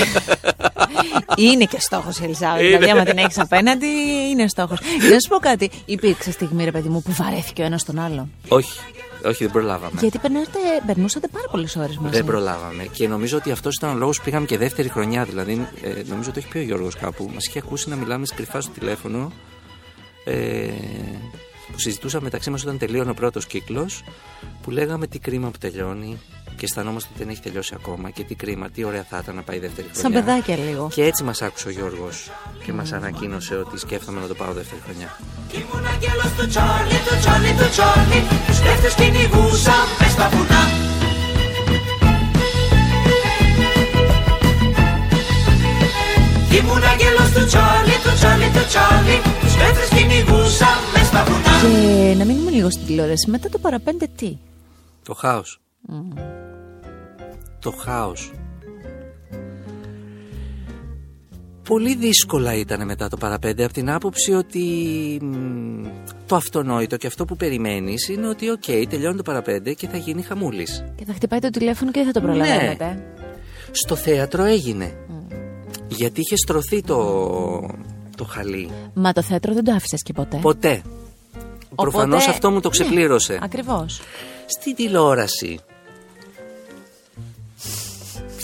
είναι 1.36 1.64
και 1.64 1.80
στόχος 1.80 2.18
η 2.18 2.24
Ελισάβετ. 2.24 2.60
Δηλαδή, 2.60 2.90
άμα 2.90 3.04
την 3.04 3.18
έχεις 3.18 3.38
απέναντι, 3.38 3.86
είναι 4.30 4.48
στόχος. 4.48 4.80
Να 4.80 5.20
σου 5.20 5.28
πω 5.28 5.36
κάτι. 5.36 5.70
Υπήρξε 5.84 6.30
στιγμή, 6.30 6.64
ρε 6.64 6.70
παιδί 6.70 6.88
μου, 6.88 7.02
που 7.02 7.12
βαρέθηκε 7.12 7.62
ο 7.62 7.64
ένας 7.64 7.84
τον 7.84 7.98
άλλο. 7.98 8.28
Όχι. 8.48 8.80
Όχι, 9.24 9.44
δεν 9.44 9.52
προλάβαμε. 9.52 9.98
Γιατί 10.00 10.18
περνούσατε, 10.18 10.58
περνούσατε 10.86 11.28
πάρα 11.28 11.46
πολλές 11.50 11.76
ώρες 11.76 11.96
μαζί. 11.96 12.16
Δεν 12.16 12.24
προλάβαμε. 12.24 12.86
Και 12.92 13.08
νομίζω 13.08 13.36
ότι 13.36 13.50
αυτός 13.50 13.74
ήταν 13.74 13.90
ο 13.90 13.94
λόγος 13.94 14.18
που 14.18 14.24
πήγαμε 14.24 14.46
και 14.46 14.58
δεύτερη 14.58 14.88
χρονιά. 14.88 15.24
Δηλαδή, 15.24 15.68
ε, 15.82 16.02
νομίζω 16.08 16.30
ότι 16.30 16.38
έχει 16.38 16.48
πει 16.48 16.58
ο 16.58 16.62
Γιώργος 16.62 16.96
κάπου. 16.96 17.30
Μας 17.34 17.46
είχε 17.46 17.58
ακούσει 17.58 17.88
να 17.88 17.96
μιλάμε 17.96 18.26
κρυφά 18.34 18.60
στο 18.60 18.72
τηλέφωνο. 18.78 19.32
Ε, 20.24 20.68
που 21.72 21.78
συζητούσαμε 21.78 22.24
μεταξύ 22.24 22.50
μας 22.50 22.62
όταν 22.62 22.78
τελείωνε 22.78 23.10
ο 23.10 23.14
πρώτος 23.14 23.46
κύκλος, 23.46 24.04
που 24.62 24.70
λέγαμε 24.70 25.06
τι 25.06 25.18
κρίμα 25.18 25.50
που 25.50 25.58
τελειώνει 25.58 26.20
και 26.56 26.64
αισθανόμαστε 26.64 27.08
ότι 27.12 27.22
δεν 27.22 27.32
έχει 27.32 27.40
τελειώσει 27.40 27.74
ακόμα 27.76 28.10
και 28.10 28.24
τι 28.24 28.34
κρίμα, 28.34 28.70
τι 28.70 28.84
ωραία 28.84 29.04
θα 29.08 29.18
ήταν 29.22 29.34
να 29.34 29.42
πάει 29.42 29.58
δεύτερη 29.58 29.88
χρονιά. 29.92 30.02
Σαν 30.02 30.24
παιδάκια 30.24 30.56
λίγο. 30.56 30.88
Και 30.94 31.04
έτσι 31.04 31.22
μας 31.24 31.42
άκουσε 31.42 31.68
ο 31.68 31.70
Γιώργος 31.70 32.30
και 32.64 32.72
μας 32.72 32.92
ανακοίνωσε 32.92 33.56
ότι 33.56 33.78
σκέφτομαι 33.78 34.20
να 34.20 34.26
το 34.26 34.34
πάω 34.34 34.52
δεύτερη 34.52 34.80
χρονιά. 34.84 35.18
Ήμουν 35.52 35.86
αγγέλο 35.86 36.26
του 36.38 36.46
Τσάρλι, 36.46 36.98
του 37.08 37.16
Τσάρλι, 37.20 37.52
του 37.58 37.68
Τσάρλι, 37.70 38.20
τους 38.46 38.60
κλέφτε 38.60 39.02
κυνηγούσα 39.02 39.74
με 40.00 40.08
στα 40.08 40.28
βουνά. 40.28 40.91
Ήμουν 46.72 46.84
αγγέλος 46.84 47.30
του 47.34 47.44
Τσάρλι, 47.46 47.96
του 48.04 48.12
Τσάρλι, 48.14 48.48
του 48.56 48.64
Τσάρλι, 48.66 49.16
τους 49.40 49.56
κλέφτες 49.56 49.88
κυνηγούσα 49.88 50.66
μες 50.94 51.06
στα 51.06 51.24
βουνά. 51.24 51.54
Και 51.62 52.14
να 52.18 52.24
μείνουμε 52.24 52.50
λίγο 52.50 52.70
στην 52.70 52.86
τηλεόραση. 52.86 53.30
Μετά 53.30 53.48
το 53.48 53.58
Παρά 53.58 53.80
Πέντε 53.80 54.08
τι; 54.16 54.36
Το 55.02 55.14
χάος. 55.14 55.60
Το 57.58 57.70
χάος. 57.70 58.32
Πολύ 61.68 61.94
δύσκολα 61.96 62.54
ήταν 62.54 62.86
μετά 62.86 63.08
το 63.08 63.16
Παρά 63.16 63.37
Πέντε 63.37 63.64
από 63.64 63.72
την 63.72 63.90
άποψη 63.90 64.32
ότι 64.32 64.64
το 66.26 66.36
αυτονόητο 66.36 66.96
και 66.96 67.06
αυτό 67.06 67.24
που 67.24 67.36
περιμένεις 67.36 68.08
είναι 68.08 68.28
ότι 68.28 68.50
OK, 68.50 68.62
okay, 68.66 68.84
τελειώνει 68.88 69.16
το 69.16 69.22
Παρά 69.22 69.44
Πέντε 69.44 69.72
και 69.72 69.88
θα 69.88 69.96
γίνει 69.96 70.22
χαμούλης. 70.22 70.84
Και 70.96 71.04
θα 71.04 71.12
χτυπάει 71.14 71.38
το 71.38 71.50
τηλέφωνο 71.50 71.90
και 71.90 72.02
δεν 72.02 72.12
θα 72.12 72.20
το 72.20 72.26
προλαβαίνετε. 72.26 72.84
Ναι. 72.84 73.02
Στο 73.70 73.96
θέατρο 73.96 74.44
έγινε. 74.44 74.94
Γιατί 75.96 76.20
είχε 76.20 76.36
στρωθεί 76.36 76.82
το, 76.82 76.98
το 78.16 78.24
χαλί. 78.24 78.70
Μα 78.94 79.12
το 79.12 79.22
θέατρο 79.22 79.54
δεν 79.54 79.64
το 79.64 79.72
άφησες 79.72 80.02
και 80.02 80.12
ποτέ. 80.12 80.36
Ποτέ. 80.36 80.82
Προφανώς 81.74 82.28
αυτό 82.28 82.50
μου 82.50 82.60
το 82.60 82.68
ναι, 82.68 82.74
ξεπλήρωσε. 82.74 83.32
Ναι, 83.32 83.38
Ακριβώς. 83.42 84.00
Στην 84.46 84.74
τηλεόραση. 84.74 85.60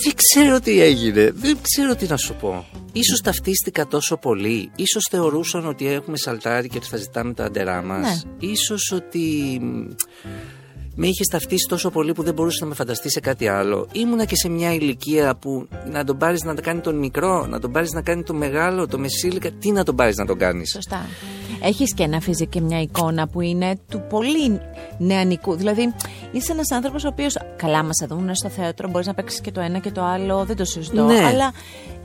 Δεν 0.02 0.12
ξέρω 0.14 0.60
τι 0.60 0.80
έγινε. 0.80 1.30
Δεν 1.34 1.58
ξέρω 1.62 1.94
τι 1.94 2.06
να 2.06 2.16
σου 2.16 2.34
πω. 2.34 2.66
Ίσως 2.92 3.20
ταυτίστηκα 3.20 3.86
τόσο 3.86 4.16
πολύ. 4.16 4.70
Ίσως 4.76 5.06
θεωρούσαν 5.10 5.66
ότι 5.66 5.86
έχουμε 5.86 6.16
σαλτάρει 6.16 6.68
και 6.68 6.76
ότι 6.76 6.86
θα 6.86 6.96
ζητάμε 6.96 7.32
τα 7.32 7.44
αντερά 7.44 7.82
μας. 7.82 8.24
Ναι. 8.24 8.48
Ίσως 8.48 8.92
ότι 8.92 9.60
με 11.00 11.06
είχε 11.06 11.24
ταυτίσει 11.30 11.66
τόσο 11.68 11.90
πολύ 11.90 12.12
που 12.12 12.22
δεν 12.22 12.34
μπορούσε 12.34 12.58
να 12.60 12.68
με 12.68 12.74
φανταστεί 12.74 13.10
σε 13.10 13.20
κάτι 13.20 13.48
άλλο. 13.48 13.88
Ήμουνα 13.92 14.24
και 14.24 14.36
σε 14.36 14.48
μια 14.48 14.74
ηλικία 14.74 15.36
που 15.36 15.68
να 15.90 16.04
τον 16.04 16.16
πάρεις 16.16 16.42
να 16.42 16.54
κάνει 16.54 16.80
τον 16.80 16.98
μικρό, 16.98 17.46
να 17.46 17.60
τον 17.60 17.72
πάρεις 17.72 17.92
να 17.92 18.02
κάνει 18.02 18.22
τον 18.22 18.36
μεγάλο, 18.36 18.86
το 18.86 18.98
μεσήλικα. 18.98 19.50
Τι 19.50 19.70
να 19.70 19.84
τον 19.84 19.96
πάρεις 19.96 20.16
να 20.16 20.26
τον 20.26 20.38
κάνεις; 20.38 20.70
Σωστά. 20.70 21.06
Έχεις 21.62 21.94
και 21.94 22.06
να 22.06 22.16
αφήσει 22.16 22.46
και 22.46 22.60
μια 22.60 22.80
εικόνα 22.80 23.28
που 23.28 23.40
είναι 23.40 23.78
του 23.88 24.06
πολύ 24.08 24.60
νεανικού. 24.98 25.54
Δηλαδή, 25.54 25.94
είσαι 26.32 26.52
ένας 26.52 26.70
άνθρωπος 26.70 27.04
ο 27.04 27.08
οποίος. 27.08 27.38
Καλά, 27.56 27.82
μας 27.82 28.06
δουν 28.08 28.34
στο 28.34 28.48
θέατρο, 28.48 28.88
μπορείς 28.88 29.06
να 29.06 29.14
παίξεις 29.14 29.40
και 29.40 29.50
το 29.50 29.60
ένα 29.60 29.78
και 29.78 29.90
το 29.90 30.04
άλλο, 30.04 30.44
δεν 30.44 30.56
το 30.56 30.64
συζητώ. 30.64 31.04
Ναι. 31.04 31.24
Αλλά 31.24 31.52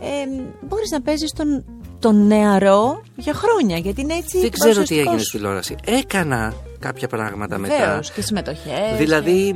ε, 0.01 0.43
μπορείς 0.67 0.89
να 0.91 1.01
παίζεις 1.01 1.31
τον, 1.31 1.65
τον 1.99 2.27
νεαρό 2.27 3.01
για 3.15 3.33
χρόνια. 3.33 3.77
Γιατί 3.77 4.01
είναι 4.01 4.13
έτσι. 4.13 4.39
Δεν 4.39 4.51
ξέρω 4.51 4.83
τι 4.83 4.99
έγινε 4.99 5.17
στη 5.17 5.37
τηλεόραση. 5.37 5.75
Έκανα 5.85 6.53
κάποια 6.83 7.07
πράγματα 7.07 7.57
Βεβαίως, 7.57 7.79
μετά. 7.79 8.01
και 8.15 8.21
συμμετοχές. 8.21 8.97
Δηλαδή, 8.97 9.53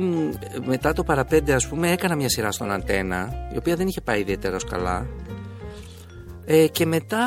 μετά 0.64 0.92
το 0.92 1.04
παραπέντε, 1.04 1.54
ας 1.54 1.68
πούμε, 1.68 1.90
έκανα 1.90 2.14
μια 2.14 2.28
σειρά 2.28 2.52
στον 2.52 2.70
Αντένα, 2.70 3.48
η 3.54 3.56
οποία 3.56 3.76
δεν 3.76 3.86
είχε 3.86 4.00
πάει 4.00 4.20
ιδιαίτερα 4.20 4.56
καλά. 4.70 5.06
Ε, 6.44 6.66
και 6.66 6.86
μετά. 6.86 7.26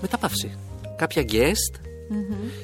Μετά 0.00 0.18
παύση. 0.18 0.58
Κάποια 0.96 1.22
guest 1.22 1.90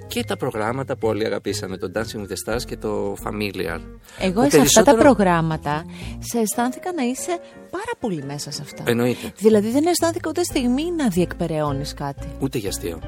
και 0.06 0.24
τα 0.24 0.36
προγράμματα 0.36 0.96
που 0.96 1.08
όλοι 1.08 1.24
αγαπήσαμε, 1.24 1.76
το 1.76 1.90
Dancing 1.94 1.98
with 1.98 2.30
the 2.32 2.54
Stars 2.54 2.62
και 2.66 2.76
το 2.76 3.16
Familiar. 3.24 3.80
Εγώ 4.20 4.50
σε 4.50 4.60
αυτά 4.60 4.82
τα 4.82 4.94
προγράμματα 4.94 5.84
σε 6.18 6.38
αισθάνθηκα 6.38 6.92
να 6.92 7.02
είσαι 7.02 7.38
πάρα 7.70 7.92
πολύ 8.00 8.22
μέσα 8.26 8.50
σε 8.50 8.62
αυτά. 8.62 8.82
Εννοείται. 8.86 9.32
Δηλαδή 9.38 9.70
δεν 9.70 9.86
αισθάνθηκα 9.86 10.28
ούτε 10.28 10.42
στιγμή 10.42 10.82
να 10.96 11.08
διεκπεραιώνεις 11.08 11.94
κάτι. 11.94 12.26
Ούτε 12.40 12.58
για 12.58 12.68
αστείο. 12.68 12.98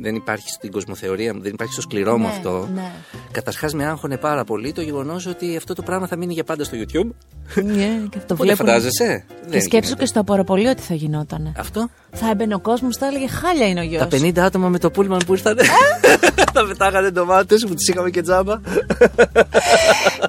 Δεν 0.00 0.14
υπάρχει 0.14 0.48
στην 0.50 0.70
κοσμοθεωρία 0.72 1.34
μου, 1.34 1.40
δεν 1.40 1.52
υπάρχει 1.52 1.72
στο 1.72 1.82
σκληρό 1.82 2.12
μου 2.18 2.26
Ναι, 2.26 2.32
αυτό. 2.32 2.68
ναι. 2.74 2.90
Καταρχάς 3.30 3.74
με 3.74 3.84
άγχωνε 3.86 4.16
πάρα 4.16 4.44
πολύ 4.44 4.72
το 4.72 4.80
γεγονός 4.80 5.26
ότι 5.26 5.56
αυτό 5.56 5.74
το 5.74 5.82
πράγμα 5.82 6.06
θα 6.06 6.16
μείνει 6.16 6.32
για 6.32 6.44
πάντα 6.44 6.64
στο 6.64 6.76
YouTube. 6.76 7.10
Ναι, 7.54 8.00
και 8.10 8.18
το 8.26 8.34
Πολύ 8.34 8.50
βλέπουν. 8.50 8.56
φαντάζεσαι; 8.66 9.24
Και 9.28 9.34
Δεν 9.48 9.60
σκέψου 9.60 9.84
γίνεται. 9.84 10.00
και 10.02 10.06
στο 10.06 10.20
απορροπολείο 10.20 10.74
τι 10.74 10.82
θα 10.82 10.94
γινόταν. 10.94 11.54
Αυτό; 11.58 11.88
Θα 12.12 12.30
έμπαινε 12.30 12.54
ο 12.54 12.60
κόσμος, 12.60 12.96
θα 12.96 13.06
έλεγε 13.06 13.28
χάλια 13.28 13.66
είναι 13.68 13.80
ο 13.80 13.82
γιος. 13.82 14.00
Τα 14.08 14.16
50 14.16 14.38
άτομα 14.38 14.68
με 14.68 14.78
το 14.78 14.90
πούλμαν 14.90 15.20
που 15.26 15.32
ήρθαν. 15.32 15.56
Τα 16.52 16.66
πετάγανε 16.66 17.10
ντομάτες 17.10 17.64
που 17.68 17.74
τις 17.74 17.88
είχαμε 17.88 18.10
και 18.10 18.22
τζάμπα. 18.22 18.60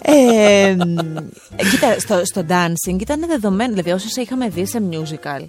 ε, 0.02 0.76
μ, 0.76 1.16
κοίτα, 1.72 2.00
στο, 2.00 2.22
στο 2.26 2.44
dancing 2.90 3.02
ήταν 3.02 3.28
δεδομένο, 3.28 3.70
δηλαδή 3.70 3.92
όσο 3.92 4.08
σε 4.10 4.22
είχαμε 4.22 4.50
δει 4.50 4.66
σε 4.66 4.82
musical. 4.92 5.46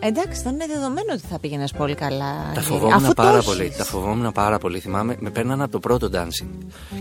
Εντάξει, 0.00 0.40
ήταν 0.40 0.56
δεδομένο 0.66 1.12
ότι 1.12 1.22
θα 1.30 1.38
πήγαινες 1.38 1.72
πολύ 1.72 1.94
καλά. 1.94 2.34
Τα 2.54 2.60
Γύρι. 2.60 2.64
φοβόμουν 2.64 2.92
Αφού 2.94 3.06
το 3.06 3.14
πάρα 3.22 3.36
έχεις. 3.36 3.46
πολύ. 3.46 3.72
Τα 3.76 3.84
φοβόμουν 3.84 4.32
πάρα 4.32 4.58
πολύ. 4.58 4.78
Θυμάμαι, 4.78 5.16
με 5.18 5.30
παίρνανε 5.30 5.62
από 5.62 5.72
το 5.72 5.78
πρώτο 5.78 6.10
dancing. 6.12 6.48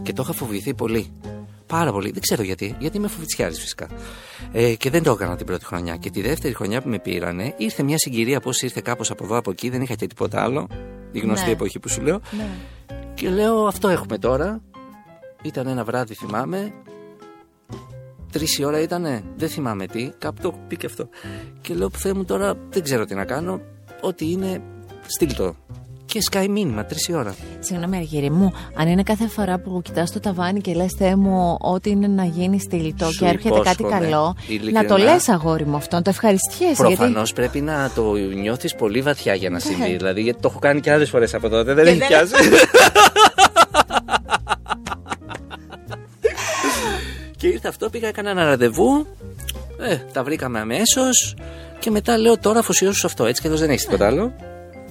Και 0.01 0.13
το 0.13 0.21
είχα 0.23 0.33
φοβηθεί 0.33 0.73
πολύ. 0.73 1.11
Πάρα 1.67 1.91
πολύ. 1.91 2.11
Δεν 2.11 2.21
ξέρω 2.21 2.43
γιατί. 2.43 2.75
Γιατί 2.79 2.97
είμαι 2.97 3.07
φοβητσιάρη 3.07 3.53
φυσικά. 3.53 3.87
Ε, 4.51 4.73
και 4.75 4.89
δεν 4.89 5.03
το 5.03 5.11
έκανα 5.11 5.35
την 5.35 5.45
πρώτη 5.45 5.65
χρονιά. 5.65 5.95
Και 5.95 6.09
τη 6.09 6.21
δεύτερη 6.21 6.53
χρονιά 6.53 6.81
που 6.81 6.89
με 6.89 6.99
πήρανε, 6.99 7.53
ήρθε 7.57 7.83
μια 7.83 7.97
συγκυρία 7.97 8.39
πώς 8.39 8.61
ήρθε 8.61 8.81
κάπως 8.83 9.11
από 9.11 9.23
εδώ 9.23 9.37
από 9.37 9.51
εκεί. 9.51 9.69
Δεν 9.69 9.81
είχα 9.81 9.95
και 9.95 10.07
τίποτα 10.07 10.43
άλλο. 10.43 10.67
Η 11.11 11.19
γνωστή 11.19 11.45
Ναι. 11.45 11.51
εποχή 11.51 11.79
που 11.79 11.89
σου 11.89 12.01
λέω. 12.01 12.19
Ναι. 12.37 12.47
Και 13.13 13.29
λέω 13.29 13.65
αυτό 13.67 13.87
έχουμε 13.87 14.17
τώρα. 14.17 14.61
Ήταν 15.41 15.67
ένα 15.67 15.83
βράδυ, 15.83 16.13
θυμάμαι. 16.13 16.73
Τρεις 18.31 18.57
η 18.57 18.63
ώρα 18.65 18.79
ήτανε, 18.81 19.23
δεν 19.35 19.49
θυμάμαι 19.49 19.85
τι. 19.85 20.09
Κάπου 20.17 20.41
το 20.41 20.47
έχω 20.47 20.59
πει 20.67 20.77
και 20.77 20.85
αυτό. 20.85 21.09
Και 21.61 21.73
λέω 21.73 21.89
που 21.89 22.11
μου 22.15 22.25
τώρα 22.25 22.53
δεν 22.69 22.83
ξέρω 22.83 23.05
τι 23.05 23.15
να 23.15 23.25
κάνω. 23.25 23.59
Ό,τι 24.01 24.31
είναι, 24.31 24.61
στείλ 25.07 25.35
το. 25.35 25.55
Και 26.05 26.21
σκάει 26.21 26.47
μήνυμα, 26.47 26.85
τρεις 26.85 27.07
η 27.07 27.13
ώρα. 27.13 27.35
Συγγνώμη, 27.59 27.95
Αργύρι 27.97 28.31
μου, 28.31 28.53
αν 28.75 28.87
είναι 28.87 29.03
κάθε 29.03 29.27
φορά 29.27 29.59
που 29.59 29.81
κοιτάς 29.83 30.11
το 30.11 30.19
ταβάνι 30.19 30.61
και 30.61 30.73
λες 30.73 30.93
Θεέ 30.97 31.15
μου, 31.15 31.57
ό,τι 31.59 31.89
είναι 31.89 32.07
να 32.07 32.23
γίνει 32.25 32.59
στυλιτό 32.59 33.11
Σου 33.11 33.19
και 33.19 33.25
έρχεται 33.25 33.59
κάτι 33.63 33.81
υπόσχομαι, 33.81 34.05
καλό, 34.05 34.35
ειλικρινά. 34.47 34.81
να 34.81 34.87
το 34.87 34.97
λες 34.97 35.29
αγόρι 35.29 35.65
μου 35.65 35.75
αυτό, 35.75 35.95
να 35.95 36.01
το 36.01 36.09
ευχαριστιέσαι. 36.09 36.75
Προφανώς 36.83 37.33
πρέπει 37.33 37.61
να 37.61 37.91
το 37.95 38.13
νιώθεις 38.15 38.75
πολύ 38.75 39.01
βαθιά 39.01 39.33
για 39.33 39.49
να 39.49 39.59
συμβεί. 39.59 39.95
Δηλαδή, 39.97 40.21
γιατί 40.21 40.41
το 40.41 40.47
έχω 40.51 40.59
κάνει 40.59 40.79
και 40.79 40.91
άλλες 40.91 41.09
φορές 41.09 41.33
από 41.33 41.49
τότε. 41.49 41.73
Δεν 41.73 41.83
Και 41.83 41.89
έχει 41.89 41.99
δεν- 41.99 42.07
πιάσει. 42.07 42.33
και 47.37 47.47
ήρθε 47.47 47.67
αυτό, 47.67 47.89
πήγα, 47.89 48.07
έκανα 48.07 48.29
ένα 48.29 48.43
ραντεβού. 48.45 49.05
Ε, 49.79 49.95
τα 50.13 50.23
βρήκαμε 50.23 50.59
αμέσως. 50.59 51.35
Και 51.79 51.89
μετά 51.91 52.17
λέω 52.17 52.37
τώρα 52.37 52.59
αφοσιώσου 52.59 52.99
σε 52.99 53.05
αυτό. 53.05 53.25
Έτσι 53.25 53.41
και 53.41 53.47
εδώ 53.47 53.57
δεν 53.57 53.69
έχεις 53.69 53.83
τίποτα 53.83 54.05
άλλο. 54.07 54.33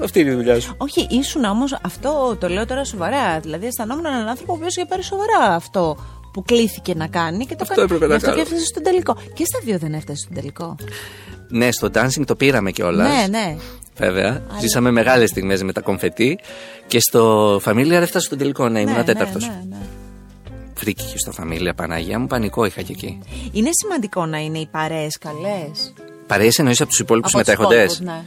Αυτή 0.03 0.21
είναι 0.21 0.31
η 0.31 0.35
δουλειά 0.35 0.61
σου. 0.61 0.75
Όχι, 0.79 1.07
ήσουν 1.11 1.45
όμως 1.45 1.79
αυτό, 1.83 2.37
το 2.41 2.49
λέω 2.49 2.67
τώρα 2.67 2.85
σοβαρά. 2.85 3.41
Δηλαδή, 3.41 3.67
αισθανόμουν 3.67 4.07
έναν 4.07 4.29
άνθρωπο 4.29 4.53
ο 4.53 4.57
οποίος 4.57 4.77
είχε 4.77 4.87
πάρει 4.87 5.03
σοβαρά 5.03 5.55
αυτό 5.55 5.97
που 6.33 6.43
κλήθηκε 6.43 6.95
να 6.95 7.07
κάνει 7.07 7.47
και 7.47 7.55
το 7.57 7.59
Αυτό 7.63 7.75
κάνει. 7.75 7.87
έπρεπε 7.93 8.07
να 8.07 8.11
Γι' 8.11 8.17
αυτό 8.17 8.27
κάνω. 8.31 8.37
και 8.43 8.43
έφτασε 8.49 8.65
στον 8.67 8.83
τελικό. 8.83 9.17
Και 9.35 9.45
στα 9.45 9.59
δύο 9.65 9.79
δεν 9.79 9.93
έφτασε 9.95 10.23
στον 10.23 10.35
τελικό. 10.35 10.75
Ναι, 11.49 11.73
στο 11.73 11.89
dancing 11.95 12.25
το 12.27 12.35
πήραμε 12.35 12.71
κιόλας. 12.71 13.09
Ναι, 13.09 13.39
ναι. 13.39 13.57
Βέβαια. 13.97 14.43
Ζήσαμε 14.61 14.91
μεγάλες 14.91 15.31
στιγμές 15.31 15.63
με 15.63 15.73
τα 15.73 15.81
κομφετή. 15.81 16.39
Και 16.87 17.01
στο 17.01 17.55
Familiar 17.65 17.91
έφτασε 17.91 18.27
στον 18.27 18.39
τελικό. 18.39 18.69
Ναι, 18.69 18.81
ήμουν 18.81 18.95
ναι, 18.97 19.05
τέταρτος. 19.05 19.47
ναι, 19.47 19.63
ναι. 19.69 19.77
Φρίκη 20.79 21.19
στο 21.19 21.33
Familiar, 21.39 21.73
Παναγία 21.77 22.19
μου, 22.19 22.27
πανικό 22.27 22.65
είχα 22.65 22.83
και 22.83 22.93
εκεί. 22.93 23.19
Είναι 23.53 23.71
σημαντικό 23.73 24.27
να 24.27 24.39
είναι 24.39 24.59
οι 24.59 24.69
παρέες 24.71 25.19
καλές. 25.19 25.93
Παρέες 26.27 26.59
εννοείς 26.59 26.81
από 26.81 26.91
τους 26.91 26.99
υπόλοιπους 26.99 27.35
Από 27.35 27.45
τους 27.45 27.53
συμμετέχοντες; 27.55 27.99
υπόλοιπους, 27.99 28.01
ναι. 28.01 28.25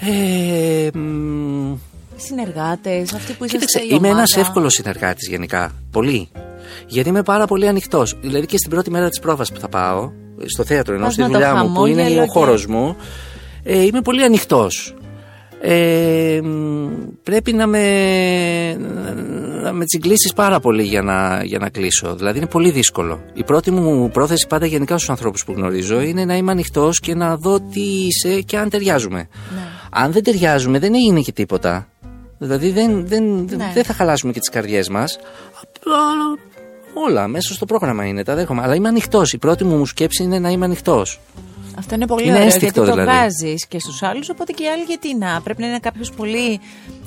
Ε, 0.00 0.98
μ, 0.98 1.76
Συνεργάτες, 2.16 3.12
αυτοί 3.12 3.32
που 3.32 3.44
είσαστε 3.44 3.66
Κοίταξε, 3.66 3.78
η 3.78 3.88
είμαι 3.98 4.08
ομάδα. 4.08 4.24
ένα 4.32 4.42
εύκολος 4.46 4.74
συνεργάτης 4.74 5.28
γενικά. 5.28 5.72
Πολύ. 5.90 6.28
Γιατί 6.86 7.08
είμαι 7.08 7.22
πάρα 7.22 7.46
πολύ 7.46 7.68
ανοιχτός. 7.68 8.16
Δηλαδή 8.20 8.46
και 8.46 8.56
στην 8.56 8.70
πρώτη 8.70 8.90
μέρα 8.90 9.08
της 9.08 9.18
πρόβας 9.20 9.52
που 9.52 9.60
θα 9.60 9.68
πάω, 9.68 10.10
στο 10.46 10.64
θέατρο 10.64 10.94
ενώ 10.94 11.04
Πας 11.04 11.12
στη 11.12 11.22
με 11.22 11.28
το 11.28 11.32
δουλειά 11.34 11.54
μου, 11.54 11.72
που 11.72 11.86
είναι 11.86 12.02
χαμόγελο 12.02 12.22
ο 12.22 12.24
και- 12.24 12.30
χώρος 12.30 12.66
μου, 12.66 12.96
ε, 13.62 13.82
είμαι 13.82 14.00
πολύ 14.02 14.22
ανοιχτός. 14.24 14.94
Ε, 15.60 16.40
μ, 16.42 16.88
πρέπει 17.22 17.52
να 17.52 17.66
με, 17.66 18.74
να 19.62 19.72
με 19.72 19.84
τσιγκλίσεις 19.84 20.32
πάρα 20.32 20.60
πολύ 20.60 20.82
για 20.82 21.02
να, 21.02 21.42
για 21.44 21.58
να 21.58 21.68
κλείσω. 21.68 22.14
Δηλαδή 22.16 22.38
είναι 22.38 22.46
πολύ 22.46 22.70
δύσκολο. 22.70 23.20
Η 23.34 23.44
πρώτη 23.44 23.70
μου 23.70 24.10
πρόθεση 24.10 24.46
πάντα 24.48 24.66
γενικά 24.66 24.96
στους 24.96 25.10
ανθρώπους 25.10 25.44
που 25.44 25.52
γνωρίζω 25.52 26.00
είναι 26.00 26.24
να 26.24 26.36
είμαι 26.36 26.50
ανοιχτός 26.50 27.00
και 27.00 27.14
να 27.14 27.36
δω 27.36 27.60
τι 27.60 27.80
είσαι 27.80 28.40
και 28.40 28.58
αν 28.58 28.68
ταιριάζουμε. 28.70 29.16
Ναι. 29.54 29.60
Αν 29.90 30.12
δεν 30.12 30.22
ταιριάζουμε 30.22 30.78
δεν 30.78 30.94
έγινε 30.94 31.20
και 31.20 31.32
τίποτα. 31.32 31.88
Δηλαδή 32.38 32.70
δεν, 32.70 33.06
δεν, 33.06 33.24
Ναι. 33.56 33.70
δεν 33.74 33.84
θα 33.84 33.92
χαλάσουμε 33.92 34.32
και 34.32 34.38
τις 34.38 34.48
καρδιές 34.48 34.88
μας. 34.88 35.18
Απλά 35.62 35.98
όλα 37.06 37.28
μέσα 37.28 37.54
στο 37.54 37.64
πρόγραμμα 37.64 38.04
είναι, 38.04 38.24
τα 38.24 38.34
δέχομαι. 38.34 38.62
Αλλά 38.62 38.74
είμαι 38.74 38.88
ανοιχτός. 38.88 39.32
Η 39.32 39.38
πρώτη 39.38 39.64
μου 39.64 39.86
σκέψη 39.86 40.22
είναι 40.22 40.38
να 40.38 40.50
είμαι 40.50 40.64
ανοιχτός. 40.64 41.20
Αυτό 41.78 41.94
είναι 41.94 42.06
πολύ 42.06 42.24
Είναι 42.26 42.32
ωραίο 42.34 42.46
αίσθηκτο, 42.46 42.82
γιατί 42.82 42.90
το 42.90 43.02
δηλαδή. 43.02 43.10
βγάζει 43.18 43.54
και 43.68 43.78
στους 43.80 44.02
άλλους. 44.02 44.28
Οπότε 44.30 44.52
και 44.52 44.62
οι 44.62 44.66
άλλοι 44.66 44.82
γιατί 44.82 45.16
να. 45.16 45.40
Πρέπει 45.44 45.60
να 45.60 45.68
είναι 45.68 45.78
κάποιος 45.78 46.10
πολύ. 46.12 46.60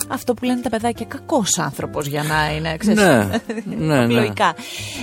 Αυτό 0.07 0.33
που 0.33 0.45
λένε 0.45 0.61
τα 0.61 0.69
παιδάκια, 0.69 1.05
κακός 1.05 1.57
άνθρωπος 1.59 2.07
για 2.07 2.23
να 2.23 2.55
είναι. 2.55 2.77
Ξέρεις, 2.77 3.01
Ναι, 3.03 3.27
ναι, 3.85 4.05
ναι. 4.05 4.13
Λογικά. 4.13 4.53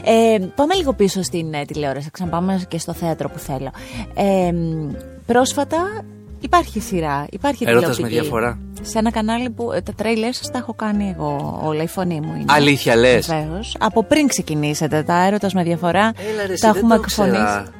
Ε, 0.04 0.38
πάμε 0.54 0.74
λίγο 0.74 0.92
πίσω 0.92 1.22
στην 1.22 1.54
ε, 1.54 1.64
τηλεόραση. 1.64 2.10
Ξαναπάμε 2.10 2.64
και 2.68 2.78
στο 2.78 2.92
θέατρο 2.92 3.28
που 3.28 3.38
θέλω. 3.38 3.70
Ε, 4.14 4.52
μ, 4.52 4.90
πρόσφατα 5.26 6.04
υπάρχει 6.40 6.80
σειρά. 6.80 7.26
Υπάρχει 7.30 7.64
Έρωτας 7.66 7.96
τηλεοπτική. 7.96 8.14
με 8.16 8.20
διαφορά. 8.22 8.58
Σε 8.82 8.98
ένα 8.98 9.10
κανάλι 9.10 9.50
που 9.50 9.72
ε, 9.72 9.80
τα 9.80 9.92
τρέιλερ 9.96 10.34
σας 10.34 10.50
τα 10.50 10.58
έχω 10.58 10.74
κάνει 10.74 11.14
εγώ 11.16 11.60
όλα. 11.64 11.82
Η 11.82 11.86
φωνή 11.86 12.20
μου 12.20 12.32
είναι. 12.34 12.44
Αλήθεια 12.46 12.96
λες. 12.96 13.26
Βεβαίως. 13.26 13.76
Από 13.78 14.02
πριν 14.04 14.26
ξεκινήσετε 14.28 15.02
τα 15.02 15.26
έρωτας 15.26 15.54
με 15.54 15.62
διαφορά. 15.62 16.12
Έλα 16.32 16.46
ρε, 16.46 16.52
εσύ, 16.52 16.62
τα 16.62 16.72
δεν 16.72 16.82
έχουμε 16.82 16.94
το 16.96 17.02
ήξερα. 17.04 17.28
εκφωνήσει. 17.28 17.70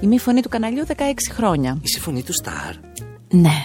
Είμαι 0.00 0.14
η 0.14 0.18
φωνή 0.18 0.40
του 0.40 0.48
καναλιού 0.48 0.86
16 0.86 0.92
χρόνια. 1.32 1.78
Είσαι 1.82 2.00
φωνή 2.00 2.22
του 2.22 2.32
Σταρ. 2.32 2.74
Ναι. 3.30 3.64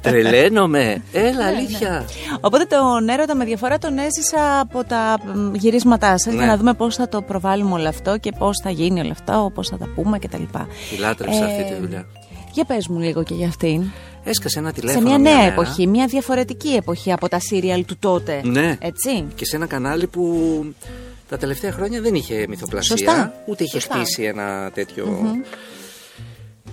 Τρελαίνομαι. 0.00 1.02
Έλα, 1.12 1.46
αλήθεια. 1.46 2.04
Οπότε 2.40 2.64
τον 2.64 3.08
έρωτα 3.08 3.34
με 3.34 3.44
διαφορά 3.44 3.78
τον 3.78 3.98
έζησα 3.98 4.60
από 4.60 4.84
τα 4.84 5.18
μ, 5.34 5.54
γυρίσματά 5.54 6.18
σας 6.18 6.32
Ναι. 6.32 6.38
για 6.38 6.46
να 6.46 6.56
δούμε 6.56 6.74
πώς 6.74 6.96
θα 6.96 7.08
το 7.08 7.22
προβάλλουμε 7.22 7.72
όλο 7.74 7.88
αυτό 7.88 8.18
και 8.18 8.32
πώς 8.38 8.60
θα 8.62 8.70
γίνει 8.70 9.00
όλο 9.00 9.10
αυτό, 9.10 9.50
πώς 9.54 9.68
θα 9.68 9.76
τα 9.78 9.88
πούμε 9.94 10.18
κτλ. 10.18 10.42
Τη 10.90 10.96
λάτρεψα 10.98 11.44
Ε, 11.44 11.50
αυτή 11.60 11.74
τη 11.74 11.80
δουλειά. 11.80 12.06
Για 12.52 12.64
πες 12.64 12.88
μου 12.88 12.98
λίγο 12.98 13.22
και 13.22 13.34
για 13.34 13.46
αυτήν. 13.46 13.82
Έσκασε 14.24 14.58
ένα 14.58 14.68
Σε 14.68 14.74
τηλέφωνο. 14.74 15.06
μια 15.08 15.18
νέα 15.18 15.36
μέρα. 15.36 15.52
εποχή, 15.52 15.86
μια 15.86 16.06
διαφορετική 16.06 16.68
εποχή 16.68 17.12
από 17.12 17.28
τα 17.28 17.38
σύριαλ 17.40 17.84
του 17.84 17.96
τότε. 17.98 18.40
Ναι. 18.44 18.76
Έτσι; 18.80 19.24
Και 19.34 19.44
σε 19.44 19.56
ένα 19.56 19.66
κανάλι 19.66 20.06
που 20.06 20.64
τα 21.30 21.36
τελευταία 21.36 21.72
χρόνια 21.72 22.00
δεν 22.00 22.14
είχε 22.14 22.46
μυθοπλασία. 22.48 22.96
Σωστά. 22.96 23.42
Ούτε 23.46 23.64
είχε 23.64 23.80
Σωστά. 23.80 23.94
χτίσει 23.94 24.22
ένα 24.22 24.70
τέτοιο. 24.74 25.36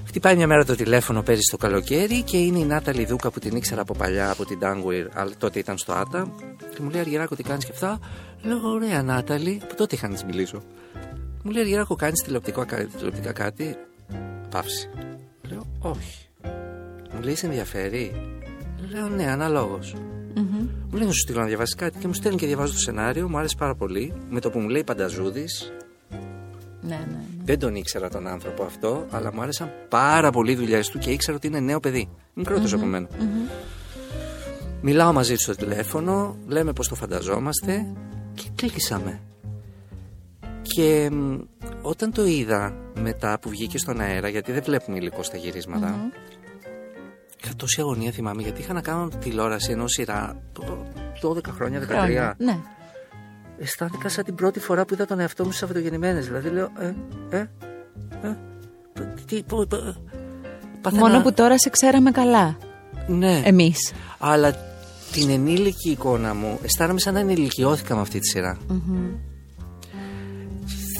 Χτυπάει 0.07 0.35
μια 0.35 0.47
μέρα 0.47 0.65
το 0.65 0.75
τηλέφωνο 0.75 1.21
πέρυσι 1.21 1.51
το 1.51 1.57
καλοκαίρι 1.57 2.21
και 2.21 2.37
είναι 2.37 2.59
η 2.59 2.65
Νάταλη 2.65 3.05
Δούκα 3.05 3.31
που 3.31 3.39
την 3.39 3.55
ήξερα 3.55 3.81
από 3.81 3.93
παλιά 3.93 4.31
από 4.31 4.45
την 4.45 4.59
Dangweir, 4.61 5.07
αλλά 5.13 5.31
τότε 5.37 5.59
ήταν 5.59 5.77
στο 5.77 5.93
Άτα. 5.93 6.31
Και 6.75 6.81
μου 6.81 6.89
λέει 6.89 7.01
Αργυράκο 7.01 7.35
τι 7.35 7.43
κάνεις 7.43 7.65
και 7.65 7.71
αυτά; 7.73 7.99
Λέω 8.43 8.59
ωραία 8.63 9.03
Νάταλη, 9.03 9.61
που 9.67 9.75
τότε 9.75 9.95
είχα 9.95 10.07
να 10.07 10.13
της 10.13 10.23
μιλήσω. 10.23 10.63
Μου 11.43 11.51
λέει 11.51 11.61
Αργυράκο 11.61 11.95
κάνεις 11.95 12.21
τηλεοπτικά, 12.21 12.65
τηλεοπτικά 12.97 13.31
κάτι; 13.31 13.75
Παύση. 14.49 14.89
Λέω 15.49 15.65
όχι. 15.79 16.27
Μου 17.13 17.21
λέει 17.21 17.35
σε 17.35 17.45
ενδιαφέρει; 17.45 18.11
Λέω 18.91 19.07
ναι, 19.07 19.31
αναλόγως. 19.31 19.93
Μου 20.89 20.97
λέει 20.97 21.05
να 21.07 21.11
σου 21.13 21.19
στείλω 21.19 21.39
να 21.39 21.45
διαβάσεις 21.45 21.75
κάτι 21.75 21.97
και 21.99 22.07
μου 22.07 22.13
στέλνει 22.13 22.37
και 22.37 22.45
διαβάζω 22.45 22.73
το 22.73 22.79
σενάριο. 22.79 23.29
Μου 23.29 23.37
άρεσε 23.37 23.55
πάρα 23.57 23.75
πολύ. 23.75 24.13
Με 24.29 24.39
το 24.39 24.49
που 24.49 24.59
μου 24.59 24.69
λέει 24.69 24.83
Πανταζούδης, 24.83 25.73
Ναι, 26.81 26.95
ναι. 26.95 26.95
ναι. 26.95 27.19
δεν 27.43 27.59
τον 27.59 27.75
ήξερα 27.75 28.09
τον 28.09 28.27
άνθρωπο 28.27 28.63
αυτό, 28.63 29.05
αλλά 29.09 29.33
μου 29.33 29.41
άρεσαν 29.41 29.71
πάρα 29.89 30.31
πολύ 30.31 30.51
οι 30.51 30.55
δουλειές 30.55 30.89
του 30.89 30.97
και 30.99 31.09
ήξερα 31.11 31.37
ότι 31.37 31.47
είναι 31.47 31.59
νέο 31.59 31.79
παιδί. 31.79 32.09
Μικρότερο 32.33 32.77
από 32.77 32.85
μένα. 32.85 33.07
Μιλάω 34.81 35.13
μαζί 35.13 35.33
του 35.33 35.41
στο 35.41 35.55
τηλέφωνο, 35.55 36.37
λέμε 36.47 36.73
πώ 36.73 36.87
το 36.87 36.95
φανταζόμαστε 36.95 37.85
και 38.33 38.43
κλείσαμε. 38.55 39.19
Και 40.61 41.09
μ, 41.11 41.35
όταν 41.81 42.11
το 42.11 42.25
είδα 42.25 42.75
μετά 43.01 43.39
που 43.39 43.49
βγήκε 43.49 43.77
στον 43.77 43.99
αέρα, 43.99 44.27
γιατί 44.27 44.51
δεν 44.51 44.63
βλέπουμε 44.63 44.97
υλικό 44.97 45.23
στα 45.23 45.37
γυρισματα 45.37 45.95
είχα 47.43 47.53
τόση 47.55 47.81
αγωνία 47.81 48.11
θυμάμαι, 48.11 48.41
γιατί 48.41 48.61
είχα 48.61 48.73
να 48.73 48.81
κάνω 48.81 49.07
τηλεόραση 49.19 49.71
ενώ 49.71 49.87
σειρά 49.87 50.41
το 50.53 50.85
12 51.21 51.43
χρόνια, 51.55 51.79
13. 51.79 51.83
Χρόνια. 51.87 52.35
Ναι. 52.37 52.57
Αισθάνθηκα 53.59 54.09
σαν 54.09 54.23
την 54.23 54.35
πρώτη 54.35 54.59
φορά 54.59 54.85
που 54.85 54.93
είδα 54.93 55.05
τον 55.05 55.19
εαυτό 55.19 55.43
μου 55.43 55.49
στις 55.51 55.59
Σαββατογεννημένες. 55.61 56.25
Δηλαδή 56.25 56.49
λέω, 56.49 56.69
ε, 56.79 56.93
ε, 57.29 57.37
ε, 57.37 58.35
τι, 59.25 59.43
πω, 59.43 59.65
πω, 59.69 59.75
ε, 59.75 59.95
παθαίνα- 60.81 61.07
Μόνο 61.07 61.21
που 61.21 61.33
τώρα 61.33 61.59
σε 61.59 61.69
ξέραμε 61.69 62.11
καλά. 62.11 62.57
Ναι, 63.07 63.41
Εμείς. 63.45 63.91
αλλά 64.19 64.55
την 65.11 65.29
ενήλικη 65.29 65.89
εικόνα 65.89 66.33
μου 66.33 66.59
αισθάνομαι 66.63 66.99
σαν 66.99 67.13
να 67.13 67.19
ενηλικιώθηκα 67.19 67.95
με 67.95 68.01
αυτή 68.01 68.19
τη 68.19 68.27
σειρα 68.27 68.57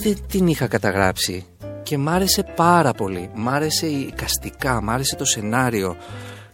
Δεν 0.04 0.18
την 0.28 0.48
είχα 0.48 0.68
καταγράψει 0.68 1.46
και 1.84 1.98
μ' 1.98 2.10
άρεσε 2.10 2.44
πάρα 2.56 2.94
πολύ. 2.94 3.30
Μ' 3.36 3.50
άρεσε 3.50 3.86
η 3.86 4.14
καστικά, 4.16 4.82
μ' 4.82 4.90
άρεσε 4.90 5.16
το 5.16 5.26
σενάριο 5.26 5.96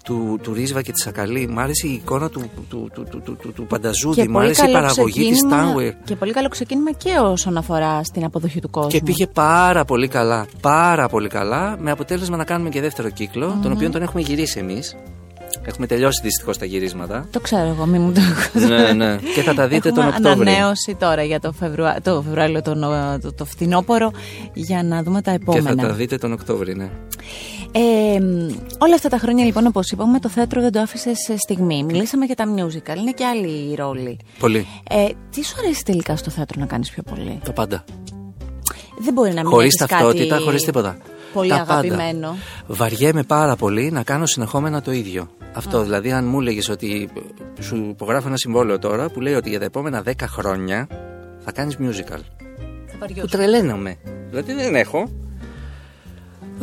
του, 0.03 0.39
του 0.43 0.53
Ρίσβα 0.53 0.81
και 0.81 0.91
της 0.91 1.03
Σακαλή, 1.03 1.47
μ' 1.47 1.59
άρεσε 1.59 1.87
η 1.87 1.91
εικόνα 1.93 2.29
του, 2.29 2.49
του, 2.69 2.89
του, 2.93 3.07
του, 3.09 3.21
του, 3.25 3.35
του, 3.41 3.51
του 3.53 3.65
Πανταζούδη, 3.65 4.27
μ' 4.27 4.37
άρεσε 4.37 4.65
η 4.69 4.71
παραγωγή 4.71 5.29
της 5.29 5.39
Tower. 5.51 5.91
και 6.03 6.15
πολύ 6.15 6.31
καλό 6.31 6.47
ξεκίνημα 6.49 6.91
και 6.91 7.09
όσον 7.23 7.57
αφορά 7.57 8.03
στην 8.03 8.23
αποδοχή 8.23 8.59
του 8.61 8.69
κόσμου. 8.69 8.89
Και 8.89 9.01
πήγε 9.05 9.27
πάρα 9.27 9.85
πολύ 9.85 10.07
καλά. 10.07 10.45
Πάρα 10.61 11.07
πολύ 11.09 11.27
καλά. 11.27 11.77
Με 11.79 11.91
αποτέλεσμα 11.91 12.37
να 12.37 12.43
κάνουμε 12.43 12.69
και 12.69 12.81
δεύτερο 12.81 13.09
κύκλο, 13.09 13.59
τον 13.61 13.71
οποίο 13.71 13.89
τον 13.89 14.01
έχουμε 14.01 14.21
γυρίσει 14.21 14.59
εμείς. 14.59 14.95
Έχουμε 15.65 15.87
τελειώσει 15.87 16.21
δυστυχώς 16.23 16.57
τα 16.57 16.65
γυρίσματα. 16.65 17.27
Το 17.31 17.39
ξέρω 17.39 17.67
εγώ, 17.67 17.85
μην 17.85 18.01
μου 18.01 18.11
το 18.11 18.21
ναι, 18.67 18.91
ναι. 18.91 19.17
Και 19.35 19.41
θα 19.41 19.53
τα 19.53 19.67
δείτε 19.67 19.89
Έχουμε 19.89 20.03
τον 20.05 20.13
Οκτώβριο. 20.13 20.51
ανανέωση 20.53 20.95
τώρα 20.99 21.23
για 21.23 21.39
το, 21.39 21.51
Φεβρουά... 21.51 22.01
το 22.01 22.21
Φεβρουάριο, 22.21 22.61
το, 22.61 22.73
νο- 22.75 23.19
το, 23.21 23.33
το 23.33 23.45
φθινόπωρο, 23.45 24.11
για 24.53 24.83
να 24.83 25.03
δούμε 25.03 25.21
τα 25.21 25.31
Και 25.31 25.37
επόμενα. 25.41 25.69
θα 25.81 25.87
τα 25.87 25.93
δείτε 25.93 26.17
τον 26.17 26.31
Οκτώβριο, 26.31 26.75
ναι. 26.75 26.89
Ε, 27.75 28.19
μ, 28.19 28.47
όλα 28.77 28.95
αυτά 28.95 29.09
τα 29.09 29.17
χρόνια, 29.17 29.45
λοιπόν, 29.45 29.65
όπως 29.65 29.91
είπαμε, 29.91 30.19
το 30.19 30.29
θέατρο 30.29 30.61
δεν 30.61 30.71
το 30.71 30.79
άφησε 30.79 31.15
σε 31.15 31.37
στιγμή. 31.37 31.83
Μιλήσαμε 31.83 32.25
για 32.25 32.35
τα 32.35 32.45
musical, 32.45 32.97
είναι 32.97 33.11
και 33.11 33.25
άλλοι 33.25 33.75
ρόλοι. 33.75 34.19
Πολύ. 34.39 34.67
Ε, 34.89 35.07
τι 35.29 35.45
σου 35.45 35.55
αρέσει 35.63 35.83
τελικά 35.85 36.15
στο 36.15 36.29
θέατρο 36.29 36.59
να 36.59 36.65
κάνεις 36.65 36.89
πιο 36.89 37.03
πολύ; 37.03 37.39
Τα 37.43 37.51
πάντα. 37.51 37.83
Δεν 38.99 39.13
μπορεί 39.13 39.33
να 39.33 39.41
μην 39.41 39.49
Χωρίς 39.51 39.65
έχεις 39.65 39.87
ταυτότητα, 39.87 40.33
κάτι 40.33 40.43
χωρίς 40.43 40.63
τίποτα. 40.63 40.97
Πολύ 41.33 41.49
τα 41.49 41.57
πάντα. 41.57 41.73
αγαπημένο. 41.73 42.37
Βαριέμαι 42.67 43.23
πάρα 43.23 43.55
πολύ 43.55 43.91
να 43.91 44.03
κάνω 44.03 44.25
συνεχόμενα 44.25 44.81
το 44.81 44.91
ίδιο. 44.91 45.29
Αυτό 45.53 45.83
δηλαδή, 45.83 46.11
αν 46.11 46.27
μου 46.27 46.39
έλεγε 46.39 46.71
ότι 46.71 47.09
σου 47.59 47.75
υπογράφω 47.89 48.27
ένα 48.27 48.37
συμβόλαιο 48.37 48.79
τώρα 48.79 49.09
που 49.09 49.21
λέει 49.21 49.33
ότι 49.33 49.49
για 49.49 49.59
τα 49.59 49.65
επόμενα 49.65 50.03
10 50.05 50.11
χρόνια 50.27 50.87
θα 51.39 51.51
κάνεις 51.51 51.77
musical. 51.79 52.19
Θα 52.99 53.21
Που 53.21 53.27
τρελαίνομαι. 53.27 53.95
Δηλαδή 54.29 54.53
δεν 54.53 54.75
έχω. 54.75 55.09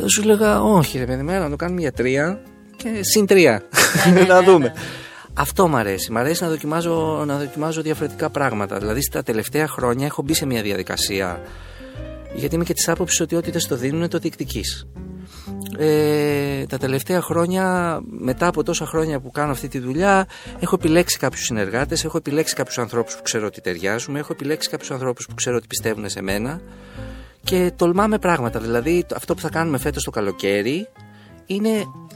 Θα 0.01 0.07
σου 0.07 0.23
λέγα, 0.23 0.61
όχι 0.61 0.97
ρε 0.97 1.05
παιδί, 1.05 1.23
μέρα 1.23 1.43
να 1.43 1.49
το 1.49 1.55
κάνουμε 1.55 1.81
για 1.81 1.91
τρία 1.91 2.41
και 2.75 2.87
συν 3.01 3.25
τρία. 3.25 3.63
να 4.27 4.43
δούμε. 4.43 4.73
Αυτό 5.33 5.67
μ' 5.67 5.75
αρέσει. 5.75 6.11
Μ' 6.11 6.17
αρέσει 6.17 6.43
να 6.43 6.49
δοκιμάζω, 6.49 7.23
να 7.25 7.37
δοκιμάζω 7.37 7.81
διαφορετικά 7.81 8.29
πράγματα. 8.29 8.77
Δηλαδή 8.77 9.01
στα 9.01 9.23
τελευταία 9.23 9.67
χρόνια 9.67 10.05
έχω 10.05 10.21
μπει 10.21 10.33
σε 10.33 10.45
μια 10.45 10.61
διαδικασία. 10.61 11.41
Γιατί 12.33 12.55
είμαι 12.55 12.63
και 12.63 12.73
της 12.73 12.89
άποψης 12.89 13.19
ότι 13.19 13.35
ό,τι 13.35 13.51
δεν 13.51 13.59
στο 13.59 13.75
δίνουν 13.75 14.09
το 14.09 14.17
διεκδική. 14.17 14.63
Ε, 15.77 16.65
τα 16.65 16.77
τελευταία 16.77 17.21
χρόνια, 17.21 17.99
μετά 18.19 18.47
από 18.47 18.63
τόσα 18.63 18.85
χρόνια 18.85 19.19
που 19.19 19.31
κάνω 19.31 19.51
αυτή 19.51 19.67
τη 19.67 19.79
δουλειά, 19.79 20.27
έχω 20.59 20.75
επιλέξει 20.75 21.17
κάποιους 21.17 21.43
συνεργάτες, 21.43 22.03
έχω 22.03 22.17
επιλέξει 22.17 22.55
κάποιους 22.55 22.77
ανθρώπους 22.77 23.15
που 23.15 23.21
ξέρω 23.21 23.45
ότι 23.45 23.61
ταιριάζουμε, 23.61 24.19
έχω 24.19 24.33
επιλέξει 24.33 24.69
κάποιους 24.69 24.91
ανθρώπους 24.91 25.25
που 25.25 25.33
ξέρω 25.33 25.55
ότι 25.55 25.67
πιστεύουν 25.67 26.09
σε 26.09 26.21
μένα 26.21 26.61
και 27.43 27.71
τολμάμε 27.75 28.17
πράγματα. 28.17 28.59
Δηλαδή, 28.59 29.03
το- 29.07 29.15
αυτό 29.17 29.33
που 29.35 29.41
θα 29.41 29.49
κάνουμε 29.49 29.77
φέτος 29.77 30.03
το 30.03 30.11
καλοκαίρι 30.11 30.87
είναι 31.45 31.69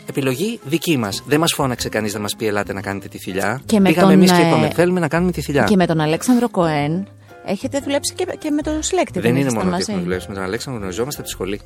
επιλογή 0.10 0.60
δική 0.66 0.98
μας. 0.98 1.24
Δεν 1.26 1.40
μας 1.40 1.54
φώναξε 1.54 1.90
κανείς 1.90 2.14
να 2.14 2.20
μας 2.20 2.36
πει: 2.36 2.48
Ελάτε 2.48 2.74
να 2.74 2.82
κάνετε 2.82 3.08
τη 3.08 3.18
θηλιά. 3.18 3.62
Και 3.66 3.80
με 3.80 3.90
Πήγαμε 3.90 4.08
τον, 4.12 4.20
εμείς 4.20 4.32
και 4.32 4.42
ε, 4.42 4.48
είπαμε: 4.48 4.70
Θέλουμε 4.70 5.00
να 5.00 5.08
κάνουμε 5.08 5.32
τη 5.32 5.42
θηλιά. 5.42 5.64
Και 5.64 5.76
με 5.76 5.86
τον 5.86 6.00
Αλέξανδρο 6.00 6.50
Κοέν 6.50 7.08
έχετε 7.46 7.80
δουλέψει 7.80 8.14
και, 8.14 8.26
και 8.40 8.50
με 8.52 8.62
τον 8.62 8.84
συλλέκτη. 8.84 9.20
Δεν 9.20 9.30
είναι 9.30 9.40
ήσασταν 9.40 9.64
μόνο 9.64 9.70
ότι 9.70 9.78
μαζί; 9.80 9.92
έχουμε 9.92 10.04
δουλέψει. 10.04 10.28
Με 10.30 10.34
τον 10.36 10.44
Αλέξανδρο 10.44 10.82
γνωριζόμαστε 10.82 11.20
από 11.22 11.30
τη 11.30 11.34
σχολή. 11.36 11.62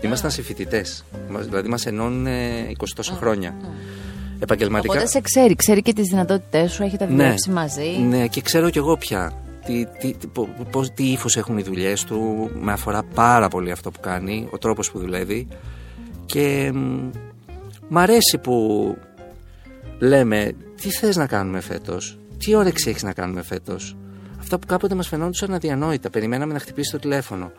Ήμασταν 0.00 0.30
συμφοιτητέ. 0.30 0.84
Δηλαδή, 1.40 1.68
μας 1.68 1.86
ενώνουν 1.86 2.26
ε, 2.26 2.66
20 2.78 2.84
τόσα 2.94 3.14
χρόνια. 3.14 3.54
Επαγγελματικά. 4.42 4.92
Οπότε 4.92 5.06
σε 5.08 5.20
ξέρει, 5.20 5.54
ξέρει 5.54 5.82
και 5.82 5.92
τις 5.92 6.08
δυνατότητές 6.08 6.72
σου, 6.72 6.82
έχετε 6.82 7.06
δουλέψει 7.06 7.50
μαζί; 7.50 7.98
Ναι, 8.08 8.26
και 8.26 8.40
ξέρω 8.40 8.70
κι 8.70 8.78
εγώ 8.78 8.96
πια 8.96 9.32
τι, 9.66 9.86
τι, 9.98 10.12
τι, 10.12 10.26
πο- 10.26 10.66
πώς, 10.70 10.90
τι 10.90 11.04
ύφος 11.10 11.36
έχουν 11.36 11.58
οι 11.58 11.62
δουλειές 11.62 12.04
του. 12.04 12.50
Με 12.60 12.72
αφορά 12.72 13.02
πάρα 13.02 13.48
πολύ 13.48 13.70
αυτό 13.70 13.90
που 13.90 14.00
κάνει, 14.00 14.48
ο 14.50 14.58
τρόπος 14.58 14.90
που 14.90 14.98
δουλεύει. 14.98 15.48
Και 16.26 16.70
μ, 16.74 17.10
μ' 17.88 17.98
αρέσει 17.98 18.38
που 18.38 18.96
λέμε 19.98 20.52
τι 20.80 20.90
θες 20.90 21.16
να 21.16 21.26
κάνουμε 21.26 21.60
φέτος, 21.60 22.18
τι 22.38 22.54
όρεξη 22.54 22.90
έχεις 22.90 23.02
να 23.02 23.12
κάνουμε 23.12 23.42
φέτος; 23.42 23.96
Αυτά 24.40 24.58
που 24.58 24.66
κάποτε 24.66 24.94
μας 24.94 25.08
φαινόντουσαν 25.08 25.54
αδιανόητα. 25.54 26.10
Περιμέναμε 26.10 26.52
να 26.52 26.58
χτυπήσει 26.58 26.90
το 26.90 26.98
τηλέφωνο. 26.98 27.52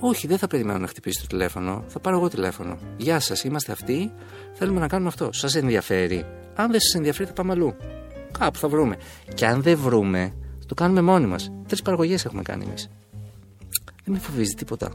Όχι, 0.00 0.26
δεν 0.26 0.38
θα 0.38 0.46
περιμένω 0.46 0.78
να 0.78 0.86
χτυπήσει 0.86 1.20
το 1.20 1.26
τηλέφωνο. 1.26 1.84
Θα 1.86 2.00
πάρω 2.00 2.16
εγώ 2.16 2.28
τηλέφωνο. 2.28 2.78
Γεια 2.96 3.20
σας, 3.20 3.44
είμαστε 3.44 3.72
αυτοί. 3.72 4.12
Θέλουμε 4.52 4.80
να 4.80 4.86
κάνουμε 4.88 5.08
αυτό. 5.08 5.32
Σας 5.32 5.54
ενδιαφέρει. 5.54 6.26
Αν 6.54 6.70
δεν 6.70 6.80
σας 6.80 6.94
ενδιαφέρει, 6.94 7.28
θα 7.28 7.34
πάμε 7.34 7.52
αλλού. 7.52 7.74
Κάπου 8.38 8.58
θα 8.58 8.68
βρούμε. 8.68 8.96
Και 9.34 9.46
αν 9.46 9.62
δεν 9.62 9.78
βρούμε, 9.78 10.34
το 10.68 10.74
κάνουμε 10.74 11.00
μόνοι 11.00 11.26
μας. 11.26 11.52
Τρεις 11.66 11.82
παραγωγές 11.82 12.24
έχουμε 12.24 12.42
κάνει 12.42 12.64
εμείς. 12.64 12.90
Δεν 14.04 14.14
με 14.14 14.18
φοβίζει 14.18 14.54
τίποτα. 14.54 14.90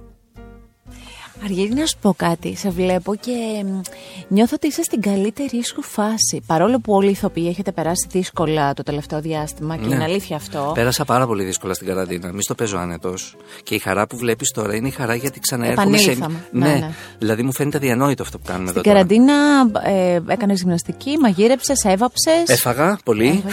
Αργύρι 1.43 1.73
να 1.73 1.85
σου 1.85 1.97
πω 2.01 2.13
κάτι. 2.17 2.55
Σε 2.55 2.69
βλέπω 2.69 3.15
και 3.15 3.31
μ, 3.65 3.79
νιώθω 4.27 4.53
ότι 4.55 4.67
είσαι 4.67 4.83
στην 4.83 5.01
καλύτερη 5.01 5.63
σου 5.65 5.81
φάση. 5.81 6.41
Παρόλο 6.45 6.79
που 6.79 6.93
όλοι 6.93 7.07
οι 7.07 7.11
ηθοποιοί 7.11 7.47
έχετε 7.49 7.71
περάσει 7.71 8.07
δύσκολα 8.11 8.73
το 8.73 8.83
τελευταίο 8.83 9.21
διάστημα 9.21 9.75
και 9.77 9.87
Ναι. 9.87 9.95
είναι 9.95 10.03
αλήθεια 10.03 10.35
αυτό. 10.35 10.71
Πέρασα 10.75 11.05
πάρα 11.05 11.25
πολύ 11.27 11.43
δύσκολα 11.43 11.73
στην 11.73 11.87
καραντίνα. 11.87 12.31
Μη 12.33 12.41
στο 12.43 12.55
παίζω 12.55 12.77
άνετο. 12.77 13.13
Και 13.63 13.75
η 13.75 13.79
χαρά 13.79 14.07
που 14.07 14.17
βλέπει 14.17 14.45
τώρα 14.53 14.75
είναι 14.75 14.87
η 14.87 14.91
χαρά 14.91 15.15
γιατί 15.15 15.39
ξαναέρχομαι 15.39 15.97
σε. 15.97 16.11
Επανήλθαμε. 16.11 16.45
Ναι, 16.51 16.67
ναι. 16.67 16.91
Δηλαδή 17.19 17.43
μου 17.43 17.53
φαίνεται 17.53 17.77
αδιανόητο 17.77 18.23
αυτό 18.23 18.37
που 18.37 18.43
κάνουμε 18.47 18.67
Στην 18.69 18.81
εδώ. 18.81 18.89
τώρα. 18.91 19.05
καραντίνα 19.05 19.33
ε, 19.97 20.19
έκανε 20.27 20.53
γυμναστική, 20.53 21.17
μαγείρεψε, 21.21 21.73
έβαψε. 21.83 22.31
Έφαγα 22.47 22.99
πολύ. 23.03 23.43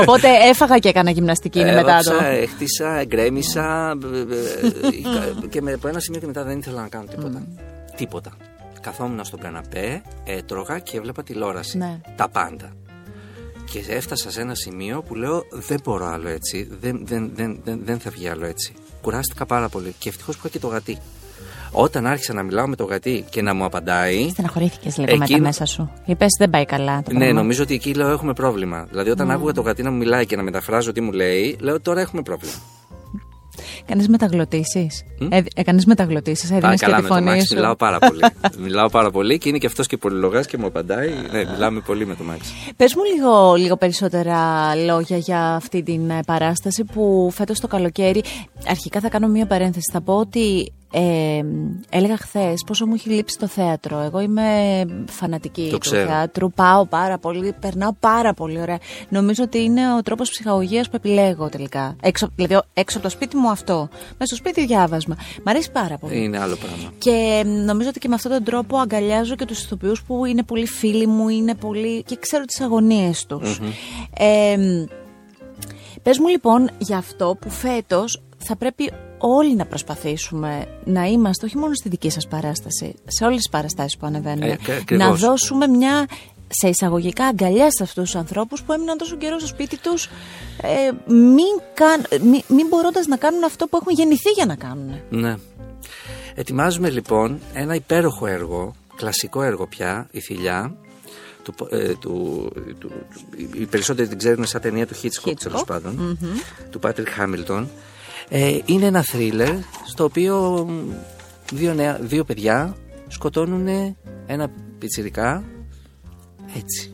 Οπότε 0.00 0.28
έφαγα 0.50 0.78
και 0.78 0.88
έκανα 0.88 1.10
γυμναστική 1.10 1.58
είναι 1.60 1.72
μετά 1.74 1.98
το. 2.02 2.10
Έβαψα, 2.12 2.28
έχτισα, 2.30 2.98
εγκρέμισα. 3.00 3.96
ε, 4.14 4.18
ε, 4.18 5.44
ε, 5.44 5.46
και 5.46 5.62
με, 5.62 5.72
από 5.72 5.88
ένα 5.88 6.00
σημείο 6.00 6.20
και 6.20 6.26
μετά 6.26 6.44
δεν 6.44 6.58
ήθελα 6.58 6.80
να 6.80 6.88
κάνω 6.88 7.03
τίποτα. 7.08 7.46
Τίποτα. 7.96 8.30
Καθόμουν 8.80 9.24
στον 9.24 9.40
καναπέ, 9.40 10.02
έτρωγα 10.24 10.78
και 10.78 10.96
έβλεπα 10.96 11.22
τηλεόραση. 11.22 11.78
Ναι. 11.78 12.00
Τα 12.16 12.28
πάντα. 12.28 12.72
Και 13.70 13.84
έφτασα 13.88 14.30
σε 14.30 14.40
ένα 14.40 14.54
σημείο 14.54 15.02
που 15.02 15.14
λέω 15.14 15.42
δεν 15.50 15.78
μπορώ 15.84 16.06
άλλο 16.06 16.28
έτσι. 16.28 16.68
Δεν, 16.80 17.00
δεν, 17.06 17.30
δεν, 17.34 17.60
δεν, 17.64 17.80
δεν 17.84 17.98
θα 17.98 18.10
βγει 18.10 18.28
άλλο 18.28 18.46
έτσι. 18.46 18.72
Κουράστηκα 19.02 19.46
πάρα 19.46 19.68
πολύ. 19.68 19.94
Και 19.98 20.08
ευτυχώς 20.08 20.34
που 20.34 20.40
είχα 20.44 20.52
και 20.52 20.58
το 20.60 20.66
γατί. 20.68 20.98
Όταν 21.76 22.06
άρχισα 22.06 22.32
να 22.32 22.42
μιλάω 22.42 22.66
με 22.68 22.76
το 22.76 22.84
γατί 22.84 23.24
και 23.30 23.42
να 23.42 23.54
μου 23.54 23.64
απαντάει. 23.64 24.28
Στεναχωρήθηκες 24.28 24.96
λίγο 24.98 25.10
Εκείνο- 25.10 25.26
μετά 25.28 25.40
μέσα 25.42 25.64
σου. 25.64 25.90
Είπες 26.04 26.36
δεν 26.38 26.50
πάει 26.50 26.64
καλά. 26.64 27.02
Το 27.02 27.12
Ναι, 27.12 27.18
πράγμα. 27.18 27.40
νομίζω 27.40 27.62
ότι 27.62 27.74
εκεί 27.74 27.94
λέω 27.94 28.08
έχουμε 28.10 28.32
πρόβλημα. 28.32 28.86
Δηλαδή, 28.90 29.10
όταν 29.10 29.30
άκουγα 29.30 29.52
το 29.52 29.60
γατί 29.60 29.82
να 29.82 29.90
μου 29.90 29.96
μιλάει 29.96 30.26
και 30.26 30.36
να 30.36 30.42
μεταφράζω 30.42 30.92
τι 30.92 31.00
μου 31.00 31.12
λέει, 31.12 31.56
λέω 31.60 31.80
τώρα 31.80 32.00
έχουμε 32.00 32.22
πρόβλημα. 32.22 32.54
Κάνει 33.86 34.04
μεταγλωτήσεις. 34.08 35.02
Ε, 35.28 35.40
Έκανε 35.54 35.82
μεταγλωτήσεις. 35.86 36.44
Έδινε 36.50 36.60
Πάει 36.60 36.76
και 36.76 36.84
καλά 36.84 36.96
τη 36.96 37.02
με 37.02 37.08
το 37.08 37.14
φωνή 37.14 37.26
Μάξι, 37.26 37.46
σου. 37.46 37.54
μιλάω 37.54 37.76
πάρα 37.76 37.98
πολύ. 37.98 38.20
μιλάω 38.64 38.88
πάρα 38.88 39.10
πολύ 39.10 39.38
και 39.38 39.48
είναι 39.48 39.58
και 39.58 39.66
αυτός 39.66 39.86
και 39.86 39.96
πολυλογάς 39.96 40.46
και 40.46 40.58
μου 40.58 40.66
απαντάει. 40.66 41.08
Ναι, 41.32 41.44
μιλάμε 41.52 41.80
πολύ 41.80 42.06
με 42.06 42.14
το 42.14 42.24
Μάξι. 42.24 42.52
Πες 42.76 42.94
μου 42.94 43.02
λίγο, 43.14 43.54
λίγο 43.54 43.76
περισσότερα 43.76 44.74
λόγια 44.74 45.16
για 45.16 45.54
αυτή 45.54 45.82
την 45.82 46.10
ε, 46.10 46.20
παράσταση 46.26 46.84
που 46.84 47.30
φέτος 47.32 47.60
το 47.60 47.66
καλοκαίρι, 47.66 48.22
αρχικά 48.66 49.00
θα 49.00 49.08
κάνω 49.08 49.28
μία 49.28 49.46
παρένθεση, 49.46 49.90
θα 49.92 50.00
πω 50.00 50.12
ότι 50.14 50.72
ε, 50.96 51.44
έλεγα 51.90 52.16
χθες 52.16 52.62
πόσο 52.66 52.86
μου 52.86 52.94
έχει 52.94 53.08
λείψει 53.08 53.38
το 53.38 53.46
θέατρο. 53.46 53.98
Εγώ 53.98 54.20
είμαι 54.20 54.44
φανατική 55.10 55.66
Το 55.70 55.72
του 55.72 55.78
ξέρω. 55.78 56.06
θεάτρου, 56.08 56.50
πάω 56.50 56.86
πάρα 56.86 57.18
πολύ, 57.18 57.54
περνάω 57.60 57.92
πάρα 58.00 58.34
πολύ 58.34 58.60
ωραία. 58.60 58.78
Νομίζω 59.08 59.42
ότι 59.42 59.62
είναι 59.62 59.94
ο 59.94 60.02
τρόπος 60.02 60.30
ψυχαγωγίας 60.30 60.88
που 60.88 60.96
επιλέγω 60.96 61.48
τελικά. 61.48 61.96
Έξω, 62.00 62.28
δηλαδή 62.36 62.60
έξω 62.74 62.98
από 62.98 63.06
το 63.06 63.12
σπίτι 63.12 63.36
μου 63.36 63.50
αυτό, 63.50 63.88
μέσα 63.92 64.34
στο 64.34 64.36
σπίτι 64.36 64.66
διάβασμα. 64.66 65.16
Μ' 65.44 65.48
αρέσει 65.48 65.70
πάρα 65.70 65.98
πολύ. 65.98 66.22
Είναι 66.24 66.38
άλλο 66.38 66.56
πράγμα. 66.56 66.92
Και 66.98 67.42
μ, 67.46 67.64
νομίζω 67.64 67.88
ότι 67.88 67.98
και 67.98 68.08
με 68.08 68.14
αυτόν 68.14 68.32
τον 68.32 68.44
τρόπο 68.44 68.78
αγκαλιάζω 68.78 69.34
και 69.34 69.44
τους 69.44 69.62
ηθοποιούς 69.64 70.02
που 70.02 70.24
είναι 70.24 70.42
πολύ 70.42 70.66
φίλοι 70.66 71.06
μου, 71.06 71.28
είναι 71.28 71.54
πολύ... 71.54 72.02
και 72.02 72.16
ξέρω 72.20 72.44
τις 72.44 72.60
αγωνίες 72.60 73.26
τους. 73.26 73.60
Ε, 74.18 74.56
μ, 74.56 74.84
πες 76.02 76.18
μου 76.18 76.28
λοιπόν 76.28 76.70
για 76.78 76.96
αυτό 76.96 77.36
που 77.40 77.50
φέτος 77.50 78.22
θα 78.38 78.56
πρέπει 78.56 78.92
όλοι 79.18 79.54
να 79.56 79.64
προσπαθήσουμε 79.66 80.66
να 80.84 81.04
είμαστε 81.04 81.46
όχι 81.46 81.56
μόνο 81.58 81.74
στη 81.74 81.88
δική 81.88 82.10
σας 82.10 82.26
παράσταση, 82.28 82.94
σε 83.06 83.24
όλες 83.24 83.36
τις 83.36 83.48
παραστάσεις 83.48 83.96
που 83.96 84.06
ανεβαίνουν, 84.06 84.42
Ε, 84.42 84.58
κα- 84.64 84.74
ακριβώς. 84.76 85.06
να 85.06 85.14
δώσουμε 85.28 85.66
μια 85.66 86.06
σε 86.48 86.68
εισαγωγικά 86.68 87.24
αγκαλιά 87.26 87.70
σε 87.70 87.82
αυτούς 87.82 88.04
τους 88.04 88.14
ανθρώπους 88.16 88.62
που 88.62 88.72
έμειναν 88.72 88.98
τόσο 88.98 89.16
καιρό 89.16 89.38
στο 89.38 89.46
σπίτι 89.48 89.76
τους 89.78 90.08
ε, 90.62 91.12
μην, 91.12 91.60
καν, 91.74 92.06
μην, 92.30 92.42
μην 92.48 92.66
μπορώντας 92.68 93.06
να 93.06 93.16
κάνουν 93.16 93.44
αυτό 93.44 93.66
που 93.66 93.76
έχουν 93.80 93.92
γεννηθεί 93.92 94.30
για 94.30 94.46
να 94.46 94.54
κάνουν. 94.54 95.00
Ναι. 95.10 95.34
Ετοιμάζουμε 96.34 96.90
λοιπόν 96.90 97.38
ένα 97.54 97.74
υπέροχο 97.74 98.26
έργο, 98.26 98.74
κλασικό 98.96 99.42
έργο 99.42 99.66
πια, 99.66 100.08
η 100.10 100.20
Θηλιά. 100.20 100.74
Του, 101.42 101.54
ε, 101.70 101.88
του, 101.94 102.50
του, 102.54 102.74
του- 102.78 102.92
οι 103.54 103.66
περισσότεροι 103.66 104.08
την 104.08 104.18
ξέρουν 104.18 104.46
σαν 104.46 104.60
ταινία 104.60 104.86
του 104.86 104.94
Hitchcock, 105.02 105.28
Hitchcock. 105.28 105.36
τέλος 105.42 105.64
πάντων, 105.64 106.18
του 106.70 106.80
Patrick 106.82 107.06
Hamilton. 107.20 107.64
Ε, 108.28 108.58
είναι 108.64 108.86
ένα 108.86 109.02
θρίλερ 109.02 109.54
στο 109.86 110.04
οποίο 110.04 110.66
μ, 110.68 110.92
δύο, 111.52 111.74
νέα, 111.74 111.98
δύο 112.00 112.24
παιδιά 112.24 112.76
σκοτώνουν 113.08 113.96
ένα 114.26 114.50
πιτσιρικά 114.78 115.44
έτσι 116.56 116.92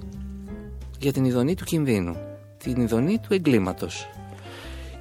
για 0.98 1.12
την 1.12 1.24
ειδονή 1.24 1.54
του 1.54 1.64
κινδύνου, 1.64 2.16
την 2.58 2.80
ειδονή 2.80 3.18
του 3.18 3.34
εγκλήματος. 3.34 4.08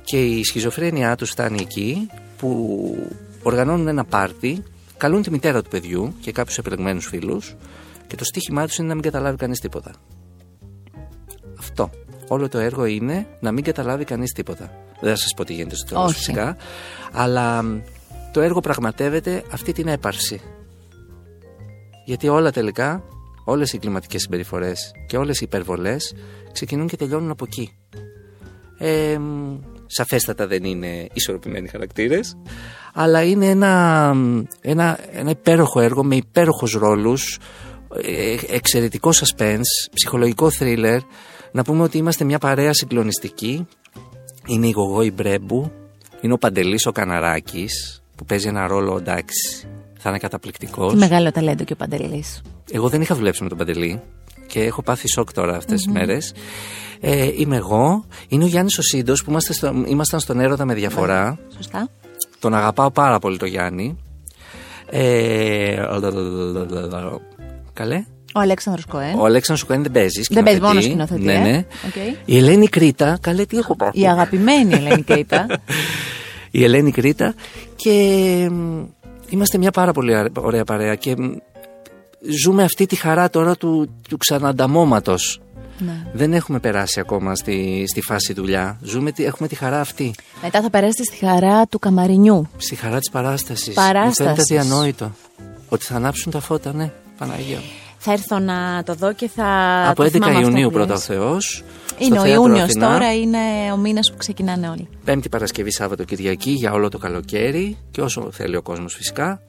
Και 0.03 0.25
η 0.25 0.43
σχιζοφρένειά 0.43 1.15
τους 1.15 1.30
φτάνει 1.30 1.57
εκεί 1.61 2.09
που 2.38 3.07
οργανώνουν 3.43 3.88
ένα 3.88 4.05
πάρτι, 4.05 4.63
καλούν 4.97 5.21
τη 5.21 5.32
μητέρα 5.32 5.61
του 5.61 5.69
παιδιού 5.69 6.13
και 6.21 6.32
κάποιους 6.32 6.57
επιλεγμένους 6.57 7.05
φίλους 7.05 7.55
και 8.07 8.15
το 8.15 8.23
στίχημά 8.23 8.65
τους 8.65 8.77
είναι 8.77 8.88
να 8.88 8.93
μην 8.93 9.03
καταλάβει 9.03 9.38
κανείς 9.38 9.59
τίποτα. 9.59 9.93
Αυτό. 11.59 11.89
Όλο 12.32 12.49
το 12.49 12.57
έργο 12.57 12.86
είναι 12.86 13.27
να 13.39 13.51
μην 13.51 13.63
καταλάβει 13.63 14.03
κανείς 14.03 14.32
τίποτα. 14.32 14.71
Δεν 15.01 15.09
θα 15.09 15.15
σας 15.17 15.34
πω 15.36 15.43
τι 15.43 15.53
γίνεται 15.53 15.75
στο 15.75 15.86
τέλος 15.86 16.05
Όχι. 16.05 16.13
φυσικά, 16.13 16.57
αλλά 17.11 17.63
μ, 17.63 17.82
το 18.32 18.41
έργο 18.41 18.59
πραγματεύεται 18.59 19.43
αυτή 19.51 19.71
την 19.71 19.88
έπαρση. 19.88 20.41
Γιατί 22.05 22.27
όλα 22.27 22.51
τελικά, 22.51 23.03
όλες 23.45 23.73
οι 23.73 23.77
κλιματικές 23.77 24.21
συμπεριφορές 24.21 24.91
και 25.07 25.17
όλες 25.17 25.39
οι 25.39 25.43
υπερβολές 25.43 26.13
ξεκινούν 26.51 26.88
και 26.88 26.95
τελειώνουν 26.95 27.30
από 27.30 27.45
εκεί. 27.47 27.77
Ε, 28.77 29.17
μ, 29.17 29.57
σαφέστατα 29.86 30.47
δεν 30.47 30.63
είναι 30.63 31.07
ισορροπημένοι 31.13 31.67
χαρακτήρες 31.67 32.36
αλλά 32.93 33.23
είναι 33.23 33.45
ένα, 33.45 34.15
ένα, 34.61 34.99
ένα 35.11 35.30
υπέροχο 35.30 35.80
έργο 35.80 36.03
με 36.03 36.15
υπέροχους 36.15 36.73
ρόλους 36.73 37.39
ε, 38.01 38.36
εξαιρετικό 38.55 39.11
suspense, 39.13 39.89
ψυχολογικό 39.93 40.49
thriller 40.59 40.99
να 41.52 41.64
πούμε 41.64 41.84
ότι 41.84 41.97
είμαστε 41.97 42.24
μια 42.24 42.38
παρέα 42.38 42.74
συγκλονιστική 42.74 43.68
είναι 44.45 44.68
η 44.68 44.72
Γογό 44.72 45.02
η 45.02 45.12
Μπρέμπου 45.12 45.72
είναι 46.22 46.34
ο 46.34 46.38
Παντελής 46.38 46.86
ο 46.86 46.91
Καναράκης 46.91 48.04
που 48.16 48.26
παίζει 48.26 48.47
ένα 48.47 48.68
ρόλο 48.68 48.97
εντάξει 48.97 49.68
θα 49.97 50.10
είναι 50.10 50.20
καταπληκτικός 50.20 50.91
Τι 50.91 50.97
μεγάλο 50.97 51.32
ταλέντο 51.32 51.64
και 51.64 51.74
ο 51.74 51.76
Παντελής. 51.76 52.41
εγώ 52.72 52.89
δεν 52.89 53.02
είχα 53.02 53.16
δουλέψει 53.16 53.43
με 53.43 53.50
τον 53.50 53.58
Παντελή 53.58 54.02
και 54.47 54.64
έχω 54.64 54.82
πάθει 54.82 55.08
σοκ 55.08 55.34
τώρα 55.34 55.56
αυτές 55.56 55.82
τις 55.82 55.93
μέρες. 55.93 56.34
Ε, 57.00 57.32
είμαι 57.36 57.56
εγώ, 57.56 58.06
είναι 58.28 58.43
ο 58.43 58.47
Γιάννης 58.47 58.78
ο 58.78 58.82
Σύντος 58.82 59.24
που 59.24 59.30
είμαστε 59.30 59.54
στο, 59.54 59.84
ήμασταν 59.88 60.20
στον 60.20 60.39
έρωτα 60.39 60.66
με 60.66 60.74
διαφορά. 60.74 61.39
Σωστά. 61.56 61.89
Τον 62.39 62.54
αγαπάω 62.54 62.91
πάρα 62.91 63.20
πολύ 63.20 63.38
το 63.38 63.45
Γιάννη. 63.45 63.97
Ε, 64.89 65.84
καλέ. 67.74 68.06
Ο 68.36 68.39
Αλέξανδρος 68.39 68.86
Κοέν. 68.86 69.19
Ο 69.19 69.25
Αλέξανδρος 69.25 69.67
Κοέν 69.67 69.82
δεν 69.84 69.91
παίζεις. 69.91 70.27
Δεν 70.32 70.43
παίζει, 70.43 70.59
μόνος 70.61 70.84
σκηνοθετεί. 70.84 71.21
σκηνοθετεί, 71.21 71.41
Ναι, 71.43 71.49
ε. 71.49 71.51
ναι. 71.51 71.65
Οκ. 71.88 72.17
Η 72.25 72.38
Ελένη 72.38 72.67
Κρήτα, 72.67 73.17
καλέ 73.21 73.45
τι 73.45 73.57
έχω 73.57 73.75
πάθει. 73.75 73.99
Η 73.99 74.07
αγαπημένη 74.07 74.73
Ελένη 74.73 75.01
Κρήτα. 75.03 75.45
η 76.51 76.63
Ελένη 76.63 76.91
Κρήτα 76.91 77.34
και 77.75 77.91
μ, 78.51 78.84
είμαστε 79.30 79.57
μια 79.57 79.71
πάρα 79.71 79.91
πολύ 79.91 80.15
αρ- 80.15 80.38
ωραία 80.38 80.63
παρέα 80.63 80.95
και 80.95 81.15
μ, 81.17 81.32
ζούμε 82.43 82.63
αυτή 82.63 82.86
τη 82.86 82.95
χαρά 82.95 83.30
τώρα 83.30 83.55
του, 83.55 83.89
του 84.09 84.17
ξανανταμώματος. 84.17 85.41
ναι. 85.80 86.05
Δεν 86.13 86.34
έχουμε 86.34 86.59
περάσει 86.59 86.99
ακόμα 86.99 87.36
στη, 87.36 87.84
στη 87.88 88.01
φάση 88.01 88.34
δουλειά. 88.34 88.77
Ζούμε, 88.82 89.11
τη- 89.11 89.23
έχουμε 89.25 89.47
τη 89.47 89.55
χαρά 89.55 89.80
αυτή. 89.80 90.13
Μετά 90.43 90.61
θα 90.61 90.69
περάσετε 90.69 91.03
στη 91.03 91.25
χαρά 91.25 91.65
του 91.67 91.80
καμαρινιού. 91.80 92.49
Στη 92.57 92.75
χαρά 92.75 92.99
της 92.99 93.09
παράστασης. 93.09 93.73
Παράστασης. 93.73 94.19
Μου 94.19 94.25
φαίνεται 94.36 94.41
αδιανόητο. 94.41 95.11
Ότι 95.69 95.86
θα 95.86 95.95
ανάψουν 95.95 96.32
τα 96.32 96.39
φώτα, 96.39 96.73
ναι. 96.73 96.91
Παναγία 97.17 97.55
μου. 97.57 97.63
Θα 98.02 98.12
έρθω 98.12 98.39
να 98.39 98.84
το 98.86 98.93
δω 98.93 99.14
και 99.14 99.30
θα. 99.30 99.45
Από 99.89 100.02
το 100.02 100.04
11 100.04 100.12
θυμάμαι 100.12 100.36
αυτό 100.36 100.47
Ιουνίου 100.47 100.68
που 100.68 100.74
πρώτα 100.74 100.93
ο 100.93 100.95
λες. 100.95 101.06
Θεός. 101.06 101.64
Είναι 101.97 102.16
στο 102.16 102.20
ο 102.20 102.28
Θέατρο 102.28 102.43
Ιούνιος 102.43 102.64
Αθηνά. 102.64 102.91
τώρα, 102.91 103.14
είναι 103.16 103.38
ο 103.74 103.78
μήνας 103.78 104.12
που 104.12 104.18
ξεκινάνε 104.18 104.70
όλοι. 104.70 104.88
Πέμπτη 105.04 105.30
Παρασκευή 105.30 105.72
Σάββατο 105.72 106.04
Κυριακή 106.04 106.52
για 106.52 106.72
όλο 106.72 106.89
το 106.89 106.97
καλοκαίρι 106.97 107.78
και 107.91 108.02
όσο 108.02 108.30
θέλει 108.32 108.56
ο 108.56 108.62
κόσμος 108.62 108.95
φυσικά. 108.95 109.41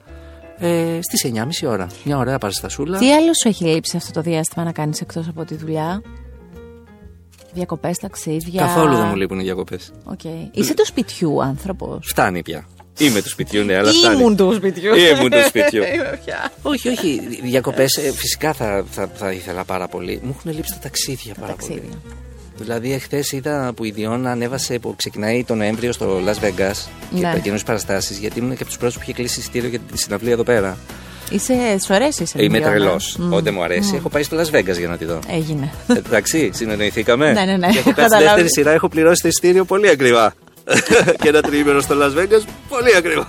Ε, 0.57 0.99
στις 1.01 1.25
9.30 1.25 1.69
ώρα. 1.69 1.87
Μια 2.03 2.17
ωραία 2.17 2.37
παραστασούλα. 2.37 2.97
Τι 2.97 3.13
άλλο 3.13 3.33
σου 3.41 3.47
έχει 3.47 3.63
λείψει 3.63 3.97
αυτό 3.97 4.11
το 4.11 4.21
διάστημα 4.21 4.65
να 4.65 4.71
κάνεις 4.71 5.01
εκτός 5.01 5.27
από 5.27 5.45
τη 5.45 5.55
δουλειά, 5.55 6.01
Διακοπές, 7.53 7.97
ταξίδια; 7.97 8.61
Καθόλου 8.61 8.95
δεν 8.95 9.07
μου 9.07 9.15
λείπουν 9.15 9.39
οι 9.39 9.43
διακοπές. 9.43 9.91
Οκ. 10.03 10.23
Είσαι 10.51 10.73
του 10.73 10.85
σπιτιού 10.85 11.43
άνθρωπος. 11.43 12.07
Φτάνει 12.07 12.41
πια. 12.41 12.67
Είμαι 13.01 13.21
του 13.21 13.29
σπιτιού, 13.29 13.63
ναι, 13.63 13.77
αλλά 13.77 13.91
Ήμουν 14.13 14.35
του 14.35 14.53
σπιτιού. 14.55 14.91
Ήμουν 14.95 15.29
του 15.29 15.43
σπιτιού. 15.47 15.81
Είμαι 15.93 16.19
πια. 16.25 16.51
όχι, 16.61 16.89
όχι. 16.89 17.21
Διακοπές 17.43 17.99
φυσικά 18.15 18.53
θα, 18.53 18.83
θα, 18.91 19.09
θα 19.15 19.31
ήθελα 19.31 19.63
πάρα 19.63 19.87
πολύ. 19.87 20.19
Μου 20.23 20.35
έχουν 20.39 20.51
λείψει 20.55 20.73
τα 20.73 20.79
ταξίδια 20.81 21.33
πάρα 21.39 21.53
πολύ. 21.53 21.67
Ταξίδια. 21.69 21.97
Δηλαδή, 22.57 22.93
εχθές 22.93 23.31
είδα 23.31 23.71
που 23.75 23.83
η 23.85 23.91
Ντιόν 23.91 24.31
ανέβασε 24.31 24.79
που 24.79 24.93
ξεκινάει 24.95 25.43
το 25.43 25.55
Νοέμβριο 25.55 25.91
στο 25.91 26.19
Las 26.25 26.45
Vegas 26.45 26.75
και 27.15 27.15
Ναι. 27.15 27.21
τα 27.21 27.37
καινούριες 27.37 27.63
παραστάσεις. 27.65 28.17
Γιατί 28.17 28.39
ήμουν 28.39 28.49
και 28.51 28.57
από 28.61 28.65
τους 28.67 28.77
πρώτους 28.77 28.95
που 28.95 29.01
είχε 29.03 29.13
κλείσει 29.13 29.39
εισιτήριο 29.39 29.69
για 29.69 29.79
τη 29.79 29.97
συναυλία 29.97 30.31
εδώ 30.33 30.43
πέρα. 30.43 30.77
Είσαι, 31.29 31.53
σου 31.85 31.93
αρέσει 31.93 32.23
η 32.23 32.25
Είμαι 32.35 32.43
Σελίν 32.57 32.59
τρελός. 32.61 33.15
Μμ. 33.19 33.25
Όποτε 33.25 33.51
μου 33.51 33.63
αρέσει, 33.63 33.95
έχω 33.95 34.09
πάει 34.09 34.23
στο 34.23 34.37
Las 34.37 34.55
Vegas 34.55 34.77
για 34.77 34.87
να 34.87 34.97
τη 34.97 35.05
δω. 35.05 35.19
Έγινε. 35.27 35.71
Εντάξει, 35.87 36.49
συνεννοηθήκαμε. 36.53 37.31
Ναι, 37.33 37.43
ναι, 37.45 37.57
ναι. 37.57 37.67
Και 37.71 37.77
έχω 37.77 37.89
κάτσει 37.93 38.01
Καταλάβει. 38.01 38.23
δεύτερη 38.25 38.47
σειρά, 38.49 38.71
έχω 38.71 38.87
πληρώσει 38.87 39.21
το 39.21 39.27
εισιτήριο 39.27 39.65
πολύ 39.65 39.89
ακριβά. 39.89 40.33
και 41.21 41.27
ένα 41.27 41.41
τριήμερο 41.41 41.81
στο 41.81 41.95
Las 42.01 42.19
Vegas, 42.19 42.43
πολύ 42.69 42.95
ακριβά. 42.97 43.27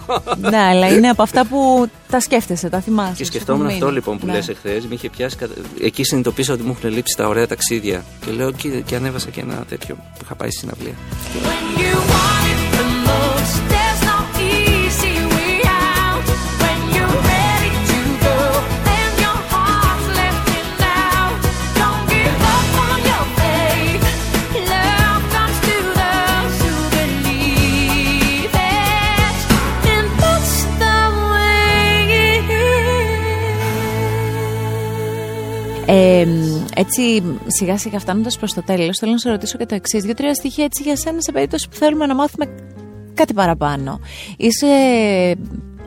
ναι, 0.50 0.56
αλλά 0.58 0.88
είναι 0.88 1.08
από 1.08 1.22
αυτά 1.22 1.46
που 1.46 1.88
τα 2.10 2.20
σκέφτεσαι, 2.20 2.68
τα 2.68 2.80
θυμάσαι. 2.80 3.12
Και 3.16 3.24
σου 3.24 3.30
σκεφτόμουν 3.30 3.60
έχουν 3.62 3.72
αυτό 3.74 3.84
μείνει. 3.84 3.96
λοιπόν 3.96 4.18
που 4.18 4.26
Ναι. 4.26 4.32
λες 4.32 4.48
εχθές. 4.48 4.84
Με 4.86 4.94
είχε 4.94 5.10
πιάσει. 5.10 5.36
κατα- 5.36 5.54
Εκεί 5.82 6.04
συνειδητοποίησα 6.04 6.52
ότι 6.52 6.62
μου 6.62 6.76
έχουν 6.78 6.90
λείψει 6.94 7.16
τα 7.16 7.28
ωραία 7.28 7.46
ταξίδια. 7.46 8.04
Και 8.26 8.30
λέω 8.32 8.52
και, 8.52 8.68
και 8.68 8.96
ανέβασα 8.96 9.30
και 9.30 9.40
ένα 9.40 9.64
τέτοιο 9.68 9.94
που 9.94 10.20
είχα 10.24 10.34
πάει 10.34 10.50
στη 10.50 10.58
συναυλία. 10.58 10.94
Ε, 35.94 36.26
έτσι, 36.76 37.22
σιγά 37.46 37.78
σιγά 37.78 37.98
φτάνοντας 37.98 38.38
προς 38.38 38.52
το 38.52 38.62
τέλος, 38.62 38.98
θέλω 38.98 39.12
να 39.12 39.18
σε 39.18 39.30
ρωτήσω 39.30 39.58
και 39.58 39.66
το 39.66 39.74
εξής. 39.74 40.02
Δύο-τρία 40.02 40.34
στοιχεία 40.34 40.64
έτσι 40.64 40.82
για 40.82 40.96
σένα 40.96 41.20
σε 41.20 41.32
περίπτωση 41.32 41.68
που 41.68 41.76
θέλουμε 41.76 42.06
να 42.06 42.14
μάθουμε 42.14 42.46
κάτι 43.14 43.34
παραπάνω. 43.34 44.00
Είσαι 44.36 44.66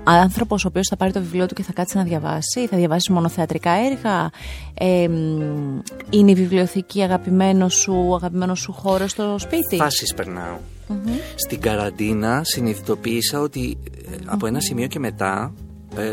άνθρωπος 0.03 0.65
ο 0.65 0.67
οποίος 0.67 0.87
θα 0.89 0.95
πάρει 0.95 1.11
το 1.11 1.19
βιβλίο 1.19 1.45
του 1.45 1.53
και 1.53 1.63
θα 1.63 1.73
κάτσει 1.73 1.97
να 1.97 2.03
διαβάσει, 2.03 2.67
θα 2.67 2.77
διαβάσει 2.77 3.11
μόνο 3.11 3.29
θεατρικά 3.29 3.71
έργα; 3.71 4.29
Ε, 4.73 5.07
μ, 5.07 5.79
είναι 6.09 6.31
η 6.31 6.35
βιβλιοθήκη 6.35 7.01
αγαπημένο 7.01 7.69
σου, 7.69 8.15
αγαπημένος 8.15 8.59
σου 8.59 8.71
χώρος 8.71 9.11
στο 9.11 9.35
σπίτι; 9.39 9.75
Φάσεις 9.75 10.13
περνάω. 10.13 10.57
Στην 11.35 11.61
καραντίνα 11.61 12.41
συνειδητοποίησα 12.43 13.39
ότι 13.39 13.77
ε, 14.11 14.15
από 14.25 14.47
ένα 14.47 14.59
σημείο 14.59 14.87
και 14.87 14.99
μετά 14.99 15.53
ε, 15.55 15.64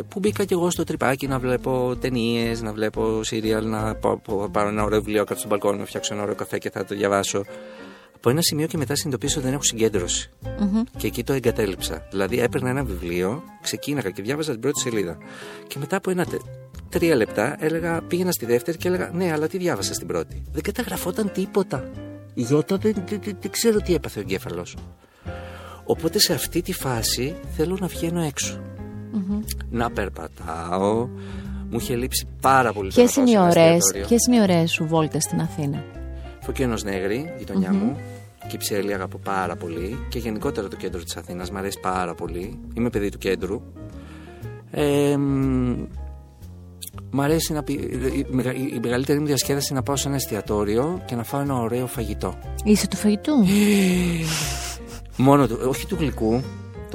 που 0.09 0.18
μπήκα 0.18 0.45
κι 0.45 0.53
εγώ 0.53 0.70
στο 0.70 0.85
τρυπάκι 0.85 1.26
να 1.26 1.39
βλέπω 1.39 1.97
ταινίες, 2.01 2.62
να 2.62 2.72
βλέπω 2.72 3.22
σύριαλ, 3.22 3.68
να 3.68 3.95
πα- 3.95 4.18
πα- 4.18 4.49
πάρω 4.51 4.68
ένα 4.68 4.85
ωραίο 4.85 4.99
βιβλίο 4.99 5.24
κάτω 5.24 5.39
στον 5.39 5.51
μπαλκόνι, 5.51 5.78
να 5.78 5.85
φτιάξω 5.85 6.14
ένα 6.14 6.22
ωραίο 6.22 6.35
καφέ 6.35 6.59
και 6.59 6.70
θα 6.70 6.85
το 6.85 6.95
διαβάσω. 6.95 7.45
Από 8.16 8.30
ένα 8.30 8.41
σημείο 8.43 8.66
και 8.66 8.76
μετά 8.76 8.95
συνειδητοποίησα 8.95 9.35
ότι 9.37 9.45
δεν 9.45 9.55
έχω 9.55 9.62
συγκέντρωση. 9.62 10.30
Και 10.97 11.07
εκεί 11.07 11.24
το 11.24 11.33
εγκατέλειψα. 11.33 12.07
Δηλαδή 12.11 12.41
έπαιρνα 12.41 12.68
ένα 12.70 12.85
βιβλίο, 12.85 13.43
ξεκίναγα 13.62 14.11
και 14.11 14.22
διάβαζα 14.22 14.53
την 14.53 14.61
πρώτη 14.61 14.80
σελίδα. 14.80 15.16
Και 15.66 15.76
μετά 15.78 15.97
από 15.97 16.11
ένα 16.11 16.24
τε- 16.24 16.41
τρία 16.89 17.16
λεπτά 17.16 17.57
έλεγα, 17.61 18.03
πήγαινα 18.03 18.33
στη 18.33 18.47
δεύτερη 18.47 18.76
και 18.78 18.89
έλεγα 18.89 19.11
Ναι, 19.14 19.33
αλλά 19.33 19.47
τι 19.49 19.59
διάβασα 19.59 19.95
στην 19.95 20.07
πρώτη. 20.07 20.43
Δεν 20.53 20.62
καταγραφόταν 20.62 21.33
τίποτα. 21.33 21.91
Γιώτα 22.35 22.76
δεν, 22.76 22.95
δεν, 23.09 23.20
δεν- 23.24 23.37
δεν 23.41 23.51
ξέρω 23.51 23.78
τι 23.78 23.95
έπαθε 23.95 24.18
ο 24.18 24.22
εγκέφαλος. 24.22 24.76
Οπότε 25.85 26.18
σε 26.18 26.33
αυτή 26.33 26.62
τη 26.62 26.72
φάση 26.72 27.35
θέλω 27.57 27.76
να 27.80 27.87
βγαίνω 27.87 28.20
έξω. 28.22 28.61
Να 29.71 29.91
περπατάω. 29.91 31.09
Μου 31.71 31.79
είχε 31.79 31.97
λείψει 31.97 32.27
πάρα 32.41 32.73
πολύ 32.73 32.93
το 32.93 32.95
Ποιες 32.95 33.17
να 33.17 33.23
πάω 33.23 33.33
είναι, 33.33 33.51
σε 33.51 33.59
οι 33.59 33.61
ένα 33.61 33.63
ωραίες, 33.63 33.77
εστιατόριο. 33.77 34.07
ποιες 34.07 34.27
είναι 34.27 34.37
οι 34.37 34.41
ωραίες 34.41 34.71
σου 34.73 34.87
βόλτες 34.87 35.23
στην 35.23 35.41
Αθήνα; 35.41 35.85
Φωκίωνος 36.41 36.85
Νέγρη, 36.85 37.33
γειτονιά 37.39 37.73
μου. 37.73 37.97
Κυψέλη 38.49 38.95
αγαπώ 38.95 39.19
πάρα 39.19 39.57
πολύ. 39.57 39.99
Και 40.09 40.19
γενικότερα 40.19 40.69
το 40.69 40.77
κέντρο 40.77 41.03
της 41.03 41.17
Αθήνας 41.17 41.51
μου 41.51 41.59
αρέσει 41.59 41.79
πάρα 41.81 42.15
πολύ. 42.15 42.59
Είμαι 42.75 42.91
παιδί 42.91 43.09
του 43.09 43.19
κέντρου. 43.19 43.63
Ε, 44.71 45.17
μ, 45.17 45.85
μ' 47.11 47.21
αρέσει 47.21 47.53
να 47.53 47.63
πει, 47.63 47.73
η, 47.73 48.27
μεγα- 48.31 48.55
η 48.55 48.79
μεγαλύτερη 48.83 49.19
μου 49.19 49.27
διασκέδαση 49.27 49.67
είναι 49.71 49.79
να 49.79 49.85
πάω 49.85 49.97
σε 49.97 50.07
ένα 50.09 50.17
εστιατόριο 50.17 51.03
και 51.07 51.15
να 51.15 51.23
φάω 51.23 51.41
ένα 51.41 51.55
ωραίο 51.55 51.87
φαγητό. 51.87 52.35
Είσαι 52.65 52.89
του 52.89 52.97
φαγητού; 52.97 53.33
Μόνο 55.17 55.47
του, 55.47 55.59
όχι 55.69 55.87
του 55.87 55.97
γλυκού. 55.99 56.43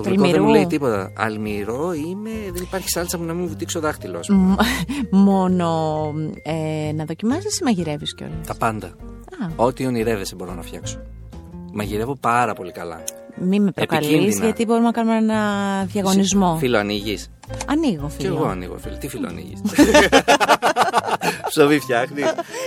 Το 0.04 0.10
γλυκό 0.10 0.22
δεν 0.22 0.30
αλμυρού. 0.32 0.48
μου 0.48 0.54
λέει 0.56 0.66
τίποτα. 0.68 1.12
Αλμυρό 1.18 1.94
είμαι, 1.94 2.30
δεν 2.54 2.64
υπάρχει 2.64 2.90
σάλτσα 2.90 3.18
που 3.18 3.24
να 3.24 3.34
μην 3.34 3.42
μου 3.42 3.48
βουτήξει 3.48 3.78
ο 3.78 3.82
δάχτυλο. 3.82 4.20
Μ, 4.30 4.54
Μόνο 5.28 5.70
ε, 6.44 6.92
να 6.94 7.06
δοκιμάζεις 7.06 7.60
ή 7.60 7.64
μαγειρεύεις 7.64 8.16
κιόλας; 8.16 8.48
Τα 8.48 8.56
πάντα. 8.56 8.88
Α. 8.88 9.48
Ό,τι 9.56 9.86
ονειρεύεσαι 9.86 10.36
μπορώ 10.36 10.54
να 10.54 10.62
φτιάξω. 10.62 11.00
Μαγειρεύω 11.74 12.16
πάρα 12.16 12.54
πολύ 12.54 12.72
καλά. 12.72 13.04
Μην 13.42 13.64
με 13.64 13.72
προκαλείς, 13.72 14.08
Επικίνδυνα. 14.10 14.44
γιατί 14.46 14.66
μπορούμε 14.66 14.86
να 14.86 14.92
κάνουμε 14.92 15.18
ένα 15.18 15.40
διαγωνισμό. 15.86 16.56
Φίλο 16.58 16.78
ανοίγει. 16.78 17.18
Ανοίγω, 17.68 18.08
Και 18.18 18.24
φίλο. 18.24 18.36
εγώ 18.36 18.46
ανοίγω, 18.48 18.78
φίλε. 18.78 18.96
Τι 18.96 19.08
φίλο 19.08 19.28
ανοίγει. 19.28 19.54
Ψωβί 21.50 21.80
φτιάχνει. 21.80 22.22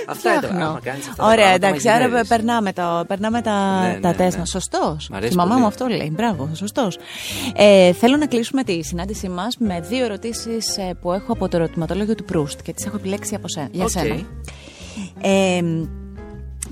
Αυτά 0.08 0.30
είναι. 0.30 0.38
Φτιάχνω. 0.40 0.64
Άμα 0.66 0.80
κάνεις 0.82 1.08
αυτά 1.08 1.22
τα 1.22 1.28
Ωραία, 1.28 1.36
πράγματα, 1.44 1.66
εντάξει, 1.66 1.88
άρα 1.88 1.98
μαγειρεύεις. 1.98 2.28
περνάμε, 2.28 2.72
το, 2.72 3.04
περνάμε 3.06 3.40
τα, 3.42 3.80
Ναι, 3.86 3.98
τα 4.00 4.08
ναι, 4.08 4.14
τεστ 4.14 4.32
ναι. 4.32 4.38
μας. 4.38 4.48
Σωστός. 4.50 5.08
Μ' 5.08 5.14
αρέσει 5.14 5.32
Η 5.32 5.36
μαμά 5.36 5.48
πολύ. 5.50 5.60
μου 5.60 5.66
αυτό 5.66 5.86
λέει. 5.86 6.10
Μπράβο, 6.12 6.50
σωστός. 6.54 6.98
Ε, 7.54 7.92
θέλω 7.92 8.16
να 8.16 8.26
κλείσουμε 8.26 8.62
τη 8.64 8.82
συνάντησή 8.82 9.28
μας 9.28 9.56
με 9.58 9.80
δύο 9.80 10.04
ερωτήσεις 10.04 10.78
που 11.00 11.12
έχω 11.12 11.32
από 11.32 11.48
το 11.48 11.56
ερωτηματολόγιο 11.56 12.14
του 12.14 12.24
Προύστ 12.24 12.60
και 12.62 12.72
τις 12.72 12.86
έχω 12.86 12.96
επιλέξει 12.96 13.34
από 13.34 13.48
σένα, 13.48 13.68
για 13.72 13.84
Οκ. 13.84 13.90
σένα. 13.90 14.14
Ε, 15.20 15.60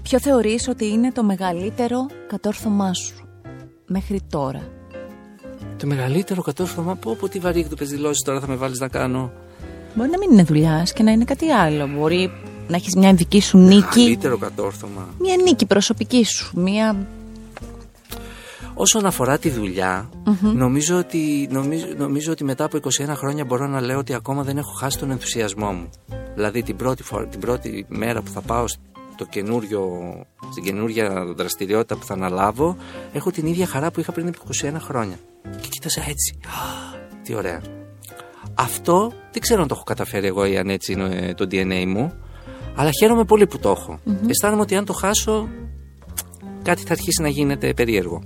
ποιο 0.03 0.21
θεωρείς 0.21 0.69
ότι 0.69 0.87
είναι 0.89 1.13
το 1.13 1.23
μεγαλύτερο 1.25 2.07
κατόρθωμά 2.29 2.95
σου 2.95 3.15
μέχρι 3.87 4.21
τώρα; 4.31 4.63
Το 5.79 5.87
μεγαλύτερο 5.87 6.43
κατόρθωμα. 6.43 6.95
Πω, 6.97 7.17
πω 7.21 7.29
τι 7.29 7.39
βαρύγδουπες 7.39 7.85
δηλώσεις 7.85 8.23
τώρα 8.25 8.41
θα 8.41 8.49
με 8.49 8.55
βάλεις 8.55 8.79
να 8.79 8.89
κάνω. 8.89 9.33
Μπορεί 9.95 10.11
να 10.11 10.19
μην 10.19 10.31
είναι 10.31 10.43
δουλειάς 10.43 10.93
και 10.93 11.03
να 11.03 11.11
είναι 11.11 11.25
κάτι 11.25 11.51
άλλο. 11.51 11.89
Μπορεί 11.97 12.31
να 12.69 12.77
έχεις 12.77 12.95
μια 12.97 13.15
δική 13.15 13.41
σου 13.41 13.59
νίκη. 13.59 13.99
Μεγαλύτερο 13.99 14.39
κατόρθωμα. 14.39 15.09
Μια 15.19 15.37
νίκη 15.37 15.67
προσωπική 15.67 16.25
σου. 16.25 16.61
Μια. 16.61 17.07
Όσον 18.75 19.07
αφορά 19.07 19.39
τη 19.39 19.51
δουλεια 19.51 20.09
νομίζω, 20.41 20.99
ότι, 20.99 21.49
νομίζω, 21.51 21.87
νομίζω 21.97 22.33
ότι 22.33 22.45
μετά 22.45 22.65
από 22.65 22.79
21 22.79 23.13
χρόνια 23.15 23.45
μπορώ 23.45 23.67
να 23.67 23.81
λέω 23.81 23.99
ότι 23.99 24.15
ακόμα 24.15 24.43
δεν 24.43 24.59
έχω 24.59 24.71
χάσει 24.71 24.99
τον 24.99 25.11
ενθουσιασμό 25.11 25.73
μου. 25.73 25.91
Δηλαδή 26.35 26.63
την 26.63 26.77
πρώτη, 26.77 27.03
φορά, 27.03 27.27
την 27.27 27.41
πρώτη 27.41 27.87
μέρα 27.89 28.23
που 28.23 28.31
θα 28.31 28.41
πάω 28.41 28.65
στο 29.19 29.27
καινούριο, 29.27 30.13
στην 30.51 30.63
καινούργια 30.63 31.25
δραστηριότητα 31.25 31.97
που 31.97 32.05
θα 32.05 32.15
αναλάβω, 32.15 32.77
έχω 33.13 33.31
την 33.31 33.47
ίδια 33.47 33.67
χαρά 33.67 33.91
που 33.91 34.01
είχα 34.01 34.13
πριν 34.13 34.29
από 34.29 34.39
21 34.63 34.75
χρόνια. 34.79 35.19
Και 35.61 35.69
κοίταζα 35.69 36.01
έτσι. 36.01 36.39
Α, 36.47 36.51
τι 37.23 37.35
ωραία. 37.35 37.63
Αυτό 38.55 39.13
δεν 39.33 39.43
ξέρω 39.43 39.63
αν 39.63 39.69
το 39.69 39.75
έχω 39.75 39.85
καταφέρει 39.85 40.27
εγώ 40.27 40.45
ή 40.45 40.59
αν 40.59 40.69
έτσι 40.69 40.93
είναι 40.93 41.17
ε, 41.17 41.35
το 41.35 41.45
DNA 41.51 41.85
μου, 41.87 42.13
αλλά 42.75 42.91
χαίρομαι 43.01 43.25
πολύ 43.25 43.47
που 43.47 43.59
το 43.59 43.71
έχω. 43.71 44.01
Αισθάνομαι 44.29 44.63
ότι 44.63 44.77
αν 44.77 44.85
το 44.85 44.93
χάσω, 44.93 45.49
κάτι 46.63 46.83
θα 46.83 46.93
αρχίσει 46.93 47.23
να 47.23 47.29
γίνεται 47.29 47.75
περίεργο. 47.75 48.23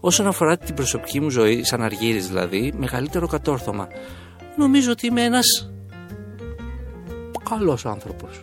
Όσον 0.00 0.26
αφορά 0.26 0.56
την 0.56 0.74
προσωπική 0.74 1.20
μου 1.20 1.30
ζωή, 1.30 1.64
σαν 1.64 1.82
αργύρης 1.82 2.28
δηλαδή, 2.28 2.72
μεγαλύτερο 2.76 3.26
κατόρθωμα. 3.26 3.88
Νομίζω 4.56 4.90
ότι 4.90 5.06
είμαι 5.06 5.22
ένας 5.22 5.70
καλός 7.50 7.86
άνθρωπος. 7.86 8.40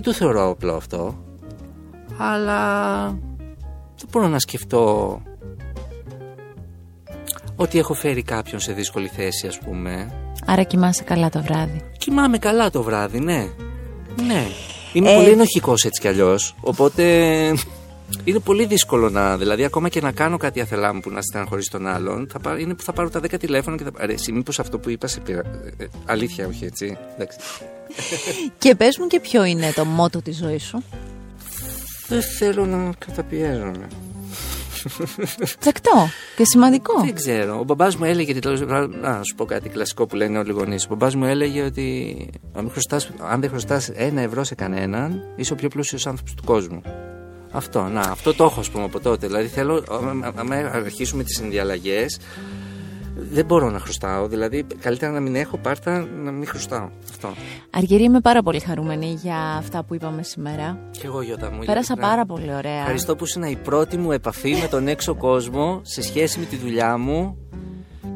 Δεν 0.00 0.12
το 0.12 0.18
θεωρώ 0.18 0.50
απλό 0.50 0.74
αυτό, 0.74 1.18
αλλά 2.18 3.04
δεν 3.96 4.08
μπορώ 4.10 4.28
να 4.28 4.38
σκεφτώ 4.38 5.22
ότι 7.56 7.78
έχω 7.78 7.94
φέρει 7.94 8.22
κάποιον 8.22 8.60
σε 8.60 8.72
δύσκολη 8.72 9.08
θέση, 9.08 9.46
ας 9.46 9.58
πούμε. 9.58 10.12
Άρα 10.46 10.62
κοιμάσαι 10.62 11.02
καλά 11.02 11.28
το 11.28 11.42
βράδυ. 11.42 11.80
Κοιμάμαι 11.98 12.38
καλά 12.38 12.70
το 12.70 12.82
βράδυ, 12.82 13.18
ναι. 13.20 13.48
Ναι. 14.26 14.46
Είμαι 14.92 15.12
Ε, 15.12 15.14
πολύ 15.14 15.28
ενοχικός 15.28 15.84
έτσι 15.84 16.00
κι 16.00 16.08
αλλιώς. 16.08 16.54
Οπότε 16.60 17.02
είναι 18.24 18.38
πολύ 18.38 18.66
δύσκολο 18.66 19.10
να. 19.10 19.36
Δηλαδή, 19.36 19.64
ακόμα 19.64 19.88
και 19.88 20.00
να 20.00 20.12
κάνω 20.12 20.36
κάτι 20.36 20.60
αθελά 20.60 20.94
μου 20.94 21.00
που 21.00 21.10
να 21.10 21.22
στεναχωρήσει 21.22 21.70
τον 21.70 21.86
άλλον, 21.86 22.28
θα 22.32 22.38
πάρω, 22.38 22.58
είναι 22.58 22.74
που 22.74 22.82
θα 22.82 22.92
πάρω 22.92 23.10
τα 23.10 23.20
10 23.20 23.38
τηλέφωνα 23.38 23.76
και 23.76 23.84
θα 23.84 23.90
πάρω. 23.92 24.12
Εσύ, 24.12 24.32
μήπως 24.32 24.58
αυτό 24.58 24.78
που 24.78 24.90
είπα 24.90 25.06
σε 25.06 25.20
πήρα. 25.20 25.40
ε, 25.78 25.84
ε, 25.84 25.86
αλήθεια, 26.06 26.46
όχι 26.46 26.64
έτσι. 26.64 26.96
Εντάξει. 27.14 27.38
Και 28.58 28.74
πες 28.74 28.98
μου 28.98 29.06
και 29.06 29.20
ποιο 29.20 29.44
είναι 29.44 29.72
το 29.74 29.84
μότο 29.84 30.22
της 30.22 30.36
ζωής 30.36 30.62
σου. 30.62 30.82
Δεν 32.08 32.22
θέλω 32.22 32.66
να 32.66 32.92
καταπιέζομαι. 32.98 33.88
Δεκτό 35.60 36.08
και 36.36 36.44
σημαντικό. 36.44 37.00
Δεν 37.00 37.14
ξέρω. 37.14 37.58
Ο 37.58 37.64
μπαμπάς 37.64 37.96
μου 37.96 38.04
έλεγε. 38.04 38.30
ότι 38.30 38.40
τέλος 38.40 38.60
πάντων- 38.64 39.00
Να 39.00 39.22
σου 39.22 39.34
πω 39.34 39.44
κάτι 39.44 39.68
κλασικό 39.68 40.06
που 40.06 40.16
λένε 40.16 40.38
όλοι 40.38 40.50
οι 40.50 40.52
γονείς. 40.52 40.84
Ο 40.84 40.88
μπαμπάς 40.88 41.14
μου 41.14 41.24
έλεγε 41.24 41.62
ότι 41.62 42.16
αν, 42.54 42.62
μην 42.62 42.72
χρωστάς, 42.72 43.10
αν 43.30 43.40
δεν 43.40 43.50
χρωστάς 43.50 43.88
ένα 43.94 44.20
ευρώ 44.20 44.44
σε 44.44 44.54
κανέναν, 44.54 45.20
είσαι 45.36 45.52
ο 45.52 45.56
πιο 45.56 45.68
πλούσιος 45.68 46.06
άνθρωπος 46.06 46.34
του 46.34 46.44
κόσμου. 46.44 46.82
Αυτό, 47.52 47.82
να, 47.82 48.00
αυτό 48.00 48.34
το 48.34 48.44
έχω, 48.44 48.60
ας 48.60 48.70
πούμε, 48.70 48.84
από 48.84 49.00
τότε. 49.00 49.26
Δηλαδή 49.26 49.48
θέλω, 49.48 49.84
άμα- 49.90 50.32
άμα 50.36 50.54
αρχίσουμε 50.56 51.22
τις 51.22 51.36
συνδιαλλαγές, 51.36 52.18
δεν 53.18 53.44
μπορώ 53.44 53.70
να 53.70 53.78
χρωστάω. 53.78 54.28
Δηλαδή, 54.28 54.66
καλύτερα 54.80 55.12
να 55.12 55.20
μην 55.20 55.34
έχω 55.34 55.56
πάρτα 55.58 56.08
να 56.22 56.30
μην 56.30 56.46
χρωστάω. 56.46 56.88
Αυτό. 57.10 57.34
Αργυρή, 57.70 58.02
είμαι 58.02 58.20
πάρα 58.20 58.42
πολύ 58.42 58.60
χαρούμενη 58.60 59.18
για 59.22 59.36
αυτά 59.36 59.84
που 59.84 59.94
είπαμε 59.94 60.22
σήμερα. 60.22 60.78
Και 60.90 61.06
εγώ, 61.06 61.22
Γιώτα 61.22 61.50
μου. 61.50 61.58
Πέρασα 61.58 61.92
ειλικρινά. 61.92 62.08
πάρα 62.08 62.26
πολύ 62.26 62.54
ωραία. 62.54 62.78
Ευχαριστώ 62.78 63.16
που 63.16 63.24
ήσουν 63.24 63.42
η 63.42 63.56
πρώτη 63.56 63.96
μου 63.96 64.12
επαφή 64.12 64.56
με 64.60 64.68
τον 64.68 64.88
έξω 64.88 65.14
κόσμο 65.14 65.80
σε 65.82 66.02
σχέση 66.02 66.38
με 66.38 66.44
τη 66.44 66.56
δουλειά 66.56 66.96
μου. 66.98 67.36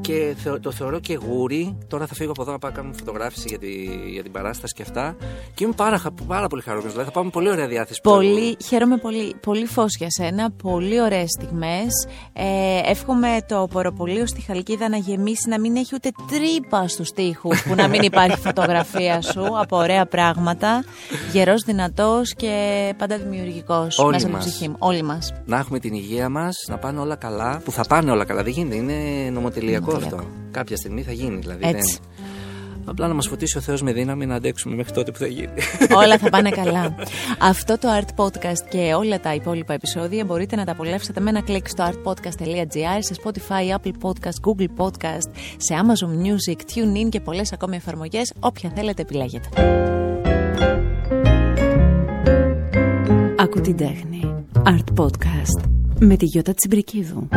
Και 0.02 0.34
θεω- 0.36 0.60
το 0.60 0.70
θεωρώ 0.70 1.00
και 1.00 1.14
γούρι. 1.26 1.76
Τώρα 1.88 2.06
θα 2.06 2.14
φύγω 2.14 2.30
από 2.30 2.42
εδώ 2.42 2.50
να 2.52 2.58
πάω 2.58 2.70
να 2.70 2.76
κάνω 2.76 2.92
φωτογράφηση 2.98 3.44
για, 3.48 3.58
τη, 3.58 3.68
για 4.12 4.22
την 4.22 4.32
παράσταση 4.32 4.74
και 4.74 4.82
αυτά. 4.82 5.16
Και 5.54 5.64
είμαι 5.64 5.72
πάρα, 5.76 5.98
χα- 5.98 6.10
πάρα 6.26 6.46
πολύ 6.46 6.62
χαρούμενος. 6.62 6.92
Δηλαδή 6.92 7.10
θα 7.12 7.18
πάμε 7.18 7.30
πολύ 7.30 7.50
ωραία 7.50 7.66
διάθεση. 7.66 8.00
Πολύ, 8.02 8.56
χαίρομαι 8.64 8.96
πολύ. 8.96 9.34
Πολύ 9.42 9.66
φως 9.66 9.96
για 9.98 10.06
σένα. 10.10 10.50
Πολύ 10.62 11.00
ωραίες 11.00 11.30
στιγμές. 11.38 12.06
Ε, 12.32 12.90
εύχομαι 12.90 13.28
το 13.48 13.68
ποροπολείο 13.72 14.26
στη 14.26 14.40
Χαλκίδα 14.40 14.88
να 14.88 14.96
γεμίσει, 14.96 15.48
να 15.48 15.60
μην 15.60 15.76
έχει 15.76 15.94
ούτε 15.94 16.10
τρύπα 16.30 16.88
στους 16.88 17.10
τοίχους, 17.10 17.62
που 17.62 17.74
να 17.74 17.88
μην 17.88 18.02
υπάρχει 18.02 18.38
φωτογραφία 18.46 19.20
σου 19.20 19.46
από 19.60 19.76
ωραία 19.76 20.06
πράγματα. 20.06 20.84
Γερός, 21.32 21.62
δυνατός 21.62 22.34
και 22.34 22.54
πάντα 22.98 23.18
δημιουργικός 23.18 23.98
Όλοι 23.98 24.12
μέσα 24.12 24.26
από 24.26 24.34
μας. 24.36 24.44
την 24.44 24.52
ψυχή 24.52 24.68
μου. 24.68 24.76
Όλοι 24.78 25.02
μας. 25.02 25.32
Να 25.44 25.58
έχουμε 25.58 25.78
την 25.78 25.94
υγεία 25.94 26.28
μας, 26.28 26.56
να 26.68 26.78
πάνε 26.78 27.00
όλα 27.00 27.16
καλά. 27.16 27.60
Που 27.64 27.72
θα 27.72 27.84
πάνε 27.88 28.10
όλα 28.10 28.24
καλά. 28.24 28.42
Δεν 28.42 28.52
γίνεται. 28.52 28.76
Είναι 28.76 29.30
νομοτελειακό 29.30 29.91
Νομοτελειακό. 29.92 30.16
αυτό. 30.16 30.28
Κάποια 30.50 30.76
στιγμή 30.76 31.02
θα 31.02 31.12
γίνει. 31.12 31.36
Δηλαδή, 31.36 31.66
Έτσι. 31.66 31.98
δεν- 32.16 32.26
Απλά 32.84 33.08
να 33.08 33.14
μας 33.14 33.26
φωτίσει 33.28 33.58
ο 33.58 33.60
Θεός 33.60 33.82
με 33.82 33.92
δύναμη 33.92 34.26
να 34.26 34.34
αντέξουμε 34.34 34.74
μέχρι 34.74 34.92
τότε 34.92 35.10
που 35.10 35.18
θα 35.18 35.26
γίνει. 35.26 35.52
Όλα 36.02 36.18
θα 36.18 36.30
πάνε 36.30 36.50
καλά. 36.50 36.94
Αυτό 37.38 37.78
το 37.78 37.88
Art 38.00 38.24
Podcast 38.24 38.68
και 38.70 38.94
όλα 38.94 39.20
τα 39.20 39.34
υπόλοιπα 39.34 39.72
επεισόδια 39.72 40.24
μπορείτε 40.24 40.56
να 40.56 40.64
τα 40.64 40.72
απολαύσετε 40.72 41.20
με 41.20 41.30
ένα 41.30 41.40
κλικ 41.42 41.68
στο 41.68 41.84
artpodcast.gr, 41.90 42.98
σε 42.98 43.14
Spotify, 43.24 43.74
Apple 43.76 43.92
Podcast, 44.02 44.48
Google 44.50 44.66
Podcast, 44.86 45.28
σε 45.56 45.74
Amazon 45.82 46.26
Music, 46.26 46.56
TuneIn 46.56 47.08
και 47.08 47.20
πολλές 47.20 47.52
ακόμη 47.52 47.76
εφαρμογές, 47.76 48.32
όποια 48.40 48.72
θέλετε 48.74 49.02
επιλέγετε. 49.02 49.48
Ακού 53.38 53.60
την 53.60 53.76
τέχνη. 53.76 54.34
Art 54.64 55.00
Podcast 55.02 55.64
με 56.00 56.16
τη 56.16 56.24
Γιώτα 56.24 56.54
Τσιμπρικίδου. 56.54 57.28